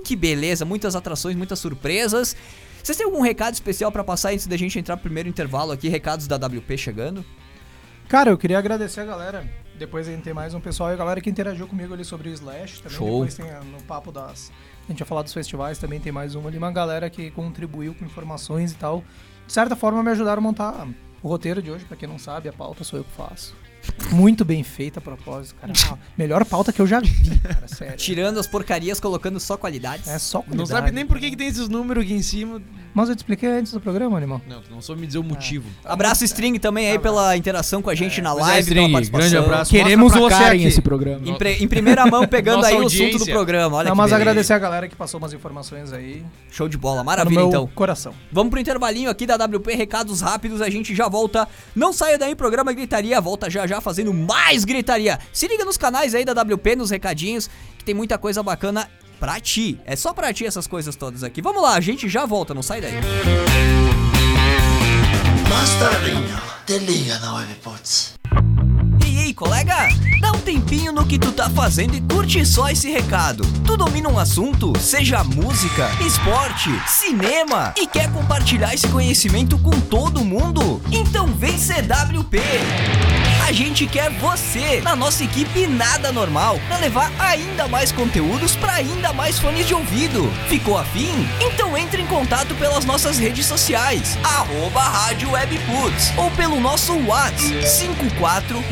[0.04, 2.36] Que beleza, muitas atrações, muitas surpresas.
[2.82, 5.88] Vocês têm algum recado especial pra passar antes da gente entrar pro primeiro intervalo aqui?
[5.88, 7.24] Recados da WP chegando?
[8.08, 9.46] Cara, eu queria agradecer a galera.
[9.78, 12.82] Depois tem mais um pessoal e a galera que interagiu comigo ali sobre o Slash.
[12.82, 13.06] Também Show.
[13.06, 14.50] depois tem ah, no papo das.
[14.88, 16.56] A gente ia falar dos festivais, também tem mais uma ali.
[16.56, 19.04] Uma galera que contribuiu com informações e tal.
[19.48, 20.86] De certa forma, me ajudaram a montar
[21.22, 21.86] o roteiro de hoje.
[21.86, 23.56] Pra quem não sabe, a pauta sou eu que faço.
[24.10, 25.72] Muito bem feita a propósito, cara.
[25.92, 27.96] Ah, melhor pauta que eu já vi, cara, sério.
[27.96, 30.08] Tirando as porcarias, colocando só qualidades.
[30.08, 30.68] É só Não qualidade.
[30.70, 32.62] sabe nem por que, que tem esses números aqui em cima.
[32.94, 34.40] Mas eu te expliquei antes do programa, animal.
[34.48, 35.68] Não, tu não soube me dizer o motivo.
[35.84, 38.92] Abraço String também aí pela interação com a gente na Pois é, live, pela String,
[38.92, 39.30] participação.
[39.30, 39.70] grande abraço.
[39.70, 40.66] Queremos Mostra pra você Karen aqui.
[40.66, 41.28] esse programa.
[41.28, 43.76] Em, pre- em primeira mão, pegando Nossa aí o assunto do programa.
[43.76, 44.16] Olha Não, que mas beleza.
[44.30, 46.24] agradecer a galera que passou umas informações aí.
[46.50, 47.66] Show de bola, Tá no maravilha meu então.
[47.74, 48.14] coração.
[48.32, 51.46] Vamos pro intervalinho aqui da WP, recados rápidos, a gente já volta.
[51.76, 55.18] Não saia daí, programa Gritaria, volta já já fazendo mais gritaria.
[55.32, 57.48] Se liga nos canais aí da WP, nos recadinhos,
[57.78, 59.78] que tem muita coisa bacana pra ti.
[59.84, 61.42] É só pra ti essas coisas todas aqui.
[61.42, 62.94] Vamos lá, a gente já volta, não sai daí.
[65.48, 68.14] Masterinho, te liga na Webpods.
[69.04, 69.88] Ei, ei, colega!
[70.20, 73.44] Dá um tempinho no que tu tá fazendo e curte só esse recado.
[73.64, 80.24] Tu domina um assunto, seja música, esporte, cinema, e quer compartilhar esse conhecimento com todo
[80.24, 80.80] mundo?
[80.92, 82.38] Então vem CWP!
[83.48, 88.74] A gente quer você na nossa equipe Nada Normal para levar ainda mais conteúdos para
[88.74, 90.30] ainda mais fones de ouvido.
[90.48, 91.26] Ficou afim?
[91.40, 97.64] Então entre em contato pelas nossas redes sociais, arroba Rádio Webputs, ou pelo nosso WhatsApp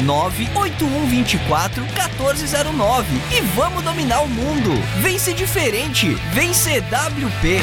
[0.05, 4.73] 549-8124-1409 e vamos dominar o mundo.
[5.01, 7.63] Vem ser diferente, vem CWP.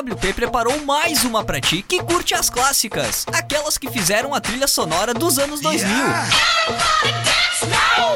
[0.00, 4.66] WP preparou mais uma pra ti que curte as clássicas, aquelas que fizeram a trilha
[4.66, 5.90] sonora dos anos 2000.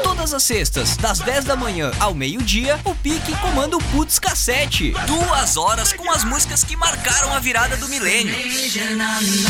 [0.01, 4.95] Todas as sextas, das 10 da manhã ao meio-dia, o Pique comanda o Putz Cassete.
[5.05, 8.35] Duas horas com as músicas que marcaram a virada do milênio.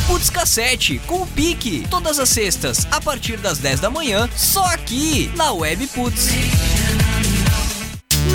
[0.06, 1.88] Putz Cassete, com o Pique.
[1.90, 6.28] Todas as sextas, a partir das 10 da manhã, só aqui, na Web Putz.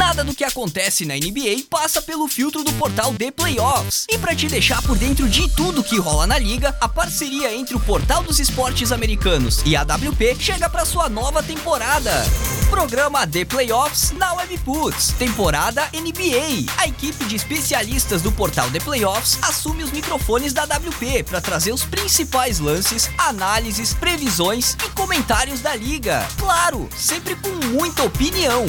[0.00, 4.06] Nada do que acontece na NBA passa pelo filtro do portal The Playoffs.
[4.08, 7.76] E para te deixar por dentro de tudo que rola na liga, a parceria entre
[7.76, 12.24] o Portal dos Esportes Americanos e a WP chega para sua nova temporada.
[12.70, 16.72] Programa The Playoffs na Webputs, temporada NBA.
[16.78, 21.72] A equipe de especialistas do portal The Playoffs assume os microfones da WP para trazer
[21.72, 26.26] os principais lances, análises, previsões e comentários da liga.
[26.38, 28.64] Claro, sempre com muita opinião.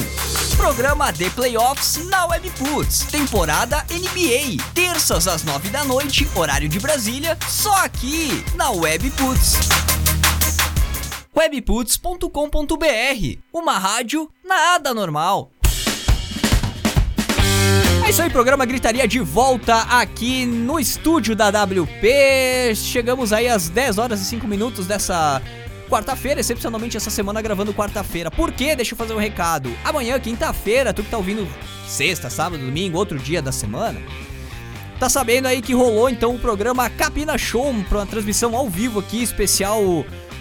[0.56, 7.36] Programa The Playoffs na Webputs, temporada NBA, terças às nove da noite, horário de Brasília,
[7.48, 9.56] só aqui na Webputs
[11.34, 15.50] webputs.com.br, uma rádio nada normal.
[18.04, 22.74] É isso aí, programa Gritaria de volta aqui no estúdio da WP.
[22.74, 25.40] Chegamos aí às 10 horas e 5 minutos dessa
[25.92, 28.30] quarta-feira, excepcionalmente essa semana gravando quarta-feira.
[28.30, 28.74] Por quê?
[28.74, 29.70] Deixa eu fazer um recado.
[29.84, 31.46] Amanhã, quinta-feira, tu que tá ouvindo
[31.86, 34.00] sexta, sábado, domingo, outro dia da semana,
[34.98, 39.00] tá sabendo aí que rolou então o programa Capina Show, para uma transmissão ao vivo
[39.00, 39.82] aqui, especial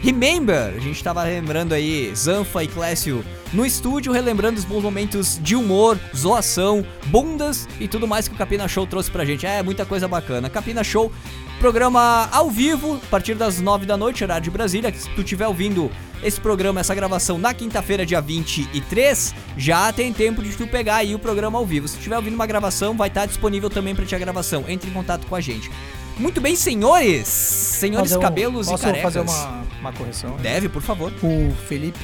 [0.02, 3.24] Remember, a gente tava lembrando aí Zanfa e Clécio
[3.54, 8.38] no estúdio, relembrando os bons momentos de humor, zoação, bundas e tudo mais que o
[8.38, 9.46] Capina Show trouxe pra gente.
[9.46, 10.50] É, muita coisa bacana.
[10.50, 11.12] Capina Show,
[11.60, 14.92] programa ao vivo, a partir das 9 da noite, horário de Brasília.
[14.92, 15.92] Se tu estiver ouvindo
[16.24, 21.14] esse programa, essa gravação na quinta-feira, dia 23, já tem tempo de tu pegar aí
[21.14, 21.88] o programa ao vivo.
[21.88, 24.66] Se estiver ouvindo uma gravação, vai estar disponível também pra ti a gravação.
[24.68, 25.70] Entre em contato com a gente.
[26.18, 27.28] Muito bem, senhores!
[27.28, 29.02] Senhores um- cabelos posso e carecas.
[29.14, 30.36] fazer uma, uma correção?
[30.38, 31.12] Deve, por favor.
[31.24, 32.00] O Felipe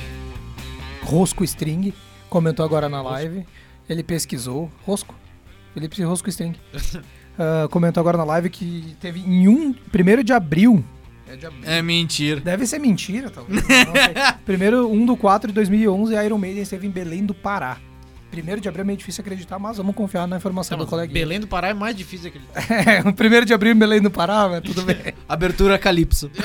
[1.04, 1.94] Rosco String
[2.30, 3.46] comentou agora na live.
[3.88, 4.72] Ele pesquisou.
[4.86, 5.14] Rosco?
[5.74, 6.56] Felipe Rosco String.
[7.40, 10.84] Ah, comentou agora na live que teve em 1 1 de abril.
[11.32, 11.62] É de abril.
[11.70, 12.42] É mentira.
[12.42, 13.62] Deve ser mentira, talvez.
[14.44, 17.78] Primeiro, 1 do 4 de 2011, a Iron Maiden esteve em Belém do Pará.
[18.30, 21.14] Primeiro de abril é meio difícil acreditar, mas vamos confiar na informação do coleguinha.
[21.14, 22.44] Belém do Pará é mais difícil aquele.
[22.88, 24.98] É, o primeiro de abril em Belém do Pará, mas tudo bem.
[25.28, 26.30] Abertura Calypso.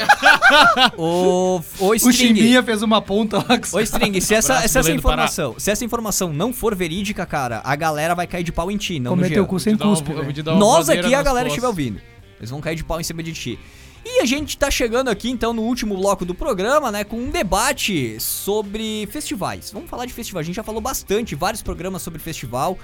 [0.97, 2.13] O, o O String.
[2.13, 5.85] Chimbinha fez uma ponta lá Ô String, se essa, Abraço, se essa informação, se essa
[5.85, 9.45] informação não for verídica, cara, a galera vai cair de pau em ti, não cometeu
[9.45, 12.01] o cu sem cuspe, uma Nós aqui a galera estiver ouvindo.
[12.39, 13.59] Eles vão cair de pau em cima de ti.
[14.05, 17.31] E a gente tá chegando aqui então no último bloco do programa, né, com um
[17.31, 19.71] debate sobre festivais.
[19.71, 20.41] Vamos falar de festival.
[20.41, 22.79] A gente já falou bastante, vários programas sobre festival.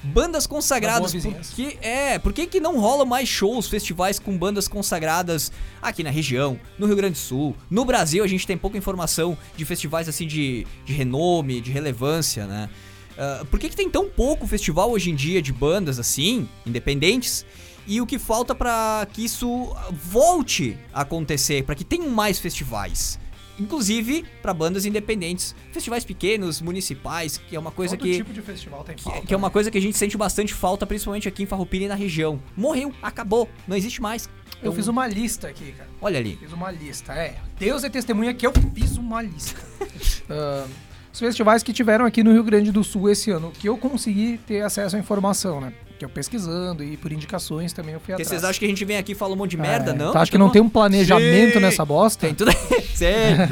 [0.00, 5.50] Bandas consagradas, porque é, por que que não rolam mais shows, festivais com bandas consagradas
[5.82, 9.36] aqui na região, no Rio Grande do Sul, no Brasil a gente tem pouca informação
[9.56, 12.70] de festivais assim de, de renome, de relevância, né?
[13.18, 17.44] Ah, por que, que tem tão pouco festival hoje em dia de bandas assim, independentes?
[17.88, 23.18] E o que falta pra que isso volte a acontecer, pra que tenham mais festivais?
[23.58, 28.40] Inclusive pra bandas independentes, festivais pequenos, municipais, que é uma coisa Todo que tipo de
[28.42, 29.26] festival tem que, falta.
[29.26, 31.88] que é uma coisa que a gente sente bastante falta, principalmente aqui em Farroupilha e
[31.88, 32.40] na região.
[32.56, 34.26] Morreu, acabou, não existe mais.
[34.26, 35.88] Eu Então, fiz uma lista aqui, cara.
[36.00, 36.36] Olha ali.
[36.36, 37.36] Fiz uma lista, é.
[37.58, 39.58] Deus é testemunha que eu fiz uma lista.
[40.30, 40.66] Ah,
[41.10, 44.38] os festivais que tiveram aqui no Rio Grande do Sul esse ano, que eu consegui
[44.46, 45.72] ter acesso à informação, né?
[45.98, 48.28] Que eu pesquisando e por indicações também eu fui Porque atrás.
[48.28, 50.12] vocês acham que a gente vem aqui e fala um monte de merda, É, não?
[50.12, 51.60] Tu acha que não tem um planejamento Sim.
[51.60, 52.26] nessa bosta?
[52.26, 52.52] Tem tudo,
[52.94, 53.06] Sim,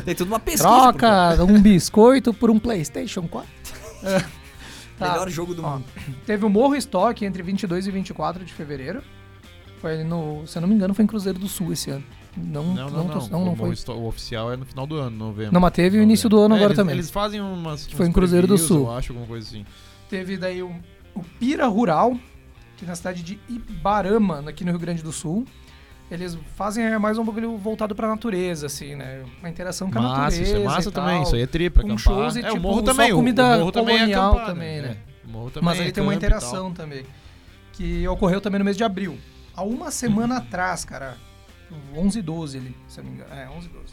[0.05, 0.69] tem tudo uma pesquisa.
[0.69, 3.49] por Troca um biscoito por um PlayStation 4.
[4.05, 4.09] É.
[4.19, 4.25] trás.
[4.99, 5.13] Tá.
[5.13, 5.85] Melhor jogo do Ó, mundo.
[6.25, 9.03] Teve o Morro Estoque entre 22 e 24 de fevereiro.
[9.81, 12.05] Foi ali no, se eu não me engano, foi em Cruzeiro do Sul esse ano.
[12.37, 13.09] Não, Não, não, não.
[13.09, 13.75] tô- não, não o, foi.
[13.95, 15.53] o oficial é no final do ano, novembro.
[15.53, 16.95] Não, mas teve o início do ano É, agora eles, também.
[16.95, 17.87] Eles fazem umas.
[17.89, 18.85] Foi em Cruzeiro do Sul.
[18.87, 19.67] Eu acho, alguma coisa assim.
[20.09, 20.71] Teve daí o,
[21.15, 22.17] o Pira Rural,
[22.85, 25.47] na cidade de Ibarama, aqui no Rio Grande do Sul.
[26.11, 29.25] Eles fazem é, mais um bagulho voltado pra natureza, assim, né?
[29.41, 30.43] Uma interação com a Massa, natureza.
[30.43, 31.15] isso é massa e também.
[31.15, 31.23] tal.
[31.25, 32.05] Isso aí é tri pra Com acampar.
[32.05, 33.13] shows e, é, o tipo, morro só também.
[33.13, 34.97] o- comida o morro também é acampar, também, né?
[35.25, 36.17] É, o morro também Mas é aí tem uma tal.
[36.17, 37.05] interação também.
[37.73, 39.19] Que ocorreu também no mês de abril.
[39.55, 41.17] Há uma semana atrás, cara.
[41.97, 43.35] 11 e 12 ali, se eu não me engano.
[43.35, 43.93] É, 11 e 12.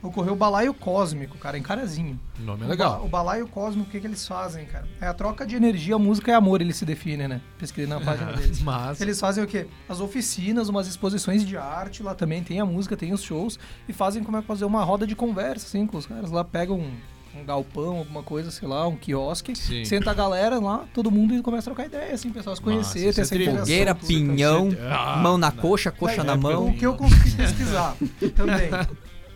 [0.00, 2.20] Ocorreu o balaio cósmico, cara, em Carazinho.
[2.38, 3.04] O nome é O, ba- legal.
[3.04, 4.86] o balaio cósmico, o que, que eles fazem, cara?
[5.00, 7.40] É a troca de energia, música e amor, eles se definem, né?
[7.58, 8.60] Pesquisei na página deles.
[8.62, 9.00] Mas.
[9.00, 9.66] Eles fazem o quê?
[9.88, 13.92] As oficinas, umas exposições de arte, lá também tem a música, tem os shows, e
[13.92, 16.30] fazem como é que fazer uma roda de conversa, assim, com os caras.
[16.30, 19.84] Lá pegam um, um galpão, alguma coisa, sei lá, um quiosque, Sim.
[19.84, 23.12] senta a galera lá, todo mundo e começa a trocar ideia, assim, pessoal se conhecer,
[23.12, 23.42] ter é essa tri.
[23.42, 23.64] interação.
[23.66, 26.68] Fogueira, pinhão, Ah, mão na coxa, coxa Vai, na é, mão.
[26.68, 27.96] O que eu consegui pesquisar
[28.36, 28.70] também.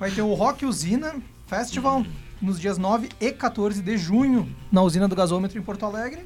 [0.03, 1.15] Vai ter o Rock Usina
[1.47, 2.05] Festival
[2.41, 6.23] nos dias 9 e 14 de junho na usina do gasômetro em Porto Alegre.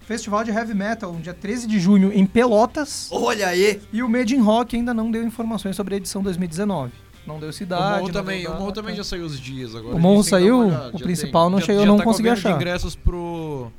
[0.00, 3.06] Festival de Heavy Metal, no dia 13 de junho em Pelotas.
[3.12, 3.80] Olha aí!
[3.92, 6.90] E o Made in Rock ainda não deu informações sobre a edição 2019.
[7.24, 7.80] Não deu O cidade.
[8.00, 9.94] morro não também, deu o morro também já saiu os dias agora.
[9.94, 11.52] O morro saiu, olhada, o principal tem.
[11.52, 12.56] não Já- chegou, já eu não tá consegui achar.
[12.56, 13.70] ingressos pro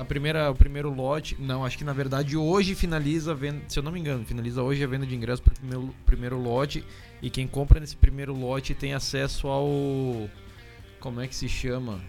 [0.00, 1.36] a primeira, o primeiro lote.
[1.38, 3.62] Não, acho que na verdade hoje finaliza a venda.
[3.68, 6.84] Se eu não me engano, finaliza hoje a venda de ingressos pro primeiro, primeiro lote.
[7.22, 10.28] E quem compra nesse primeiro lote tem acesso ao.
[11.00, 12.00] Como é que se chama?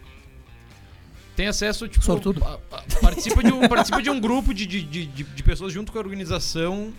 [1.35, 2.03] Tem acesso, tipo.
[2.03, 2.43] Sortudo.
[2.43, 5.91] a- a- participa, de um, participa de um grupo de, de, de, de- pessoas junto
[5.91, 6.93] com a organização.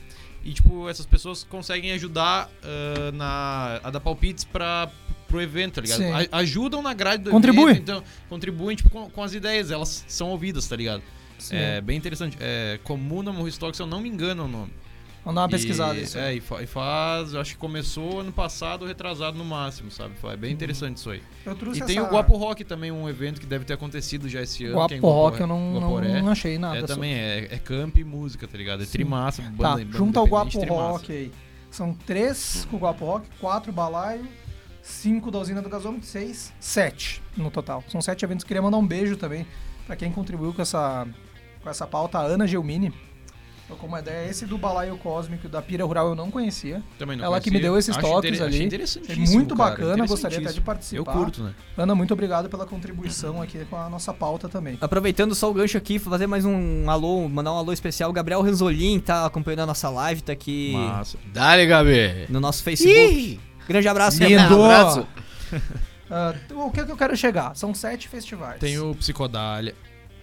[0.45, 4.90] E, tipo, essas pessoas conseguem ajudar ah, na, a dar palpites pra,
[5.32, 6.02] pro evento, tá ligado?
[6.30, 7.70] A- ajudam na grade do Contribui.
[7.70, 7.82] evento.
[7.82, 9.70] Então, contribuem, tipo, com, com as ideias.
[9.70, 11.02] Elas são ouvidas, tá ligado?
[11.38, 11.56] Sim.
[11.56, 12.36] É bem interessante.
[12.40, 14.72] É Comuna Morristock, se eu não me engano é o nome.
[15.24, 16.18] Vamos dar uma E- pesquisada isso.
[16.18, 20.14] É, e, fa- e faz, eu acho que começou ano passado, retrasado no máximo, sabe?
[20.24, 21.22] É bem interessante isso aí.
[21.46, 24.28] Eu trouxe E tem essa- o Guapo Rock também, um evento que deve ter acontecido
[24.28, 24.86] já esse ano.
[24.88, 26.76] que é Guapo Rock eu não, não, achei nada.
[26.76, 26.94] É sobre.
[26.94, 28.82] também, é, é camp e música, tá ligado?
[28.82, 28.92] É Sim.
[28.92, 30.58] trimassa, Tá, banda, banda junto ao Guapo.
[30.66, 31.32] Rock aí.
[31.70, 34.26] São três com o Guapo Rock, quatro balaio,
[34.82, 37.82] cinco da usina do gasômetro, seis, sete no total.
[37.88, 38.44] São sete eventos.
[38.44, 39.46] Queria mandar um beijo também
[39.86, 41.06] pra quem contribuiu com essa,
[41.62, 42.92] com essa pauta, a Ana Gelmini.
[43.68, 44.28] Trocou uma ideia.
[44.28, 46.82] Esse do balaio cósmico da Pira Rural eu não conhecia.
[46.98, 48.68] Também não Ela que me deu esses Acho toques inter- ali.
[49.08, 50.98] É muito cara, bacana, gostaria até de participar.
[50.98, 51.54] Eu curto, né?
[51.78, 54.76] Ana, muito obrigado pela contribuição aqui com a nossa pauta também.
[54.78, 58.10] Aproveitando só o gancho aqui, fazer mais um alô, mandar um alô especial.
[58.10, 61.16] O Gabriel Ranzolin tá acompanhando a nossa live, tá aqui Massa.
[61.32, 62.26] Dale, Gabi.
[62.28, 63.40] no nosso Facebook.
[63.68, 64.36] Grande abraço, Lindo!
[64.36, 64.64] Gabriel.
[64.64, 65.06] abraço.
[66.14, 67.56] Ah, o que, é que eu quero chegar?
[67.56, 68.60] São sete festivais.
[68.60, 69.74] Tem o Psicodália.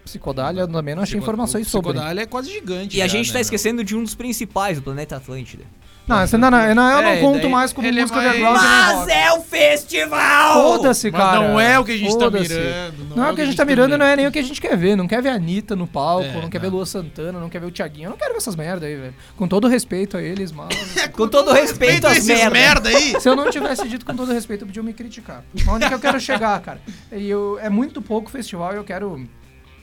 [0.06, 1.94] Psicodália, também não achei Psico- informações o sobre.
[1.94, 2.96] Psicodália é quase gigante.
[2.96, 3.42] E a já, gente né, tá meu?
[3.42, 5.64] esquecendo de um dos principais do Planeta Atlântida.
[6.10, 8.20] Não, esse não, não, não, eu não É, conto daí mais como ele é música
[8.20, 9.12] mais- underground nem rock.
[9.12, 10.64] é o festival!
[10.78, 11.40] Foda-se, Mas cara.
[11.48, 12.50] não é o que a gente tá Foda-se.
[12.54, 13.16] mirando.
[13.16, 14.60] Não é o que a gente tá mirando, não é nem o que a gente
[14.60, 14.96] quer ver.
[14.96, 16.68] Não quer ver a Anitta no palco, É, não quer ver.
[16.70, 18.08] Lua Santana, não quer ver o Thiaguinho.
[18.08, 19.14] Eu não quero ver essas merda aí, velho.
[19.38, 20.70] Com todo respeito a eles, mano.
[21.14, 22.50] Com todo respeito às esses merda.
[22.50, 23.16] merda aí.
[23.22, 25.44] Se eu não tivesse dito com todo respeito, podiam me criticar.
[25.54, 26.80] Mas onde que eu quero chegar, cara?
[27.12, 29.28] E eu, é muito pouco festival e eu quero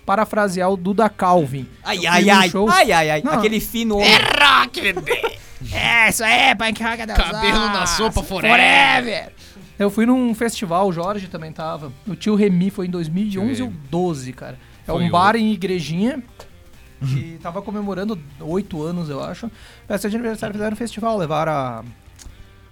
[0.06, 1.68] parafrasear o Duda Calvin.
[1.84, 2.48] Ai, ai, ai.
[2.48, 3.22] show- Ai, ai, ai.
[3.22, 3.32] Não.
[3.32, 4.08] Aquele fino homem.
[5.72, 8.50] É, isso aí, punk rock das Cabelo na sopa forever.
[8.56, 9.32] forever.
[9.78, 11.92] Eu fui num festival, o Jorge também tava.
[12.06, 13.80] O tio Remy foi em 2011 ou Remy.
[13.90, 14.58] 12, cara.
[14.86, 16.22] É Foi um bar em Igrejinha.
[17.02, 19.50] E tava comemorando oito anos, eu acho.
[19.86, 21.84] Festa de aniversário fizeram um festival, levaram a,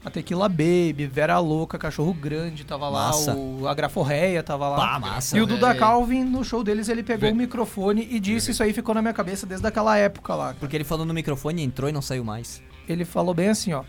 [0.05, 3.33] a Tequila Baby, Vera Louca, Cachorro Grande, tava Massa.
[3.33, 4.77] lá, o, a Graforreia tava lá.
[4.77, 5.37] Pá, massa.
[5.37, 5.79] E o Duda velho.
[5.81, 9.01] Calvin, no show deles, ele pegou Ve- o microfone e disse isso aí, ficou na
[9.01, 10.47] minha cabeça desde aquela época lá.
[10.49, 10.57] cara.
[10.61, 12.63] Porque ele falou no microfone, entrou e não saiu mais.
[12.89, 13.83] Ele falou bem assim, ó.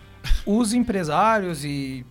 [0.45, 2.05] Os empresários e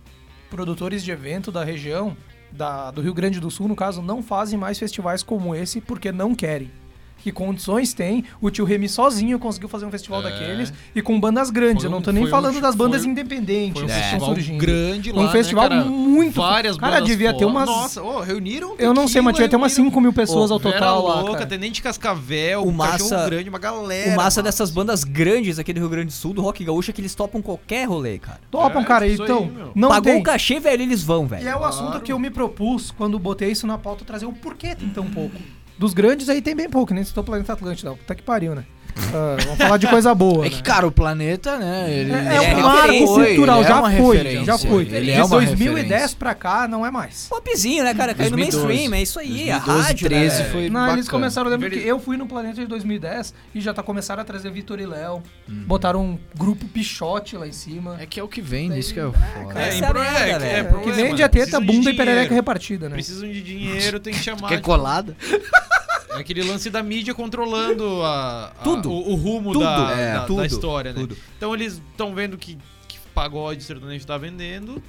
[0.49, 2.15] produtores de evento da região,
[2.51, 6.11] da, do Rio Grande do Sul, no caso, não fazem mais festivais como esse porque
[6.11, 6.71] não querem.
[7.17, 8.23] Que condições tem?
[8.39, 10.23] O tio Remy sozinho conseguiu fazer um festival É.
[10.29, 11.77] daqueles e com bandas grandes.
[11.81, 13.85] Foi Eu não um- tô nem um falando sh- das bandas foi- independentes Foi um
[13.87, 14.57] que estão festival surgindo.
[14.59, 15.85] grande lá, Um festival né, cara?
[15.89, 19.49] muito- Várias Cara, bandas devia ter umas- Nossa, ô, reuniram Eu não sei, mas devia
[19.49, 21.21] ter umas 5 mil pessoas Ô, ao total Vera lá.
[21.21, 21.45] Louca, cara.
[21.47, 24.11] Tenente Cascavel, O o massa- Grande, uma galera.
[24.11, 24.47] o massa mano.
[24.47, 27.15] dessas bandas grandes aqui do Rio Grande do Sul, do Rock Gaúcho, é que eles
[27.15, 28.39] topam qualquer rolê, cara.
[28.51, 29.05] Topam, É, cara.
[29.05, 29.71] aí, Então, meu.
[29.73, 30.19] não Pagou tem.
[30.21, 31.47] o cachê, velho, eles vão, E velho.
[31.49, 34.75] é o assunto que eu me propus quando botei isso na pauta, trazer o porquê
[34.75, 35.35] tem tão pouco.
[35.77, 37.93] Dos grandes aí tem bem pouco, nem citou o Planeta Atlântida.
[37.93, 38.65] Puta que pariu, né?
[39.13, 40.45] Ah, vamos falar de coisa boa.
[40.45, 40.61] É que, né?
[40.61, 41.85] cara, o planeta, né?
[41.89, 44.81] Ele, É, é é um marco referência, cultural, é já uma foi, já foi.
[44.83, 46.17] ele De é uma 2010 referência.
[46.17, 47.27] pra cá, não é mais.
[47.29, 48.13] Popzinho, né, cara?
[48.13, 48.67] Caiu no 2012.
[48.67, 50.49] mainstream, é isso aí, a 2012, rádio, 13 né?
[50.49, 53.83] foi Não, eles começaram, lembro que eu fui no Planeta de 2010 e já tá
[53.83, 55.21] começaram a trazer Vitor e Léo.
[55.47, 55.63] Uhum.
[55.65, 57.97] Botaram um grupo Pichote lá em cima.
[57.99, 59.59] É que é o que vem, isso que é o cara, foda.
[59.59, 62.33] É, é a é, que- é que vende a teta, precisam de bunda e perereca
[62.33, 62.95] repartida, né?
[62.95, 64.47] Precisam de dinheiro, tem que chamar.
[64.49, 65.15] Quer tipo, colada?
[66.15, 68.89] É aquele lance da mídia controlando a, a- Tudo.
[68.91, 69.63] o, o rumo Tudo.
[69.65, 70.99] da, É, da- da tudo, história, né?
[70.99, 71.17] tudo.
[71.37, 72.57] Então eles estão vendo que,
[72.87, 74.81] que pagode sertanejo tá vendendo.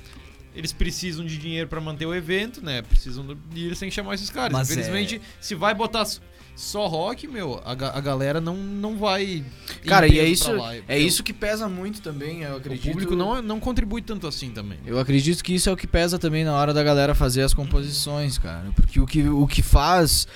[0.55, 2.81] Eles precisam de dinheiro pra manter o evento, né?
[2.81, 4.53] Precisam do, e eles têm que chamar esses caras.
[4.53, 6.07] Mas Infelizmente, se vai botar
[6.55, 9.45] só rock, meu, a, a galera não, não vai.
[9.85, 12.91] Cara, e é isso, lá, é isso que pesa muito também, eu O acredito.
[12.91, 14.79] público não, não contribui tanto assim também.
[14.87, 17.53] Eu acredito que isso é o que pesa também na hora da galera fazer as
[17.53, 18.70] composições, cara.
[18.74, 20.27] Porque o que, o que faz.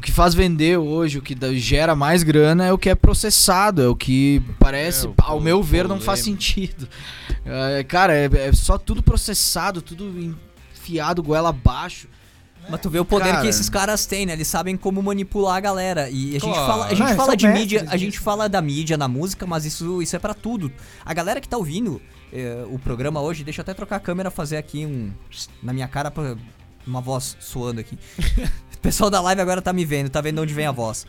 [0.00, 3.82] O que faz vender hoje, o que gera mais grana é o que é processado,
[3.82, 6.88] é o que parece, É, o ao meu ver, não faz sentido.
[7.44, 10.34] É, cara, é, é só tudo processado, tudo
[10.74, 12.08] enfiado goela abaixo.
[12.70, 13.42] Mas tu vê o poder Cara.
[13.42, 14.32] que esses caras têm, né?
[14.32, 16.08] Eles sabem como manipular a galera.
[16.08, 16.66] E a gente Claro.
[16.66, 19.46] fala, a gente Não, fala de mestres mídia, a gente fala da mídia na música,
[19.46, 20.72] mas isso, isso é pra tudo.
[21.04, 22.00] A galera que tá ouvindo
[22.32, 25.10] eh, o programa hoje, deixa eu até trocar a câmera, fazer aqui um.
[25.62, 26.36] na minha cara, pra,
[26.86, 27.98] uma voz suando aqui.
[28.74, 31.06] o pessoal da live agora tá me vendo, tá vendo de onde vem a voz.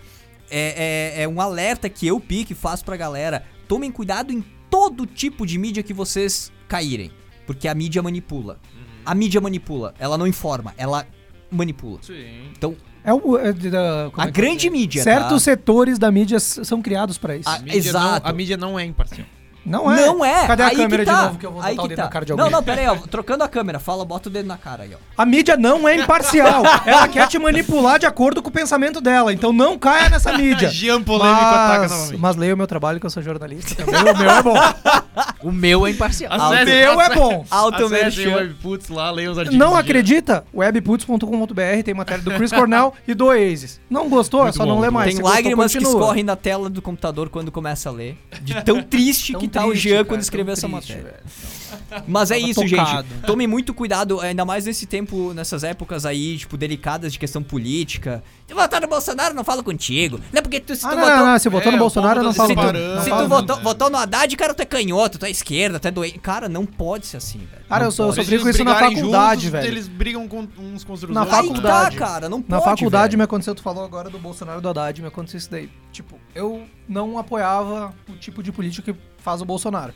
[0.49, 3.43] É, é, é um alerta que eu, Pique, faço pra galera.
[3.67, 7.11] Tomem cuidado em todo tipo de mídia que vocês caírem.
[7.47, 8.59] Porque a mídia manipula.
[9.05, 11.07] A mídia manipula, ela não informa, ela
[11.49, 11.99] manipula.
[12.03, 12.49] Sim.
[12.55, 13.37] Então, É o.
[13.37, 14.69] é de- da- A é que grande é?
[14.69, 15.51] mídia, Certos tá?
[15.51, 17.49] setores da mídia são criados pra isso.
[17.49, 18.23] Ah, A mídia Exato.
[18.25, 19.25] Não, a mídia não é imparcial.
[19.65, 20.05] Não é.
[20.05, 20.47] Não é.
[20.47, 21.13] Cadê a Aí que câmera tá.
[21.15, 22.03] de novo que eu vou Aí botar o que dedo tá.
[22.03, 22.51] na cara de Não, alguém?
[22.51, 22.95] não, pera aí, ó.
[22.95, 23.79] Trocando a câmera.
[23.79, 24.97] Fala, bota o dedo na cara aí, ó.
[25.21, 26.63] A mídia não é imparcial.
[26.85, 29.31] Ela quer te manipular de acordo com o pensamento dela.
[29.33, 30.69] Então não caia nessa mídia.
[30.69, 32.17] Jean Polêmico ataca mas, novamente.
[32.19, 34.01] mas leia o meu trabalho, que eu sou jornalista também.
[34.01, 34.55] O meu é bom.
[35.43, 36.31] O meu é imparcial.
[36.31, 37.43] O meu é bom.
[37.49, 38.35] Auto Acesse o merchan.
[38.35, 39.57] Webputs lá, leia os artigos.
[39.59, 40.45] Não acredita?
[40.53, 43.81] Webputs.com.br tem matéria do Chris Cornell e do Oasis.
[43.89, 44.41] Não gostou?
[44.41, 45.13] É Muito só bom, não lê mais.
[45.13, 48.17] Tem lágrimas que escorrem na tela do computador quando começa a ler.
[48.41, 51.03] De tão triste Tão tá o Jean quando escreveu essa matéria.
[51.03, 51.60] velho.
[52.07, 53.07] Mas é Tava isso, tocado.
[53.07, 53.21] gente.
[53.25, 58.23] Tome muito cuidado, ainda mais nesse tempo, nessas épocas aí, tipo, delicadas de questão política.
[58.47, 60.19] Se votar no Bolsonaro, não falo contigo.
[60.31, 61.17] Não é porque tu, se Ah, tu não, votou.
[61.17, 62.67] não, não, se votou É, no o Bolsonaro, eu não tá falo se tudo.
[62.67, 62.95] tu.
[62.95, 65.87] Não se tu votou, votou no Haddad, cara, tu é canhoto, tu é esquerda, tu
[65.87, 66.19] é doente.
[66.19, 67.63] Cara, não pode ser assim, velho.
[67.69, 68.21] Cara, Não eu sou- eu pode.
[68.25, 69.67] sofri com isso na faculdade, juntos, velho.
[69.67, 71.95] Eles brigam com, uns contra os Na tá, faculdade.
[71.97, 73.17] cara, não Na pode, faculdade velho.
[73.19, 75.69] me aconteceu, tu falou agora do Bolsonaro e do Haddad, me aconteceu isso daí.
[75.91, 79.93] Tipo, eu não apoiava o tipo de política que faz o Bolsonaro.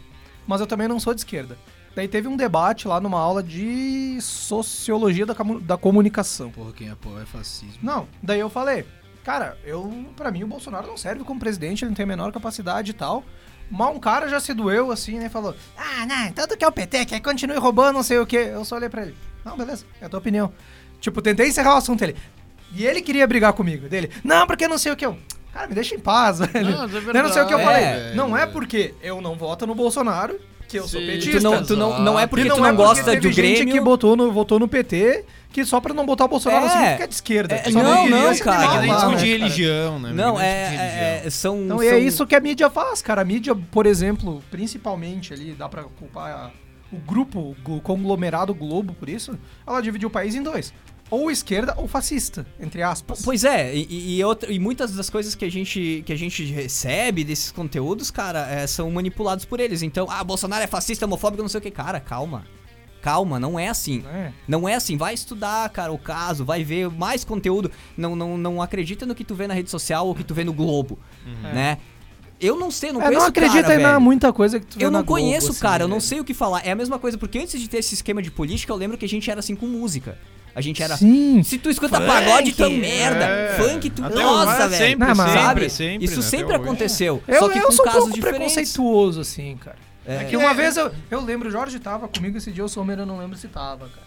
[0.48, 1.58] Mas eu também não sou de esquerda.
[1.96, 6.52] Daí teve um debate lá numa aula de sociologia da, da comunicação.
[6.52, 7.80] Porra, quem apoia é fascismo.
[7.82, 8.86] Não, daí eu falei,
[9.24, 12.34] cara, eu para mim o Bolsonaro não serve como presidente, ele não tem a menor
[12.34, 13.24] capacidade e tal.
[13.72, 15.30] Mas um cara já se doeu assim, né?
[15.30, 18.26] Falou: Ah, não, tanto que é o PT, que aí continue roubando, não sei o
[18.26, 18.50] quê.
[18.52, 20.54] Eu só olhei pra ele: Não, beleza, é a tua opinião.
[21.00, 22.16] Tipo, tentei encerrar o assunto ele.
[22.74, 23.88] E ele queria brigar comigo.
[23.88, 25.06] Dele: Não, porque não sei o que.
[25.06, 25.18] Eu,
[25.56, 26.70] cara, me deixa em paz, velho.
[26.72, 27.99] Não, é Daí não sei o que eu verdade, falei.
[28.03, 28.16] velho.
[28.16, 31.06] não é porque eu não voto no Bolsonaro que eu sou Sim.
[31.08, 31.38] petista.
[31.39, 33.36] Tu não, tu não, não é porque E tu é não porque gosta do gente
[33.36, 33.74] Grêmio.
[33.74, 36.68] que botou no, votou no PT, que só pra não botar o Bolsonaro É.
[36.68, 37.56] não significa de esquerda.
[37.56, 38.64] É, não, não, cara.
[38.64, 39.18] É animal que nem lá, discutir né, cara?
[39.38, 40.12] religião, né?
[40.12, 41.28] Não, é, é, religião.
[41.28, 41.58] é- são.
[41.58, 41.86] Não, são...
[41.86, 43.22] e é isso que a mídia faz, cara.
[43.22, 46.51] A mídia, por exemplo, principalmente ali, dá pra culpar a-
[46.91, 49.38] o grupo, o conglomerado Globo por isso,
[49.68, 50.74] ela dividiu o país em dois.
[51.10, 53.22] Ou esquerda ou fascista, entre aspas.
[53.24, 56.43] Pois é, e, e, outra- e muitas das coisas que a gente, que a gente
[56.45, 59.84] recebe desses conteúdos, cara, é, são manipulados por eles.
[59.84, 61.70] Então, ah, Bolsonaro é fascista, homofóbico, não sei o que.
[61.70, 62.43] Cara, calma.
[63.03, 64.03] Calma, não é assim.
[64.12, 64.32] É.
[64.47, 64.97] Não é assim.
[64.97, 67.70] Vai estudar, cara, o caso, vai ver mais conteúdo.
[67.95, 70.43] Não, não, não acredita no que tu vê na rede social ou que tu vê
[70.43, 70.97] no Globo,
[71.53, 71.78] né?
[72.41, 74.01] Eu não sei, não É, conheço não o cara, acredita em velho.
[74.01, 76.08] muita coisa que tu vê Eu na não Globo, conheço, assim, cara, eu não velho.
[76.08, 76.66] sei o que falar.
[76.66, 79.06] É a mesma coisa, porque antes de ter esse esquema de política, eu lembro que
[79.06, 80.18] a gente era assim com música.
[80.56, 80.95] A gente era.
[80.95, 81.43] Sim.
[81.43, 83.26] Se tu escuta Funk, pagode, tu é um merda.
[83.26, 83.58] é.
[83.58, 84.03] Funk, tu.
[84.06, 84.86] Até Nossa, velho.
[84.91, 85.45] sempre, Não, mas- Sabe?
[85.62, 87.22] sempre, sempre, Isso né, sempre aconteceu.
[87.28, 88.53] Eu, só que eu com sou um casos pouco diferentes.
[88.53, 89.78] preconceituoso, assim, cara.
[90.08, 90.24] É, É.
[90.26, 93.06] que uma vez eu, eu lembro, o Jorge tava comigo esse dia, o Sommer eu
[93.06, 94.06] não lembro se tava, cara.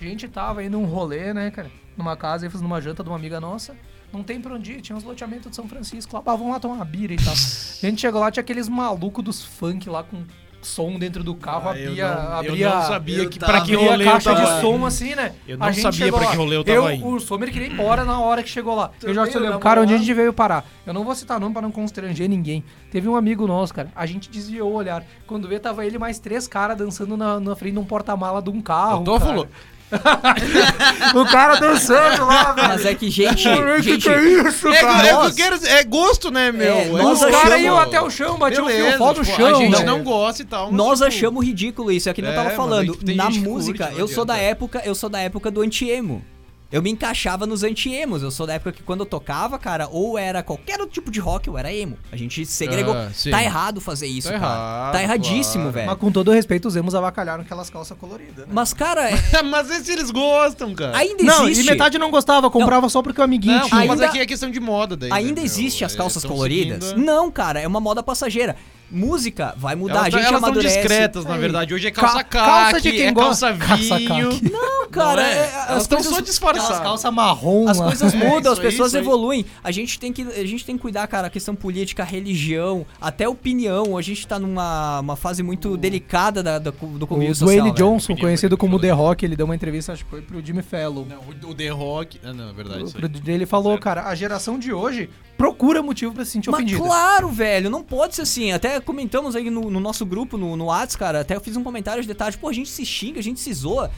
[0.00, 1.70] A gente tava aí num rolê, né, cara?
[1.96, 3.74] Numa casa, aí numa janta de uma amiga nossa.
[4.12, 6.58] Não tem pra onde ir, tinha uns loteamentos de São Francisco lá, pá, vamos lá
[6.60, 7.32] tomar uma bira e tal.
[7.82, 10.24] A gente chegou lá, tinha aqueles malucos dos funk lá com
[10.62, 13.60] som dentro do carro, Ah, eu abria, não- eu abria, não sabia eu que, pra
[13.60, 14.54] que rolê a eu caixa tava...
[14.54, 15.32] de som assim, né?
[15.46, 16.26] Eu não sabia lá.
[16.30, 17.06] que rolê eu tava eu, indo.
[17.06, 18.90] O Sommer queria ir embora na hora que chegou lá.
[19.02, 20.64] eu já olhando, na cara, onde a gente veio parar?
[20.86, 22.62] Eu não vou citar nome pra não constranger ninguém.
[22.90, 23.90] Teve um amigo nosso, cara.
[23.94, 25.04] A gente desviou o olhar.
[25.26, 28.42] Quando vê, tava ele e mais três caras dançando na, na frente de um porta-mala
[28.42, 29.04] de um carro.
[29.04, 29.46] Lô.
[31.14, 32.68] o cara dançando lá, velho.
[32.68, 33.44] Mas é que, gente.
[33.44, 35.08] Cara, que gente que é isso, É, cara?
[35.08, 36.74] é, quero- é gosto, né, meu?
[36.74, 39.46] É, É nós Os caras iam até o chão, batiam o fio no tipo, chão.
[39.46, 40.72] A gente não gosta e tal.
[40.72, 42.98] Nós tipo, achamos ridículo isso, é que nem eu É, tava mas falando.
[43.14, 46.24] Na gente música, curte, não eu sou da época, eu sou da época do anti-emo.
[46.72, 48.22] Eu me encaixava nos anti-emos.
[48.22, 51.18] Eu sou da época que quando eu tocava, cara, ou era qualquer outro tipo de
[51.18, 51.98] rock, ou era emo.
[52.12, 52.94] A gente segregou.
[52.94, 54.44] Ah, tá errado fazer isso, Tá cara.
[54.52, 55.70] errado, tá erradíssimo, claro.
[55.72, 55.86] velho.
[55.88, 58.52] Mas com todo respeito, os emos avacalharam aquelas calças coloridas, né?
[58.52, 60.96] Mas, cara, é- mas esse eles gostam, cara.
[60.96, 61.66] ainda Não, existe.
[61.66, 63.80] e metade não gostava, comprava só porque o amiguinho Não, tinha.
[63.80, 65.10] mas ainda- aqui é questão de moda daí.
[65.12, 65.86] Ainda né, existe meu?
[65.86, 66.84] as calças É, coloridas?
[66.84, 68.54] seguindo- Não, cara, é uma moda passageira.
[68.92, 70.78] Música vai mudar, Elas, a gente elas são amadurece.
[70.78, 71.40] discretas, na Aí.
[71.40, 71.72] verdade.
[71.72, 73.46] Hoje é calça Ca- caque, calça de quem é gosta.
[73.54, 74.30] calça Calça vinho.
[74.30, 74.50] caque.
[74.50, 75.32] Não, cara, é?
[75.32, 76.70] é- Elas as estão coisas só disfarçadas.
[76.70, 77.86] Aquelas calças marrom As lá.
[77.86, 79.44] coisas É, mudam, as pessoas evoluem.
[79.62, 83.28] A gente, tem que, a gente tem que cuidar, cara, a questão política, religião, até
[83.28, 83.96] opinião.
[83.96, 87.56] A gente tá numa uma fase muito delicada da, da- do convívio O social.
[87.58, 87.76] Dwayne.
[87.76, 88.80] Johnson, Opinião, conhecido como.
[88.80, 91.04] The Rock, ele deu uma entrevista, acho que foi pro Jimmy Fallon.
[91.04, 92.18] Não, o, o The Rock.
[92.24, 92.84] Ah, não, é verdade.
[92.84, 93.08] Isso aí.
[93.08, 96.82] Pro- Ele falou, cara, a geração de hoje procura motivo pra se sentir Mas ofendida.
[96.82, 98.52] claro, velho, não pode ser assim.
[98.52, 101.20] Até comentamos aí no, no nosso grupo, no, no Whats, cara.
[101.20, 102.36] Até eu fiz um comentário de detalhe.
[102.38, 103.90] Pô, a gente se xinga, a gente se zoa.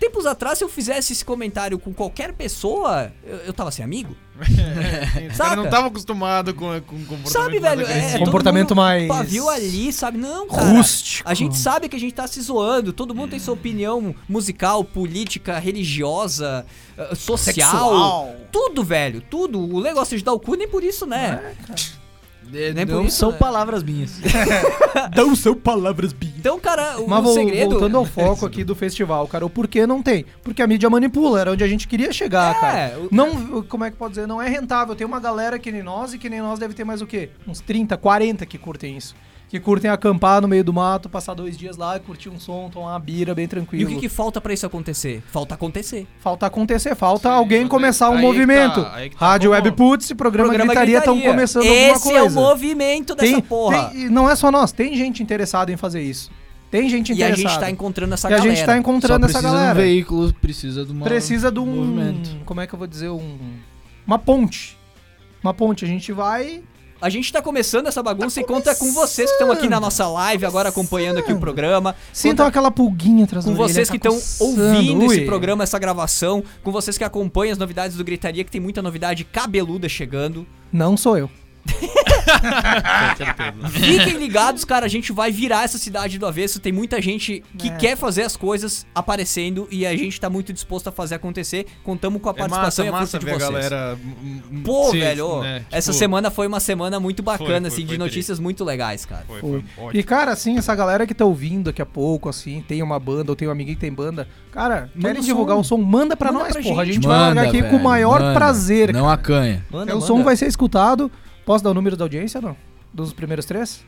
[0.00, 4.16] Tempos atrás, se eu fizesse esse comentário com qualquer pessoa, eu, eu tava sem amigo.
[5.36, 5.50] Saca?
[5.50, 7.90] cara não tava acostumado com, com comportamento Sabe, mais velho?
[7.90, 10.16] É, todo Comportamento mais- Pavio ali, sabe?
[10.16, 10.70] Não, cara.
[10.70, 11.28] Rústico.
[11.28, 12.94] A gente sabe que a gente tá se zoando.
[12.94, 16.64] Todo mundo tem sua opinião musical, política, religiosa,
[16.96, 17.70] eh, social.
[17.70, 18.34] Sexual.
[18.50, 19.20] Tudo, velho.
[19.20, 19.60] Tudo.
[19.60, 21.54] O negócio de dar o cu nem por isso, né?
[21.68, 21.74] É,
[22.52, 23.38] Nem por não isso, são né?
[23.38, 24.18] palavras minhas.
[25.16, 26.32] Não são palavras bi.
[26.38, 27.70] Então, cara, o, Mas o segredo...
[27.70, 30.24] voltando ao foco aqui do festival, cara, o porquê não tem?
[30.42, 32.98] Porque a mídia manipula, era onde a gente queria chegar, É, cara.
[32.98, 34.26] o- Não, como é que pode dizer?
[34.26, 34.94] Não é rentável.
[34.96, 37.30] Tem uma galera que nem nós e que nem nós deve ter mais o quê?
[37.46, 39.14] Uns 30, 40 que curtem isso.
[39.50, 42.90] Que curtem acampar no meio do mato, passar dois dias lá, curtir um som, tomar
[42.92, 43.90] uma bira bem E tranquilo.
[43.90, 45.22] o que, que falta pra isso acontecer?
[45.26, 46.06] Falta acontecer.
[46.20, 48.82] Falta acontecer, falta Sim, alguém começar aí- um aí que movimento.
[48.84, 52.00] tá, aí que tá Rádio Web Putz e programa, Programa Gritaria estão começando Esse alguma
[52.00, 52.18] coisa.
[52.18, 53.88] é o movimento dessa Tem- porra.
[53.90, 56.30] tem- e não é só nós, tem gente interessada em fazer isso.
[56.70, 57.48] Tem gente E a interessada.
[57.48, 58.54] gente tá encontrando essa E a galera.
[58.54, 59.78] gente tá Só encontrando essa precisa de galera.
[59.80, 62.36] um veículo, precisa de uma precisa de um movimento.
[62.46, 63.36] como é que eu vou dizer um
[64.06, 64.78] uma ponte
[65.42, 66.62] uma ponte a gente vai
[67.00, 70.06] A gente tá começando essa bagunça e conta com vocês que estão aqui na nossa
[70.06, 71.96] live, agora acompanhando aqui o programa.
[72.12, 75.24] sintam aquela pulguinha atrás com orelha, vocês tá que estão ouvindo esse Ui.
[75.24, 79.24] programa, essa gravação, com vocês que acompanham as novidades do Gritaria, que tem muita novidade
[79.24, 80.46] cabeluda chegando.
[80.70, 81.30] não sou eu
[83.70, 86.60] Fiquem ligados, cara, a gente vai virar essa cidade do avesso.
[86.60, 87.76] Tem muita gente que É.
[87.76, 91.66] quer fazer as coisas aparecendo e a gente tá muito disposto a fazer acontecer.
[91.84, 93.50] Contamos com a É participação massa, e a força de a vocês.
[93.70, 93.98] galera.
[94.04, 97.68] hum, hum, Pô, se- velho, né, essa tipo, semana foi uma semana muito bacana, foi,
[97.68, 99.24] assim, de foi notícias muito legais, cara.
[99.26, 99.64] Foi, Foi.
[99.76, 102.98] foi e cara assim essa galera que tá ouvindo daqui a pouco assim tem uma
[102.98, 106.16] banda ou tem um amiguinho que tem banda cara Manda querem divulgar o som manda
[106.16, 106.94] pra Manda nós pra porra a gente.
[106.94, 108.34] gente vai largar aqui com o maior manda.
[108.34, 109.14] prazer Não cara.
[109.14, 109.66] acanha.
[109.70, 111.10] Manda, o som vai ser escutado
[111.50, 112.56] posso dar o número da audiência não
[112.94, 113.84] dos primeiros três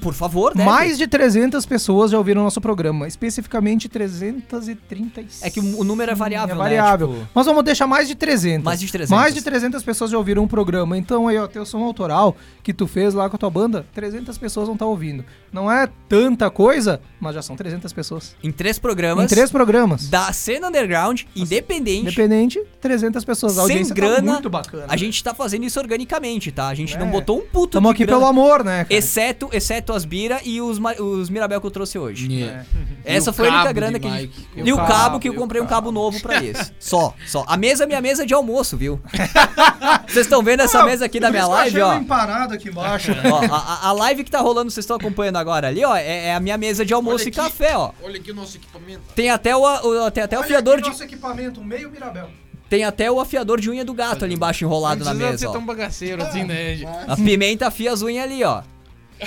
[0.00, 0.64] Por favor, né?
[0.64, 5.42] Mais de 300 pessoas já ouviram nosso programa, especificamente 336.
[5.42, 6.64] É que o número é variável, É né?
[6.64, 7.08] variável.
[7.08, 8.64] Tipo, Mas vamos deixar mais de 300.
[8.64, 9.10] Mais de 300.
[9.10, 10.96] Mais de 300 pessoas já ouviram o programa.
[10.96, 14.38] Então aí, ó, teu som autoral que tu fez lá com a tua banda, 300
[14.38, 15.22] pessoas vão estar ouvindo.
[15.54, 18.34] Não é tanta coisa, mas já são 300 pessoas.
[18.42, 20.08] em três programas Em três programas.
[20.08, 23.52] da cena underground, independente, Independente, 300 pessoas.
[23.52, 24.86] A sem audiência tá grana, muito bacana.
[24.88, 26.66] a gente tá fazendo isso organicamente, tá?
[26.66, 27.10] A gente não É.
[27.10, 28.94] botou um puto Tamo de aqui grana, pelo amor, né, cara?
[28.98, 32.26] exceto, exceto as bira e os, os Mirabel que eu trouxe hoje.
[32.32, 32.64] Yeah.
[33.04, 34.22] Essa E o foi a única cabo grana que a gente...
[34.22, 34.68] Mike.
[34.68, 35.74] E o cabo, cabo que eu comprei um cabo.
[35.86, 36.72] cabo novo pra isso.
[36.80, 37.44] Só, só.
[37.46, 39.00] A mesa é minha mesa de almoço, viu?
[40.08, 41.94] Vocês estão vendo essa mesa aqui da minha live, ó?
[41.94, 43.12] empanado aqui embaixo.
[43.30, 46.26] Ó, a, a- a live que tá rolando, vocês estão acompanhando agora ali, ó, é,
[46.28, 47.36] é a minha mesa de almoço Olha e aqui.
[47.36, 47.92] café, ó.
[48.02, 49.02] Olha aqui o nosso equipamento.
[49.14, 52.28] Tem até o, o- tem até o afiador de nosso equipamento, meio Mirabel.
[52.68, 55.38] tem até o afiador de unha do gato ali embaixo enrolado não na precisa mesa,
[55.40, 55.52] ser ó.
[55.52, 56.74] tão bagaceiro assim, né?
[56.76, 56.88] gente?
[57.08, 58.62] A pimenta afia as unhas ali, ó.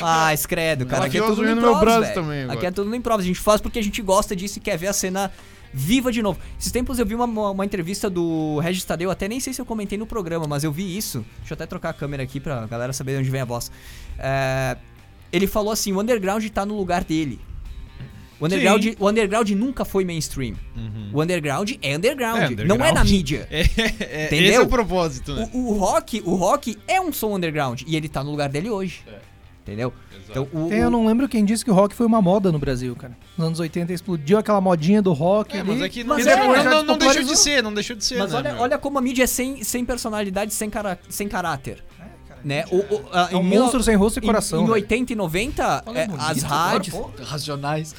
[0.02, 0.98] Ah, escredo, cara.
[0.98, 2.58] Ela Aqui é tudo no braço também agora.
[2.58, 3.26] Aqui é tudo no improviso.
[3.30, 5.32] A gente faz porque a gente gosta disso e quer ver a cena
[5.74, 6.38] viva de novo.
[6.60, 9.62] Esses tempos eu vi uma, uma, uma entrevista do Regis Tadeu, até nem sei se
[9.62, 11.26] eu comentei no programa, mas eu vi isso.
[11.40, 13.72] Deixa eu até trocar a câmera aqui pra galera saber de onde vem a voz.
[14.20, 14.78] É,
[15.38, 17.40] ele falou assim, o underground tá no lugar dele.
[18.40, 20.54] O underground, o underground nunca foi mainstream.
[21.12, 23.10] O underground é underground, É, não é na underground.
[23.10, 23.48] mídia.
[23.52, 24.48] É, é, Entendeu?
[24.50, 25.50] Esse é o propósito, né?
[25.54, 28.70] O, o rock, o rock é um som underground e ele tá no lugar dele
[28.70, 29.02] hoje.
[29.64, 29.92] Entendeu?
[30.30, 32.60] Então, o, Tem, eu não lembro quem disse que o rock foi uma moda no
[32.60, 33.18] Brasil, cara.
[33.38, 35.70] Nos anos 80 explodiu aquela modinha do rock É, ali.
[35.72, 38.04] mas aqui não, Mas não, é, não, não, não deixou de ser, não deixou de
[38.06, 38.62] ser, Mas né, olha, meu?
[38.62, 41.84] olha como a mídia é sem, sem personalidade, sem, cara, sem caráter.
[42.48, 42.64] Né?
[42.72, 44.62] O, o- a- É um em mil- monstro sem rosto e coração.
[44.62, 44.74] Em, em né?
[44.74, 47.12] 80 e 90, Fala é, bonito, as agora, rádios, pô.
[47.24, 47.96] Racionais.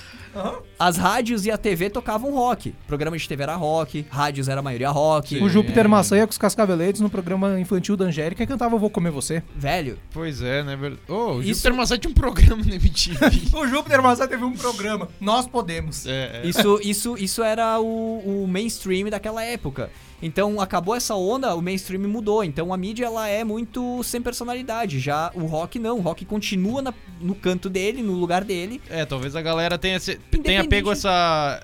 [0.78, 2.72] as rádios e a TV tocavam rock.
[2.86, 5.36] Programa de TV era rock, rádios era a maioria rock.
[5.36, 5.42] Sim.
[5.42, 8.78] O Júpiter Maçã ia com os Cascaveletes no programa infantil da Angélica e cantava Eu
[8.78, 9.42] Vou Comer Você.
[9.56, 10.78] Velho, Pois é, né?
[11.08, 13.18] Ô, o Isso- Júpiter Massad tinha um programa na MTV.
[13.58, 15.08] O Júpiter Maçã teve um programa.
[15.20, 16.06] Nós podemos.
[16.06, 16.46] é, é.
[16.46, 19.90] isso, isso, isso era o, o mainstream daquela época.
[20.20, 22.42] Então acabou essa onda, o mainstream mudou.
[22.42, 24.98] Então a mídia ela é muito sem personalidade.
[24.98, 28.80] Já o rock não, o rock continua na- no canto dele, no lugar dele.
[28.90, 31.62] É, talvez a galera tenha, se- tenha pego essa,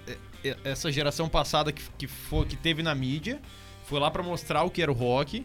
[0.65, 3.41] essa geração passada que, que, foi, que teve na mídia,
[3.87, 5.45] foi lá pra mostrar o que era o rock,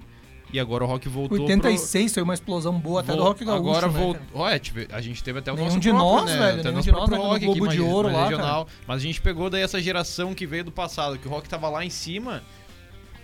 [0.51, 3.13] e agora o rock voltou 86 foi uma explosão boa pro...
[3.13, 4.21] até do rock gaúcho, Agora né, voltou...
[4.33, 6.37] Olha, a gente teve até o Nenhum nosso de próprio, nós, né?
[6.37, 8.29] velho, Até nenhum nosso de nós no rock Globo aqui, de mais- Ouro mais lá,
[8.29, 8.67] regional.
[8.87, 11.69] Mas a gente pegou daí essa geração que veio do passado, que o rock tava
[11.69, 12.43] lá em cima...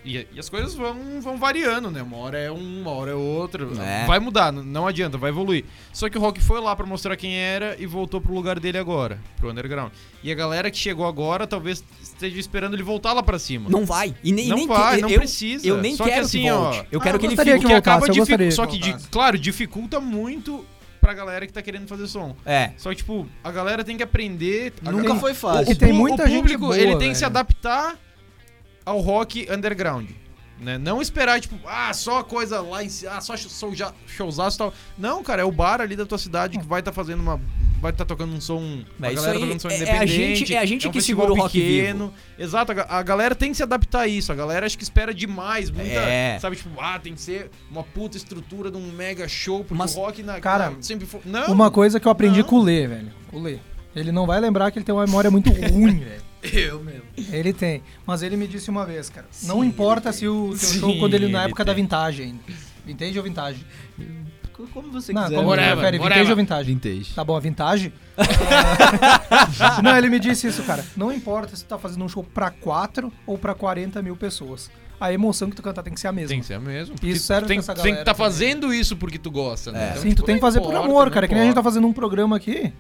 [0.05, 2.03] E, e as coisas vão, vão variando, né?
[2.03, 3.71] Uma hora é um, uma hora é outro.
[3.81, 4.05] É.
[4.05, 5.65] Vai mudar, não adianta, vai evoluir.
[5.91, 8.77] Só que o rock foi lá pra mostrar quem era e voltou pro lugar dele
[8.77, 9.91] agora, pro underground.
[10.23, 13.67] E a galera que chegou agora talvez esteja esperando ele voltar lá pra cima.
[13.69, 14.13] Não vai.
[14.23, 15.67] E nem, Não nem vai, que- não eu, precisa.
[15.67, 16.87] Eu nem Só que quero assim, que ó, volte.
[16.91, 17.51] eu ah, quero eu que ele fique.
[17.51, 19.09] que que voltasse, acaba eu dific- Só que que, voltasse.
[19.09, 20.63] claro, dificulta muito
[21.01, 22.35] pra galera que tá querendo fazer som.
[22.45, 22.71] É.
[22.77, 24.73] Só que, tipo, a galera tem que aprender.
[24.81, 25.71] Nunca foi o, fácil.
[25.71, 27.31] E tem muita o gente público, boa, ele tem que se velho.
[27.31, 27.95] adaptar
[28.85, 30.09] ao rock underground.
[30.57, 30.77] Né?
[30.77, 33.73] Não esperar, tipo, ah, só coisa lá em cima, ah, só show-
[34.07, 34.73] showzaço e tal.
[34.97, 37.41] Não, cara, é o bar ali da tua cidade que vai estar fazendo uma
[37.81, 38.83] vai estar tocando um som.
[38.97, 40.35] Mas a isso galera aí tocando um som é- é a independente.
[40.37, 42.11] gente- é a gente um que segura o rock pequeno.
[42.39, 44.31] Exato, a, a galera tem que se adaptar a isso.
[44.31, 45.69] A galera acho que espera demais.
[45.69, 46.39] Muita, É.
[46.39, 49.93] Sabe, tipo, ah, tem que ser uma puta estrutura de um mega show, porque Mas,
[49.93, 50.39] o rock na.
[50.39, 51.19] cara, na- sempre foi.
[51.25, 51.47] Não!
[51.51, 52.47] Uma coisa que eu aprendi Não.
[52.47, 53.11] com o Lê, velho.
[53.33, 53.59] O Lê.
[53.93, 56.21] Ele não vai lembrar que ele tem uma memória muito ruim, velho.
[56.53, 57.03] Eu mesmo.
[57.31, 57.81] Ele tem.
[58.05, 59.27] Mas ele me disse uma vez, cara.
[59.43, 62.39] não importa se o teu Sim, show quando ele na ele época da vintage ainda.
[62.85, 63.65] Vintage ou vintage?
[64.73, 65.35] Como você não, quiser.
[65.35, 66.29] como você Whatever, prefere, vintage whatever.
[66.31, 66.65] ou vintage?
[66.73, 67.13] Vintage.
[67.13, 67.93] Tá bom, a vintage?
[69.83, 70.83] não, ele me disse isso, cara.
[70.95, 74.69] Não importa se tu tá fazendo um show pra 4 ou pra 40 mil pessoas.
[74.99, 76.29] A emoção que tu cantar tem que ser a mesma.
[76.29, 76.95] Tem que ser a mesma.
[77.03, 78.25] Isso serve tem, pra essa tu tem que galera estar também.
[78.31, 79.89] fazendo isso porque tu gosta, né?
[79.89, 81.27] Então, Sim, tipo, tu tem que não fazer por importa, amor, não cara.
[81.27, 81.73] Que nem a gente tá importa.
[81.73, 82.71] fazendo um programa aqui.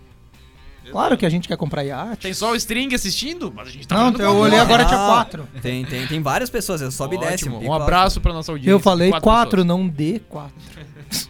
[0.91, 2.21] Claro que a gente quer comprar iate.
[2.21, 5.07] Tem só o string assistindo, mas a gente tá Não, eu olhei agora tinha Ah,
[5.07, 5.47] quatro.
[5.61, 7.33] Tem, tem, tem várias pessoas, é sobe e.
[7.49, 7.59] Ótimo.
[7.59, 8.71] tem Um abraço pra nossa audiência.
[8.71, 10.55] Eu falei Quatro quatro, não D quatro.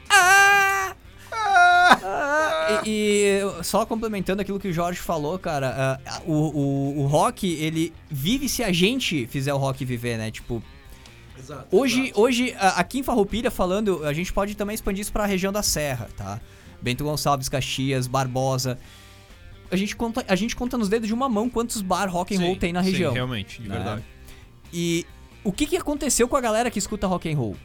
[0.09, 0.95] Ah!
[1.31, 7.07] Ah, e, e só complementando aquilo que o Jorge falou, cara, ah, o, o, o
[7.07, 10.31] rock, ele vive se a gente fizer o rock viver, né?
[10.31, 10.63] Tipo,
[11.37, 11.67] Exato.
[11.71, 15.51] hoje, hoje a- aqui em Farroupilha, falando, a gente pode também expandir isso pra região
[15.53, 16.39] da Serra, tá?
[16.81, 18.77] Bento Gonçalves, Caxias, Barbosa.
[19.71, 22.39] A gente conta, a gente conta nos dedos de uma mão quantos bar rock and
[22.39, 23.13] roll Sim, tem na sim, região.
[23.13, 23.75] realmente, de né?
[23.75, 24.03] verdade.
[24.73, 25.05] E
[25.43, 27.55] o que, que aconteceu com a galera que escuta rock and roll?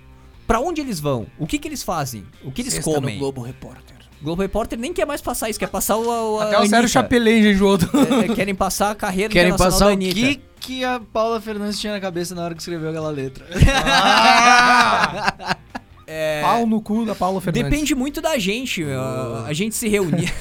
[0.47, 1.27] Pra onde eles vão?
[1.39, 2.25] O que, que eles fazem?
[2.45, 3.19] O que eles comem?
[3.19, 3.97] Globo Repórter.
[4.23, 6.35] Globo Repórter nem quer mais passar isso, quer passar o.
[6.37, 6.89] o a Até o Sérgio Anitta.
[6.89, 7.79] Chapelin já enjoou.
[7.79, 7.89] do-
[8.23, 10.15] É, é, querem passar a carreira Querem passar da o Anitta.
[10.15, 13.47] que, que a Paula Fernandes tinha na cabeça na hora que escreveu aquela letra.
[16.13, 17.71] É, Pau no cu da Paula Fernandes.
[17.71, 19.01] depende muito da gente, meu.
[19.47, 20.33] A gente se reunir.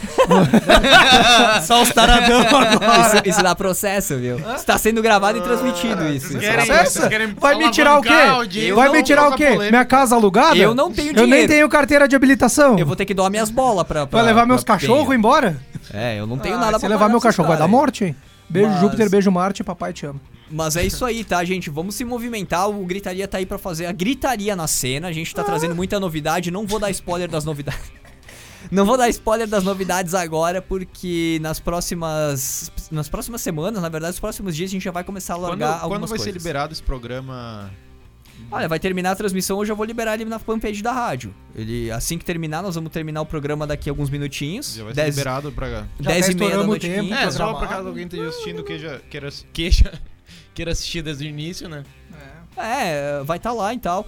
[1.64, 4.40] Só os taradão isso, isso dá processo, viu?
[4.56, 6.28] Está sendo gravado e transmitido isso.
[6.28, 7.08] isso dá querem- processo.
[7.10, 8.72] Querem Vai me tirar o quê?
[8.74, 9.46] Vai me tirar o quê?
[9.46, 9.70] polêmica.
[9.70, 10.58] Minha casa alugada?
[10.58, 11.48] Eu não tenho Eu nem dinheiro.
[11.54, 12.78] tenho carteira de habilitação.
[12.80, 14.18] Eu vou ter que doar minhas bolas pra, pra.
[14.22, 15.58] Vai levar meus cachorros embora?
[15.94, 18.06] É, eu não tenho Ah, nada Se pra levar pagar meu cachorro, vai dar morte,
[18.06, 18.16] hein?
[18.50, 20.20] Beijo Mas- Júpiter, beijo Marte, papai te ama.
[20.52, 21.70] Mas é isso aí, tá, gente?
[21.70, 22.68] Vamos se movimentar.
[22.70, 25.08] O Gritaria tá aí pra fazer a gritaria na cena.
[25.08, 26.50] A gente tá trazendo muita novidade.
[26.50, 27.92] Não vou dar spoiler das novidades.
[28.72, 32.72] Não vou dar spoiler das novidades agora, porque nas próximas.
[32.92, 35.50] Nas próximas semanas, na verdade, nos próximos dias, a gente já vai começar a Quando,
[35.50, 36.42] largar quando algumas vai ser coisas.
[36.44, 37.70] liberado esse programa?
[38.52, 41.34] Olha, vai terminar a transmissão, hoje eu vou liberar ele na fanpage da rádio.
[41.56, 44.76] Ele, assim que terminar, nós vamos terminar o programa daqui a alguns minutinhos.
[44.76, 45.70] Já vai ser 10 liberado pra.
[46.00, 46.88] Já 10 tá e meia da noite.
[46.88, 47.14] tempo.
[47.14, 50.02] É, só pra caso alguém esteja assistindo queja, queira, queixa,
[50.54, 51.84] queira assistir desde o início, né?
[52.58, 54.08] É, vai estar lá e tal.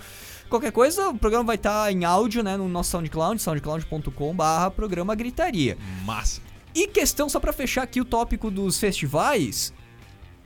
[0.50, 5.16] Qualquer coisa, o programa vai estar em áudio, né, no nosso SoundCloud, soundcloud.com barra programa
[5.16, 5.78] gritaria.
[6.04, 6.42] Massa.
[6.76, 9.74] E questão, só pra fechar aqui o tópico dos festivais,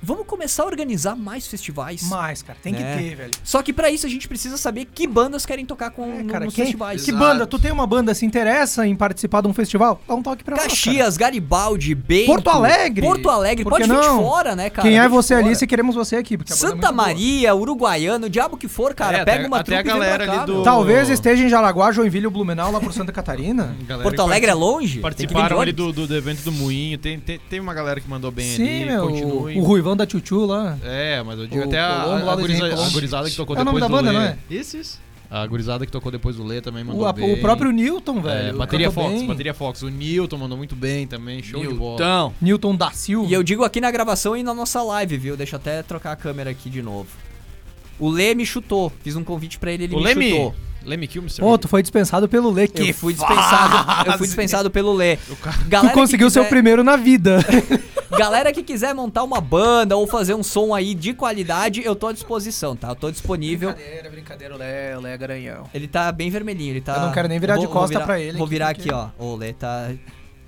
[0.01, 2.03] vamos começar a organizar mais festivais.
[2.09, 2.79] Mais, cara, tem Né?
[2.97, 3.31] que ter, velho.
[3.43, 6.29] Só que pra isso a gente precisa saber que bandas querem tocar com, É, no-
[6.29, 7.03] cara, nos quem- festivais.
[7.03, 7.25] que Exato.
[7.25, 7.47] banda?
[7.47, 9.99] Tu tem uma banda, se interessa em participar de um festival?
[10.07, 10.65] Dá um toque pra nós.
[10.65, 12.27] Caxias, Garibaldi, Bento.
[12.27, 13.05] Porto Alegre.
[13.05, 14.21] Porto Alegre, Por pode que vir de não?
[14.21, 14.87] fora, né, cara?
[14.87, 16.35] Quem é você ali se queremos você aqui?
[16.35, 16.91] É Santa boa.
[16.91, 19.99] Maria, Uruguaiano, o diabo que for, cara, É, pega até- uma até a trupe e
[19.99, 20.63] vem pra galera cá, ali do-.
[20.63, 23.75] Talvez esteja em Jaraguá, Joinville ou Blumenau, lá por Santa Catarina.
[23.87, 24.99] Galera Porto Alegre é longe?
[24.99, 26.97] Participaram ali do, do, evento do Moinho.
[26.97, 28.85] Tem, tem, tem uma galera que mandou bem Sim, ali.
[28.85, 29.07] meu.
[29.07, 29.59] Continue.
[29.59, 30.77] O Ruivão da Tchutchu lá.
[30.83, 32.91] É, mas eu digo O até a, Colombo a, guriza- a Colombo.
[32.91, 34.25] gurizada que tocou É o nome depois da do banda, Lê.
[34.25, 34.37] não é?
[34.49, 34.99] Isso, isso.
[35.29, 37.33] A gurizada que tocou depois do Lê também mandou O, a- bem.
[37.33, 38.57] o próprio Newton, É, velho.
[38.57, 39.27] bateria cantou Fox, bem.
[39.27, 39.81] bateria Fox.
[39.83, 41.95] O Newton mandou muito bem também, show de bola.
[41.95, 43.29] Então, Newton da Silva.
[43.29, 45.37] E eu digo aqui na gravação e na nossa live, viu?
[45.37, 47.07] Deixa eu até trocar a câmera aqui de novo.
[47.99, 48.91] O Lê me chutou.
[49.03, 50.55] Fiz um convite pra ele, ele o me Leme, chutou.
[50.85, 51.43] Leme Kilmister.
[51.43, 52.67] Pô, tu foi dispensado pelo Lê.
[52.67, 55.17] Que Eu fui dispensado, eu fui dispensado pelo Lê.
[55.17, 57.39] Tu Galera que conseguiu ser o quiser- primeiro na vida.
[58.17, 62.07] Galera que quiser montar uma banda ou fazer um som aí de qualidade, eu tô
[62.07, 62.89] à disposição, tá?
[62.89, 63.73] Eu tô disponível.
[63.73, 65.63] Brincadeira, brincadeira, o Lé, o Lé é garanhão.
[65.73, 66.95] Ele tá bem vermelhinho, ele tá.
[66.95, 68.89] Eu não quero nem virar Vou- de costa vou virar- pra ele Vou virar aqui,
[68.93, 69.09] ó.
[69.17, 69.89] O Lê tá.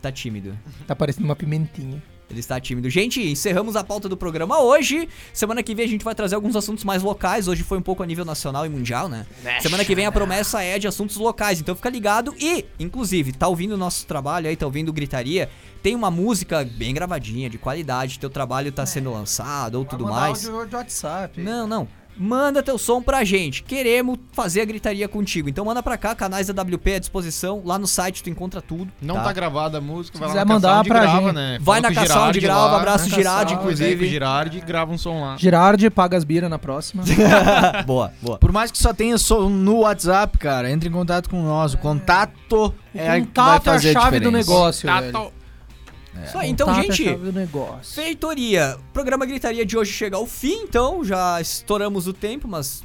[0.02, 0.58] tá tímido.
[0.86, 2.02] Tá parecendo uma pimentinha.
[2.30, 2.90] Ele está tímido.
[2.90, 5.08] Gente, encerramos a pauta do programa hoje.
[5.32, 7.48] Semana que vem a gente vai trazer alguns assuntos mais locais.
[7.48, 9.26] Hoje foi um pouco a nível nacional e mundial, né?
[9.62, 11.62] Semana que vem a promessa é de assuntos locais.
[11.62, 12.36] Então fica ligado.
[12.40, 15.50] E, inclusive, tá ouvindo o nosso trabalho aí, tá ouvindo Gritaria.
[15.82, 18.20] Tem uma música bem gravadinha, de qualidade.
[18.20, 20.50] Teu trabalho tá sendo lançado ou tudo Vai mandar mais.
[20.50, 21.42] áudio de WhatsApp.
[21.42, 21.88] Não, não.
[22.18, 23.64] Manda teu som pra gente.
[23.64, 25.48] Queremos fazer a gritaria contigo.
[25.50, 27.62] Então manda pra cá, canais da WP à disposição.
[27.66, 28.92] Lá no site tu encontra tudo.
[29.02, 31.36] Não tá, gravada a música, vai quiser lá na mandar pra grava, gente.
[31.36, 31.58] né?
[31.62, 32.66] Vai Fala na o Caçaund, Girardi grava.
[32.66, 33.86] lá, Abraço, Girardi, Inclusive.
[33.92, 34.10] inclusive.
[34.10, 35.38] Girardi grava um som lá.
[35.38, 37.04] Girardi, paga as bira na próxima.
[37.86, 38.38] boa, boa.
[38.38, 41.74] por mais que só tenha só no WhatsApp, cara, entre em contato com nós.
[41.74, 43.22] O contato é a que vai
[43.60, 45.32] Contato é a chave do negócio, Tá, velho.
[46.26, 47.04] Isso aí, então, é gente.
[47.84, 52.84] Feitoria, programa Gritaria de hoje chega ao fim, então já estouramos o tempo, mas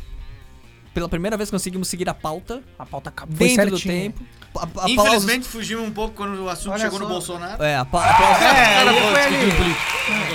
[0.95, 4.12] pela primeira vez conseguimos seguir a pauta A pauta ca- foi dentro do certinho.
[4.12, 4.22] tempo.
[4.55, 7.11] A, a pausa- Infelizmente fugimos um pouco quando o assunto Olha chegou no só.
[7.12, 7.62] Bolsonaro.
[7.62, 9.53] É, a, pa- a pausa- É, foi ali.
[9.53, 9.82] político.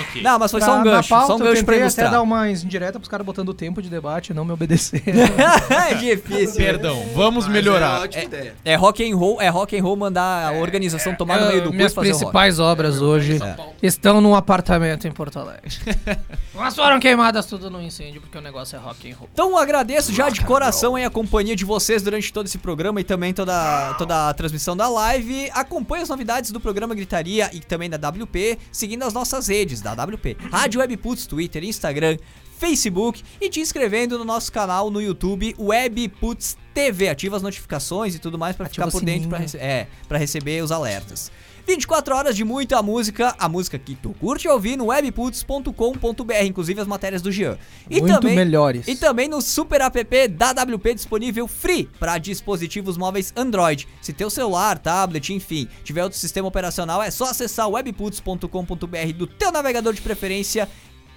[0.00, 0.22] Ok.
[0.22, 2.06] Não, mas foi Pra- só um na gancho, pauta, só um eu gancho pra ilustrar.
[2.08, 5.02] até dar uma indireta pros caras botando tempo de debate e não me obedecer.
[5.06, 6.56] é difícil.
[6.56, 8.08] Perdão, vamos Mas melhorar.
[8.12, 8.54] É ideia.
[8.64, 11.70] É rock and roll, é rock and roll mandar a organização tomar no meio do
[11.70, 13.38] cu Minhas o principais obras hoje
[13.80, 15.70] estão num apartamento em Porto Alegre.
[16.54, 19.28] Mas foram queimadas tudo no incêndio porque o negócio é rock and roll.
[19.32, 22.98] Então eu agradeço já de coração aí a companhia de vocês durante todo esse programa
[23.02, 25.50] e também toda, toda a transmissão da live.
[25.52, 29.92] Acompanhe as novidades do programa Gritaria e também da WP, seguindo as nossas redes da
[29.92, 30.38] WP.
[30.50, 32.16] Rádio Webputs, Twitter, Instagram,
[32.58, 37.10] Facebook e te inscrevendo no nosso canal no YouTube Webputs TV.
[37.10, 39.52] Ativa as notificações e tudo mais Ativa ficar por dentro pra, sininho.
[39.52, 39.86] rece é,
[40.18, 41.30] receber os alertas.
[41.68, 46.86] 24 horas de muita música, a música que tu curte ouvir no webputs.com.br, inclusive as
[46.86, 47.58] matérias do Jean.
[47.90, 48.88] E Muito também, melhores.
[48.88, 53.86] E também no super app da WP disponível free para dispositivos móveis Android.
[54.00, 59.52] Se teu celular, tablet, enfim, tiver outro sistema operacional, é só acessar webputs.com.br do teu
[59.52, 60.66] navegador de preferência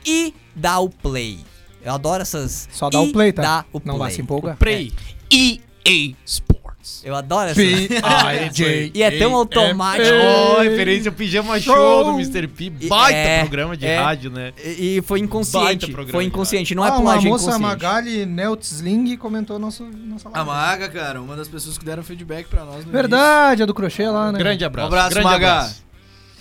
[0.05, 1.39] e dar o play.
[1.81, 2.67] Eu adoro essas.
[2.73, 3.41] Só dá e o play, tá?
[3.41, 3.99] Dá o Não play.
[3.99, 4.57] vai se empolgar.
[4.57, 4.91] Prey.
[5.31, 6.50] EA Sports.
[7.03, 7.55] Eu adoro essa.
[7.55, 8.91] P-I-J.
[8.95, 10.07] E é tão automático.
[10.57, 12.47] Oh, referência ao Pijama Show do Mr.
[12.47, 12.69] P.
[12.87, 13.97] Baita É, programa de é.
[13.99, 14.53] rádio, né?
[14.63, 15.91] E foi inconsciente.
[16.09, 17.61] Foi inconsciente, não é Ah, uma plágio, é moça inconsciente.
[17.67, 20.49] Magali Neutzling comentou nosso, nossa A live.
[20.49, 24.07] Maga, cara, uma das pessoas que deram feedback pra nós no Verdade, a do crochê
[24.07, 24.39] lá, né?
[24.39, 24.85] Grande abraço.
[24.85, 25.51] Um abraço, grande Maga.
[25.53, 25.81] abraço.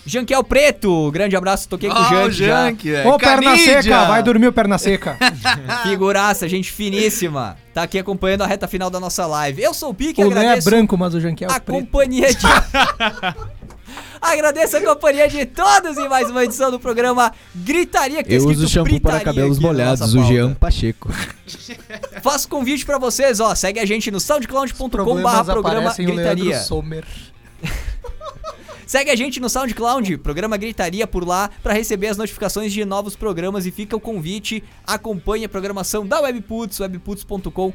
[0.03, 3.05] Janquiel Preto, grande abraço, toquei com o Ah, Jank é.
[3.07, 5.15] Ô, perna seca, vai dormir o perna seca.
[5.83, 7.55] Figuraça, gente finíssima.
[7.73, 9.61] Tá aqui acompanhando a reta final da nossa live.
[9.61, 11.79] Eu sou o Pique, o é agradeço branco, mas o Janque é a o preto.
[11.79, 12.45] companhia de...
[14.21, 18.23] agradeço a companhia de todos em mais uma edição do programa Gritaria.
[18.23, 20.33] Que é Eu uso shampoo para cabelos molhados, o pauta.
[20.33, 21.09] Jean Pacheco.
[22.21, 23.55] Faço convite pra vocês, ó.
[23.55, 24.89] Segue a gente no soundcloud.com
[25.21, 26.61] barra Problemas programa aparecem o Leandro Gritaria.
[28.91, 33.15] Segue a gente no SoundCloud, programa Gritaria por lá, pra receber as notificações de novos
[33.15, 37.73] programas e fica o convite, acompanhe a programação da Webputs, webputs.com.br.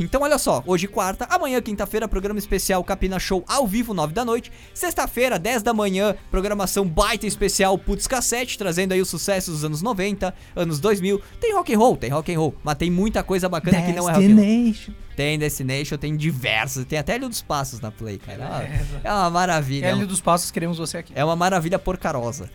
[0.00, 4.24] Então olha só, hoje quarta, amanhã quinta-feira, programa especial Capina Show ao vivo, 9 da
[4.24, 4.52] noite.
[4.72, 9.82] Sexta-feira, 10 da manhã, programação baita especial Putz Cassete, trazendo aí os sucessos dos anos
[9.82, 11.20] 90, anos 2000.
[11.40, 14.08] Tem rock and roll, tem rock and roll, mas tem muita coisa bacana que não
[14.08, 14.36] é rock and roll.
[14.44, 14.92] Destination.
[15.16, 18.68] Tem Destination, tem diversos, tem até Ilha dos Passos na Play, cara.
[19.02, 19.86] É uma maravilha.
[19.86, 21.12] é uma- L dos Passos, queremos você aqui.
[21.16, 22.50] é uma maravilha porcarosa.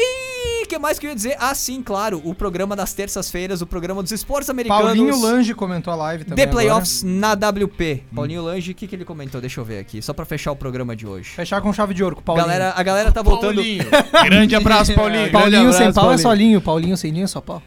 [0.00, 1.36] E o que mais que eu ia dizer?
[1.40, 4.84] Ah, sim, claro, o programa das terças-feiras, o programa dos esportes americanos.
[4.84, 6.44] Paulinho Lange comentou a live também.
[6.44, 8.04] The Playoffs na WP.
[8.14, 9.40] Paulinho Lange, o que, que ele comentou?
[9.40, 11.30] Deixa eu ver aqui, só pra fechar o programa de hoje.
[11.32, 11.36] Agora.
[11.46, 12.46] Fechar com chave de ouro com o Paulinho.
[12.46, 13.56] Galera, a galera tá voltando.
[13.56, 13.84] Paulinho.
[14.24, 15.30] Grande abraço, Paulinho.
[15.32, 16.22] Paulinho Grande sem abraço, pau é Paulinho.
[16.22, 16.60] só linho.
[16.60, 17.62] Paulinho sem linho é só pau.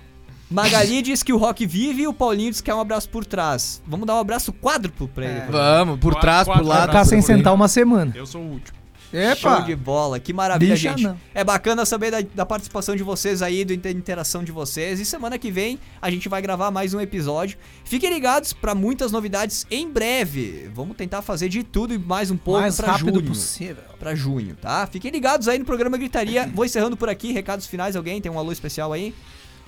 [0.49, 3.25] Magali diz que o rock vive e o Paulinho diz que é um abraço por
[3.25, 3.81] trás.
[3.87, 5.39] Vamos dar um abraço quádruplo pra ele.
[5.39, 5.47] É.
[5.49, 6.53] Vamos, por Quatro- trás, por.
[6.55, 8.11] Vai ficar abraço sem sentar uma semana.
[8.15, 8.77] Eu sou o último.
[9.11, 9.19] Show
[9.51, 9.59] Epa!
[9.61, 11.03] de bola, que maravilha, Bicha gente.
[11.03, 11.17] não.
[11.33, 14.99] É bacana saber da, da participação de vocês aí, da inter- interação de vocês.
[14.99, 17.57] E semana que vem a gente vai gravar mais um episódio.
[17.83, 20.69] Fiquem ligados pra muitas novidades em breve.
[20.73, 23.27] Vamos tentar fazer de tudo e mais um pouco mais pra rápido junho.
[23.27, 23.83] possível.
[23.99, 24.87] Pra junho, tá?
[24.87, 26.49] Fiquem ligados aí no programa Gritaria.
[26.55, 27.31] Vou encerrando por aqui.
[27.33, 28.21] Recados finais, alguém?
[28.21, 29.13] Tem um alô especial aí?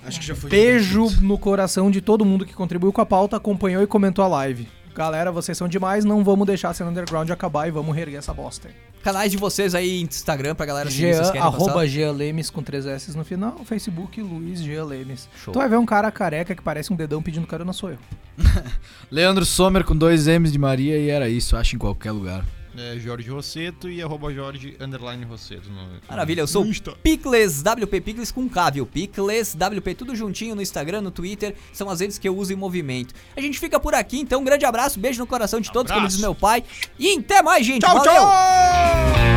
[0.06, 0.50] Acho que já foi.
[0.50, 4.28] Beijo no coração de todo mundo que contribuiu com a pauta, acompanhou e comentou a
[4.28, 4.68] live.
[4.94, 8.32] Galera, vocês são demais, não vamos deixar a cena underground acabar e vamos reerguer essa
[8.32, 8.74] bosta aí.
[9.02, 11.86] Canais de vocês aí, Instagram, pra galera seguir, Jean, vocês querem arroba?
[11.86, 15.28] Jean Lemes com três S no final, Facebook Luiz Jean Lemes.
[15.36, 15.52] Show.
[15.52, 17.98] Tu vai ver um cara careca que parece um dedão pedindo carona, sou eu.
[19.10, 22.44] Leandro Sommer com dois M's de Maria e era isso, acho em qualquer lugar.
[22.76, 25.70] É Jorge Rosseto e arroba Jorge underline Rosseto.
[25.70, 26.92] no- Maravilha, eu sou Insta.
[27.02, 28.84] Picles, WP Picles com K, viu?
[28.86, 32.56] Picles, WP, tudo juntinho no Instagram, no Twitter, são as redes que eu uso em
[32.56, 33.14] movimento.
[33.36, 36.00] A gente fica por aqui, então um grande abraço, beijo no coração de todos, como
[36.00, 36.16] Abraço.
[36.16, 36.64] diz meu pai,
[36.98, 38.12] e até mais, gente, Tchau, valeu!
[38.12, 39.34] tchau!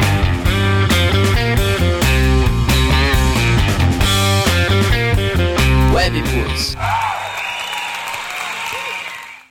[5.93, 6.75] Webputs.